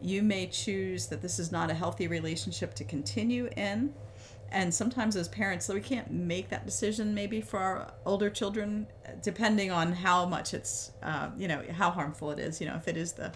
you 0.00 0.22
may 0.22 0.46
choose 0.46 1.06
that 1.06 1.22
this 1.22 1.38
is 1.38 1.52
not 1.52 1.70
a 1.70 1.74
healthy 1.74 2.06
relationship 2.06 2.74
to 2.74 2.84
continue 2.84 3.48
in. 3.56 3.94
And 4.52 4.74
sometimes 4.74 5.14
as 5.14 5.28
parents, 5.28 5.66
though 5.66 5.74
we 5.74 5.80
can't 5.80 6.10
make 6.10 6.48
that 6.48 6.66
decision 6.66 7.14
maybe 7.14 7.40
for 7.40 7.58
our 7.58 7.92
older 8.04 8.28
children, 8.28 8.88
depending 9.22 9.70
on 9.70 9.92
how 9.92 10.26
much 10.26 10.54
it's, 10.54 10.90
uh, 11.04 11.30
you 11.38 11.46
know, 11.46 11.62
how 11.70 11.90
harmful 11.90 12.32
it 12.32 12.40
is. 12.40 12.60
You 12.60 12.66
know, 12.66 12.74
if 12.74 12.88
it 12.88 12.96
is 12.96 13.12
the 13.12 13.32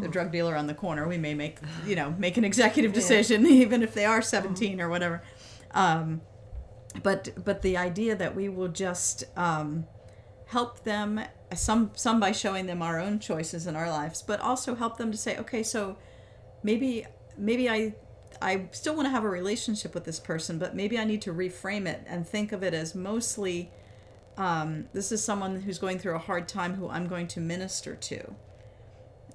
the 0.00 0.08
drug 0.08 0.32
dealer 0.32 0.56
on 0.56 0.66
the 0.66 0.74
corner, 0.74 1.06
we 1.06 1.18
may 1.18 1.34
make 1.34 1.58
you 1.86 1.96
know 1.96 2.14
make 2.18 2.36
an 2.36 2.44
executive 2.50 2.92
decision, 2.92 3.46
even 3.46 3.82
if 3.82 3.94
they 3.94 4.04
are 4.04 4.22
17 4.22 4.80
or 4.80 4.88
whatever. 4.88 5.22
Um, 5.72 6.20
but 7.02 7.30
but 7.44 7.62
the 7.62 7.76
idea 7.76 8.14
that 8.16 8.34
we 8.34 8.48
will 8.48 8.68
just 8.68 9.24
um, 9.36 9.86
help 10.46 10.84
them 10.84 11.20
some 11.54 11.90
some 11.94 12.20
by 12.20 12.32
showing 12.32 12.66
them 12.66 12.82
our 12.82 12.98
own 13.00 13.18
choices 13.18 13.66
in 13.66 13.76
our 13.76 13.90
lives, 13.90 14.22
but 14.22 14.40
also 14.40 14.74
help 14.74 14.96
them 14.96 15.10
to 15.10 15.18
say, 15.18 15.36
okay, 15.38 15.62
so 15.62 15.96
maybe 16.62 17.06
maybe 17.36 17.68
I 17.68 17.94
I 18.40 18.68
still 18.72 18.94
want 18.94 19.06
to 19.06 19.10
have 19.10 19.24
a 19.24 19.28
relationship 19.28 19.94
with 19.94 20.04
this 20.04 20.18
person, 20.18 20.58
but 20.58 20.74
maybe 20.74 20.98
I 20.98 21.04
need 21.04 21.22
to 21.22 21.32
reframe 21.32 21.86
it 21.86 22.02
and 22.06 22.26
think 22.26 22.52
of 22.52 22.62
it 22.62 22.74
as 22.74 22.94
mostly 22.94 23.70
um, 24.36 24.86
this 24.92 25.12
is 25.12 25.22
someone 25.22 25.60
who's 25.60 25.78
going 25.78 26.00
through 26.00 26.16
a 26.16 26.18
hard 26.18 26.48
time 26.48 26.74
who 26.74 26.88
I'm 26.88 27.06
going 27.06 27.28
to 27.28 27.40
minister 27.40 27.94
to 27.94 28.34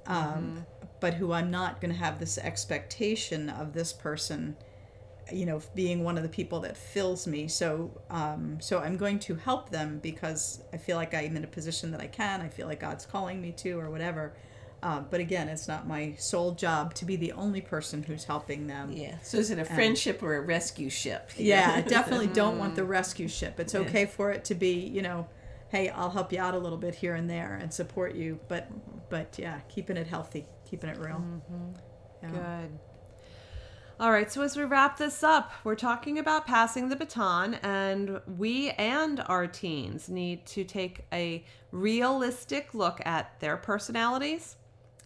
um, 0.10 0.66
but 1.00 1.14
who 1.14 1.32
I'm 1.32 1.50
not 1.50 1.80
going 1.80 1.94
to 1.94 2.00
have 2.00 2.20
this 2.20 2.38
expectation 2.38 3.50
of 3.50 3.74
this 3.74 3.94
person, 3.94 4.58
you 5.34 5.46
know, 5.46 5.62
being 5.76 6.04
one 6.04 6.18
of 6.18 6.24
the 6.24 6.30
people 6.30 6.60
that 6.62 6.76
fills 6.78 7.28
me. 7.28 7.48
So, 7.48 7.92
um, 8.10 8.58
so 8.60 8.80
I'm 8.80 8.98
going 8.98 9.20
to 9.20 9.36
help 9.36 9.70
them 9.70 10.00
because 10.00 10.62
I 10.74 10.78
feel 10.78 10.98
like 10.98 11.14
I'm 11.14 11.36
in 11.36 11.44
a 11.44 11.48
position 11.48 11.92
that 11.92 12.02
I 12.02 12.08
can. 12.08 12.42
I 12.42 12.50
feel 12.50 12.68
like 12.68 12.80
God's 12.80 13.06
calling 13.06 13.42
me 13.42 13.52
to, 13.54 13.80
or 13.80 13.90
whatever. 13.90 14.34
Uh, 14.82 15.02
but 15.02 15.20
again, 15.20 15.50
it's 15.50 15.68
not 15.68 15.88
my 15.88 16.14
sole 16.18 16.54
job 16.54 16.94
to 16.94 17.06
be 17.06 17.16
the 17.18 17.34
only 17.34 17.60
person 17.60 18.02
who's 18.02 18.24
helping 18.24 18.68
them. 18.68 18.92
yeah 18.94 19.16
so 19.22 19.38
is 19.38 19.52
it 19.52 19.60
a 19.60 19.66
friendship 19.66 20.24
or 20.24 20.38
a 20.38 20.42
rescue 20.42 20.90
ship 20.90 21.32
Yeah, 21.38 21.74
I 21.76 21.82
definitely 21.82 22.28
don't 22.28 22.58
want 22.58 22.76
the 22.76 22.86
rescue 22.86 23.28
ship. 23.28 23.60
It's 23.60 23.76
okay 23.76 24.06
for 24.06 24.32
it 24.32 24.46
to 24.46 24.56
be, 24.56 24.74
you 24.76 25.02
know, 25.02 25.28
hey, 25.70 25.90
I'll 25.90 26.10
help 26.10 26.32
you 26.32 26.40
out 26.40 26.54
a 26.54 26.58
little 26.58 26.78
bit 26.78 26.96
here 26.96 27.16
and 27.16 27.30
there 27.30 27.60
and 27.62 27.74
support 27.74 28.16
you, 28.16 28.40
but 28.48 28.70
but 29.10 29.38
yeah, 29.38 29.60
keeping 29.68 29.98
it 29.98 30.08
healthy, 30.08 30.46
keeping 30.70 30.90
it 30.90 30.98
real. 30.98 31.22
Yeah. 32.24 32.30
Good. 32.30 32.80
All 34.02 34.14
right, 34.14 34.32
so 34.32 34.44
as 34.44 34.56
we 34.56 34.64
wrap 34.64 34.98
this 34.98 35.24
up, 35.24 35.52
we're 35.66 35.76
talking 35.76 36.20
about 36.20 36.48
passing 36.48 36.88
the 36.88 36.96
baton, 36.96 37.56
and 37.56 38.22
we 38.38 38.70
and 38.70 39.22
our 39.26 39.46
teens 39.46 40.08
need 40.08 40.46
to 40.46 40.64
take 40.64 41.06
a 41.12 41.44
realistic 41.74 42.74
look 42.74 43.02
at 43.06 43.38
their 43.42 43.58
personalities, 43.58 44.56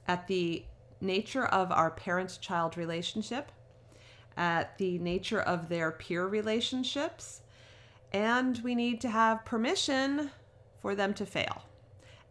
at 0.07 0.27
the 0.27 0.63
nature 1.01 1.45
of 1.45 1.71
our 1.71 1.89
parent 1.89 2.37
child 2.39 2.77
relationship, 2.77 3.51
at 4.37 4.77
the 4.77 4.99
nature 4.99 5.41
of 5.41 5.69
their 5.69 5.89
peer 5.89 6.27
relationships, 6.27 7.41
and 8.11 8.61
we 8.63 8.75
need 8.75 9.01
to 9.01 9.09
have 9.09 9.43
permission 9.43 10.29
for 10.83 10.93
them 10.93 11.15
to 11.15 11.25
fail. 11.25 11.63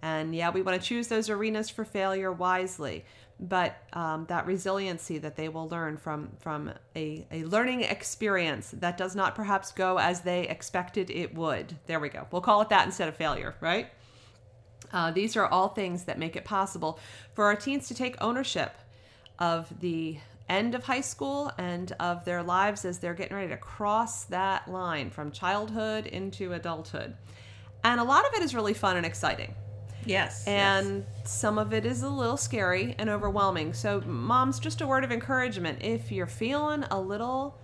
And 0.01 0.33
yeah, 0.33 0.51
we 0.51 0.63
want 0.63 0.81
to 0.81 0.89
choose 0.89 1.09
those 1.09 1.29
arenas 1.29 1.71
for 1.71 1.85
failure 1.85 2.31
wisely, 2.31 3.05
but 3.41 3.77
um, 3.93 4.27
that 4.29 4.47
resiliency 4.47 5.19
that 5.19 5.37
they 5.37 5.49
will 5.49 5.69
learn 5.69 5.97
from 5.97 6.31
from 6.39 6.71
a, 6.95 7.27
a 7.31 7.45
learning 7.45 7.83
experience 7.83 8.71
that 8.79 8.97
does 8.97 9.17
not 9.17 9.35
perhaps 9.35 9.73
go 9.73 9.99
as 9.99 10.21
they 10.21 10.49
expected 10.49 11.11
it 11.11 11.35
would. 11.35 11.77
There 11.87 12.01
we 12.01 12.09
go. 12.09 12.27
We'll 12.31 12.43
call 12.43 12.61
it 12.63 12.69
that 12.69 12.87
instead 12.87 13.09
of 13.09 13.17
failure, 13.17 13.55
right? 13.61 13.89
Uh, 14.93 15.11
these 15.11 15.37
are 15.37 15.47
all 15.47 15.69
things 15.69 16.05
that 16.05 16.19
make 16.19 16.37
it 16.37 16.45
possible 16.45 16.99
for 17.35 17.45
our 17.47 17.57
teens 17.57 17.89
to 17.89 17.95
take 17.95 18.17
ownership 18.21 18.75
of 19.39 19.73
the 19.81 20.19
end 20.49 20.75
of 20.75 20.85
high 20.85 21.01
school 21.01 21.51
and 21.59 21.93
of 21.99 22.25
their 22.25 22.43
lives 22.43 22.85
as 22.85 22.99
they're 22.99 23.15
getting 23.15 23.37
ready 23.37 23.49
to 23.49 23.57
cross 23.57 24.25
that 24.25 24.69
line 24.69 25.11
from 25.11 25.33
childhood 25.33 26.07
into 26.07 26.53
adulthood. 26.53 27.17
And 27.85 28.01
a 28.01 28.05
lot 28.05 28.27
of 28.27 28.35
it 28.35 28.43
is 28.43 28.55
really 28.55 28.75
fun 28.75 28.97
and 28.97 29.07
exciting. 29.07 29.55
Yes 30.05 30.23
yes. 30.23 30.47
And 30.47 31.05
some 31.25 31.59
of 31.59 31.73
it 31.73 31.85
is 31.87 32.03
a 32.03 32.09
little 32.09 32.37
scary 32.37 32.95
and 32.99 33.09
overwhelming. 33.09 33.73
So, 33.73 34.01
moms, 34.03 34.59
just 34.59 34.81
a 34.81 34.87
word 34.87 35.05
of 35.05 35.13
encouragement. 35.13 35.79
If 35.83 36.11
you're 36.13 36.27
feeling 36.27 36.85
a 36.91 37.01
little 37.01 37.59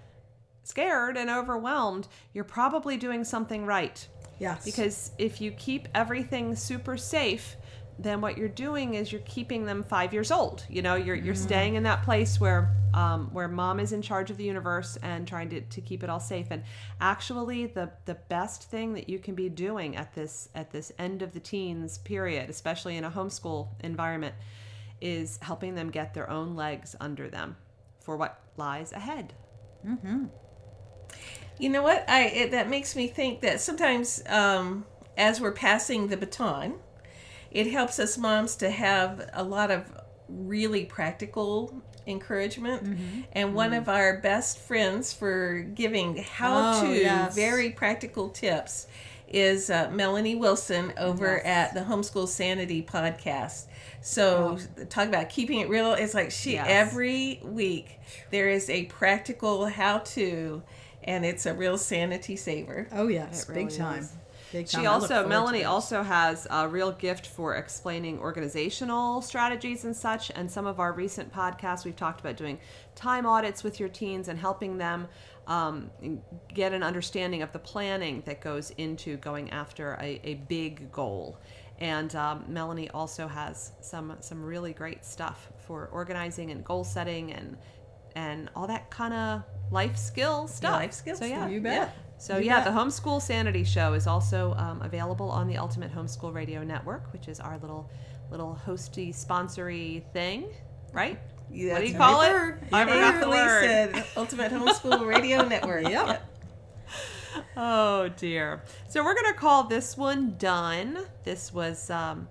scared 0.65 1.17
and 1.17 1.31
overwhelmed, 1.31 2.09
you're 2.33 2.45
probably 2.45 2.97
doing 2.97 3.25
something 3.25 3.65
right. 3.65 4.07
Yes. 4.39 4.65
Because 4.65 5.11
if 5.19 5.41
you 5.41 5.51
keep 5.53 5.89
everything 5.95 6.55
super 6.55 6.97
safe, 6.97 7.57
then 7.99 8.21
what 8.21 8.39
you're 8.39 8.49
doing 8.49 8.95
is 8.95 9.11
you're 9.11 9.21
keeping 9.23 9.65
them 9.65 9.83
five 9.83 10.13
years 10.13 10.31
old. 10.31 10.65
You 10.69 10.83
know, 10.83 10.95
you're 10.95 11.17
you're 11.17 11.35
staying 11.35 11.75
in 11.75 11.83
that 11.83 12.05
place 12.05 12.39
where 12.41 12.75
um, 12.95 13.29
where 13.33 13.49
mom 13.49 13.81
is 13.81 13.93
in 13.93 14.03
charge 14.03 14.31
of 14.31 14.37
the 14.37 14.45
universe 14.45 14.97
and 15.03 15.27
trying 15.27 15.51
to, 15.51 15.61
to 15.61 15.81
keep 15.81 16.03
it 16.03 16.11
all 16.11 16.21
safe. 16.21 16.47
And 16.51 16.63
actually, 17.01 17.67
the 17.67 17.91
the 18.05 18.15
best 18.15 18.71
thing 18.71 18.95
that 18.95 19.09
you 19.09 19.19
can 19.19 19.35
be 19.35 19.49
doing 19.49 19.97
at 19.97 20.15
this 20.15 20.49
at 20.55 20.71
this 20.71 20.93
end 20.99 21.23
of 21.23 21.33
the 21.33 21.41
teens 21.41 21.99
period, 21.99 22.49
especially 22.51 22.97
in 22.97 23.05
a 23.05 23.11
homeschool 23.11 23.69
environment, 23.81 24.35
is 25.01 25.39
helping 25.43 25.75
them 25.75 25.91
get 25.91 26.15
their 26.15 26.31
own 26.31 26.55
legs 26.55 26.95
under 27.01 27.29
them 27.29 27.57
for 28.01 28.17
what 28.17 28.41
lies 28.57 28.93
ahead. 28.93 29.35
You 31.59 31.71
know 31.71 31.83
what? 31.83 32.09
I 32.09 32.25
it, 32.27 32.51
that 32.53 32.69
makes 32.69 32.95
me 32.95 33.09
think 33.09 33.41
that 33.41 33.61
sometimes, 33.61 34.23
um, 34.29 34.87
as 35.17 35.41
we're 35.41 35.53
passing 35.53 36.07
the 36.07 36.17
baton, 36.17 36.75
it 37.51 37.67
helps 37.69 37.99
us 37.99 38.19
moms 38.19 38.57
to 38.57 38.71
have 38.71 39.29
a 39.33 39.43
lot 39.43 39.71
of 39.71 39.85
really 40.29 40.85
practical 40.85 41.83
encouragement. 42.07 42.85
Mm-hmm. 42.85 43.21
And 43.33 43.55
one 43.55 43.73
of 43.75 43.89
our 43.89 44.19
best 44.19 44.59
friends 44.59 45.13
for 45.13 45.61
giving 45.61 46.17
how 46.19 46.81
Oh, 46.81 46.87
to 46.87 46.95
yes. 46.95 47.35
very 47.35 47.71
practical 47.71 48.29
tips 48.31 48.87
is 49.29 49.69
uh, 49.69 49.91
Melanie 49.93 50.35
Wilson 50.37 50.93
over 50.97 51.37
Yes. 51.45 51.45
at 51.45 51.75
the 51.75 51.81
Homeschool 51.81 52.27
Sanity 52.29 52.83
podcast. 52.83 53.67
So 54.01 54.59
talk 54.89 55.09
about 55.09 55.29
keeping 55.29 55.61
it 55.61 55.69
real. 55.69 55.93
It's 55.93 56.15
like 56.15 56.31
she 56.31 56.53
Yes. 56.53 56.67
every 56.69 57.41
week 57.45 57.99
there 58.31 58.49
is 58.49 58.71
a 58.71 58.85
practical 58.87 59.67
how 59.67 59.99
to, 59.99 60.63
and 61.05 61.27
it's 61.27 61.45
a 61.45 61.53
real 61.53 61.77
sanity 61.77 62.37
saver. 62.37 62.89
Oh 62.93 63.09
yes, 63.09 63.43
It 63.43 63.49
big 63.55 63.67
really 63.67 63.79
time. 63.79 63.99
is. 64.01 64.13
She 64.53 64.87
also, 64.87 65.27
Melanie 65.27 65.65
also 65.65 66.03
has 66.03 66.47
a 66.51 66.69
real 66.69 66.93
gift 66.93 67.27
for 67.27 67.57
explaining 67.57 68.19
organizational 68.19 69.21
strategies 69.21 69.85
and 69.85 69.95
such. 69.95 70.31
And 70.35 70.51
some 70.51 70.67
of 70.67 70.81
our 70.81 70.93
recent 70.93 71.33
podcasts, 71.33 71.85
we've 71.85 71.97
talked 71.97 72.21
about 72.21 72.37
doing 72.37 72.59
time 72.95 73.27
audits 73.27 73.63
with 73.63 73.79
your 73.79 73.89
teens 73.89 74.29
and 74.29 74.39
helping 74.39 74.79
them 74.79 75.09
um, 75.47 75.91
get 76.53 76.73
an 76.73 76.83
understanding 76.83 77.43
of 77.43 77.53
the 77.53 77.59
planning 77.59 78.23
that 78.27 78.41
goes 78.41 78.71
into 78.79 79.17
going 79.19 79.51
after 79.51 79.99
a, 80.01 80.21
a 80.25 80.35
big 80.35 80.93
goal. 80.93 81.39
And 81.79 82.15
um, 82.17 82.45
Melanie 82.49 82.91
also 82.91 83.29
has 83.29 83.73
some 83.81 84.17
some 84.21 84.43
really 84.43 84.73
great 84.73 85.05
stuff 85.05 85.49
for 85.67 85.89
organizing 85.93 86.51
and 86.51 86.65
goal 86.65 86.85
setting 86.85 87.33
and 87.33 87.57
and 88.17 88.51
all 88.57 88.67
that 88.67 88.91
kind 88.91 89.15
of 89.15 89.43
life 89.71 89.97
skill 89.97 90.49
stuff. 90.49 90.73
life 90.73 90.93
skill 90.93 91.17
So 91.17 91.25
yeah. 91.25 91.49
You 91.49 91.61
bet. 91.61 91.95
So 92.19 92.37
You 92.39 92.47
yeah, 92.47 92.63
bet. 92.65 92.73
the 92.75 92.81
Homeschool 92.81 93.23
Sanity 93.23 93.65
Show 93.65 93.95
is 93.95 94.07
also 94.07 94.55
um, 94.59 94.83
available 94.83 95.31
on 95.31 95.47
the 95.47 95.57
Ultimate 95.57 95.95
Homeschool 95.95 96.35
Radio 96.35 96.63
Network, 96.63 97.13
which 97.13 97.29
is 97.29 97.41
our 97.41 97.59
little 97.59 97.91
little 98.31 98.59
hosty 98.67 99.09
sponsory 99.15 100.03
thing, 100.13 100.47
right? 100.93 101.19
Yeah, 101.51 101.75
what 101.75 101.81
do 101.81 101.87
you 101.87 101.97
call 101.97 102.21
right. 102.21 102.55
it? 102.63 102.75
I 102.75 102.85
forgot 102.85 103.21
the 103.23 103.29
word. 103.31 103.63
said 103.63 104.05
Ultimate 104.17 104.53
Homeschool 104.53 105.07
Radio 105.07 105.43
Network. 105.49 105.89
Yep. 105.89 106.23
Oh 107.57 108.09
dear. 108.17 108.63
So 108.89 109.05
we're 109.05 109.15
gonna 109.15 109.35
call 109.35 109.65
this 109.65 109.97
one 109.97 110.35
done. 110.39 110.99
This 111.25 111.53
was 111.53 111.89
um, 111.91 112.29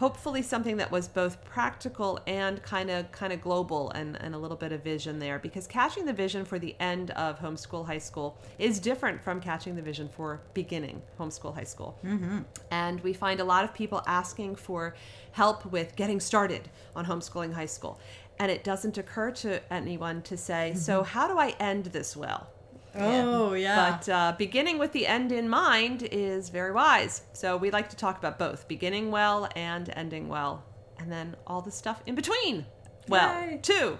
hopefully 0.00 0.40
something 0.40 0.78
that 0.78 0.90
was 0.90 1.06
both 1.06 1.44
practical 1.44 2.18
and 2.26 2.62
kind 2.62 2.90
of 2.90 3.12
kind 3.12 3.34
of 3.34 3.40
global 3.42 3.90
and, 3.90 4.16
and 4.22 4.34
a 4.34 4.38
little 4.38 4.56
bit 4.56 4.72
of 4.72 4.82
vision 4.82 5.18
there 5.18 5.38
because 5.38 5.66
catching 5.66 6.06
the 6.06 6.12
vision 6.12 6.42
for 6.42 6.58
the 6.58 6.74
end 6.80 7.10
of 7.10 7.38
homeschool 7.38 7.84
high 7.84 7.98
school 7.98 8.38
is 8.58 8.80
different 8.80 9.22
from 9.22 9.42
catching 9.42 9.76
the 9.76 9.82
vision 9.82 10.08
for 10.08 10.40
beginning 10.54 11.02
homeschool 11.18 11.54
high 11.54 11.64
school. 11.64 11.98
Mm-hmm. 12.02 12.38
and 12.70 12.98
we 13.02 13.12
find 13.12 13.40
a 13.40 13.44
lot 13.44 13.62
of 13.62 13.74
people 13.74 14.02
asking 14.06 14.56
for 14.56 14.94
help 15.32 15.66
with 15.66 15.94
getting 15.96 16.18
started 16.18 16.70
on 16.96 17.04
homeschooling 17.04 17.52
high 17.52 17.66
school. 17.66 18.00
And 18.38 18.50
it 18.50 18.64
doesn't 18.64 18.96
occur 18.96 19.32
to 19.32 19.60
anyone 19.70 20.22
to 20.22 20.38
say 20.38 20.72
so 20.72 21.02
how 21.02 21.28
do 21.28 21.38
i 21.38 21.50
end 21.60 21.84
this 21.96 22.16
well 22.16 22.48
Oh 22.94 23.54
yeah. 23.54 23.98
but 23.98 24.08
uh, 24.08 24.34
beginning 24.36 24.78
with 24.78 24.92
the 24.92 25.06
end 25.06 25.32
in 25.32 25.48
mind 25.48 26.08
is 26.10 26.48
very 26.48 26.72
wise. 26.72 27.22
So 27.32 27.56
we 27.56 27.70
like 27.70 27.90
to 27.90 27.96
talk 27.96 28.18
about 28.18 28.38
both 28.38 28.68
beginning 28.68 29.10
well 29.10 29.48
and 29.56 29.92
ending 29.94 30.28
well, 30.28 30.64
and 30.98 31.10
then 31.10 31.36
all 31.46 31.60
the 31.62 31.70
stuff 31.70 32.02
in 32.06 32.14
between. 32.14 32.66
Well, 33.08 33.48
Yay. 33.48 33.58
too. 33.62 33.98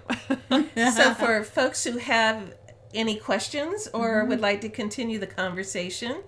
so 0.76 1.14
for 1.18 1.42
folks 1.44 1.84
who 1.84 1.98
have 1.98 2.54
any 2.94 3.16
questions 3.16 3.88
or 3.94 4.24
would 4.24 4.40
like 4.40 4.60
to 4.62 4.68
continue 4.68 5.18
the 5.18 5.26
conversation 5.26 6.22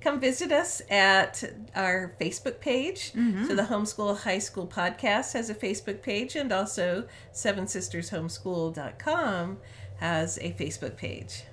come 0.00 0.20
visit 0.20 0.52
us 0.52 0.80
at 0.90 1.42
our 1.74 2.14
facebook 2.20 2.60
page 2.60 3.12
so 3.46 3.54
the 3.54 3.62
homeschool 3.62 4.16
high 4.18 4.38
school 4.38 4.66
podcast 4.66 5.32
has 5.32 5.50
a 5.50 5.54
facebook 5.54 6.02
page 6.02 6.34
and 6.36 6.52
also 6.52 7.04
seven 7.32 7.66
sisters 7.66 8.10
homeschool.com 8.10 9.58
has 9.98 10.38
a 10.38 10.52
facebook 10.52 10.96
page 10.96 11.44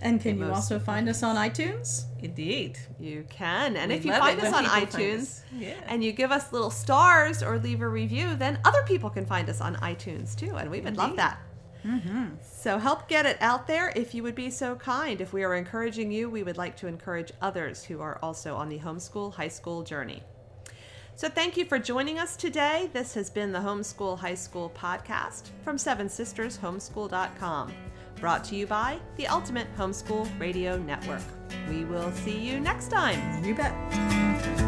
and 0.00 0.20
can 0.20 0.38
you 0.38 0.52
also 0.52 0.78
find 0.78 1.08
us 1.08 1.22
on 1.22 1.36
iTunes? 1.36 2.04
indeed 2.22 2.78
you 2.98 3.24
can, 3.28 3.76
and 3.76 3.90
We 3.90 3.98
if 3.98 4.04
you 4.04 4.12
find 4.12 4.40
us 4.40 4.52
on 4.52 4.64
find 4.64 4.88
iTunes 4.88 5.22
us. 5.22 5.42
Yeah. 5.58 5.74
and 5.86 6.02
you 6.02 6.12
give 6.12 6.32
us 6.32 6.52
little 6.52 6.70
stars 6.70 7.42
or 7.42 7.58
leave 7.58 7.82
a 7.82 7.88
review, 7.88 8.34
then 8.34 8.58
other 8.64 8.82
people 8.86 9.10
can 9.10 9.26
find 9.26 9.48
us 9.50 9.60
on 9.60 9.76
iTunes 9.76 10.34
too, 10.34 10.56
and 10.56 10.70
we 10.70 10.80
would 10.80 10.96
love 10.96 11.10
Indeed. 11.10 11.18
that. 11.20 11.38
Mm-hmm. 11.84 12.24
So 12.42 12.78
help 12.78 13.08
get 13.08 13.26
it 13.26 13.36
out 13.42 13.66
there 13.66 13.92
if 13.94 14.14
you 14.14 14.22
would 14.22 14.34
be 14.34 14.48
so 14.48 14.74
kind. 14.76 15.20
If 15.20 15.34
we 15.34 15.44
are 15.44 15.54
encouraging 15.54 16.10
you, 16.10 16.30
we 16.30 16.42
would 16.42 16.56
like 16.56 16.76
to 16.78 16.86
encourage 16.86 17.30
others 17.42 17.84
who 17.84 18.00
are 18.00 18.18
also 18.22 18.54
on 18.56 18.70
the 18.70 18.78
homeschool 18.78 19.34
high 19.34 19.48
school 19.48 19.82
journey. 19.82 20.22
So 21.16 21.28
thank 21.28 21.56
you 21.58 21.64
for 21.66 21.78
joining 21.78 22.18
us 22.18 22.36
today. 22.36 22.88
This 22.92 23.14
has 23.14 23.30
been 23.30 23.52
the 23.52 23.60
Homeschool 23.60 24.18
High 24.18 24.34
School 24.34 24.72
podcast 24.76 25.50
from 25.62 25.78
Seven 25.78 26.08
Sisters 26.08 26.58
Homeschool.com, 26.58 27.72
brought 28.24 28.42
to 28.42 28.56
you 28.56 28.66
by 28.66 28.98
the 29.16 29.26
Ultimate 29.26 29.66
Homeschool 29.76 30.26
Radio 30.40 30.78
Network. 30.78 31.20
We 31.68 31.84
will 31.84 32.10
see 32.10 32.38
you 32.38 32.58
next 32.58 32.88
time. 32.88 33.44
You 33.44 33.54
bet. 33.54 34.63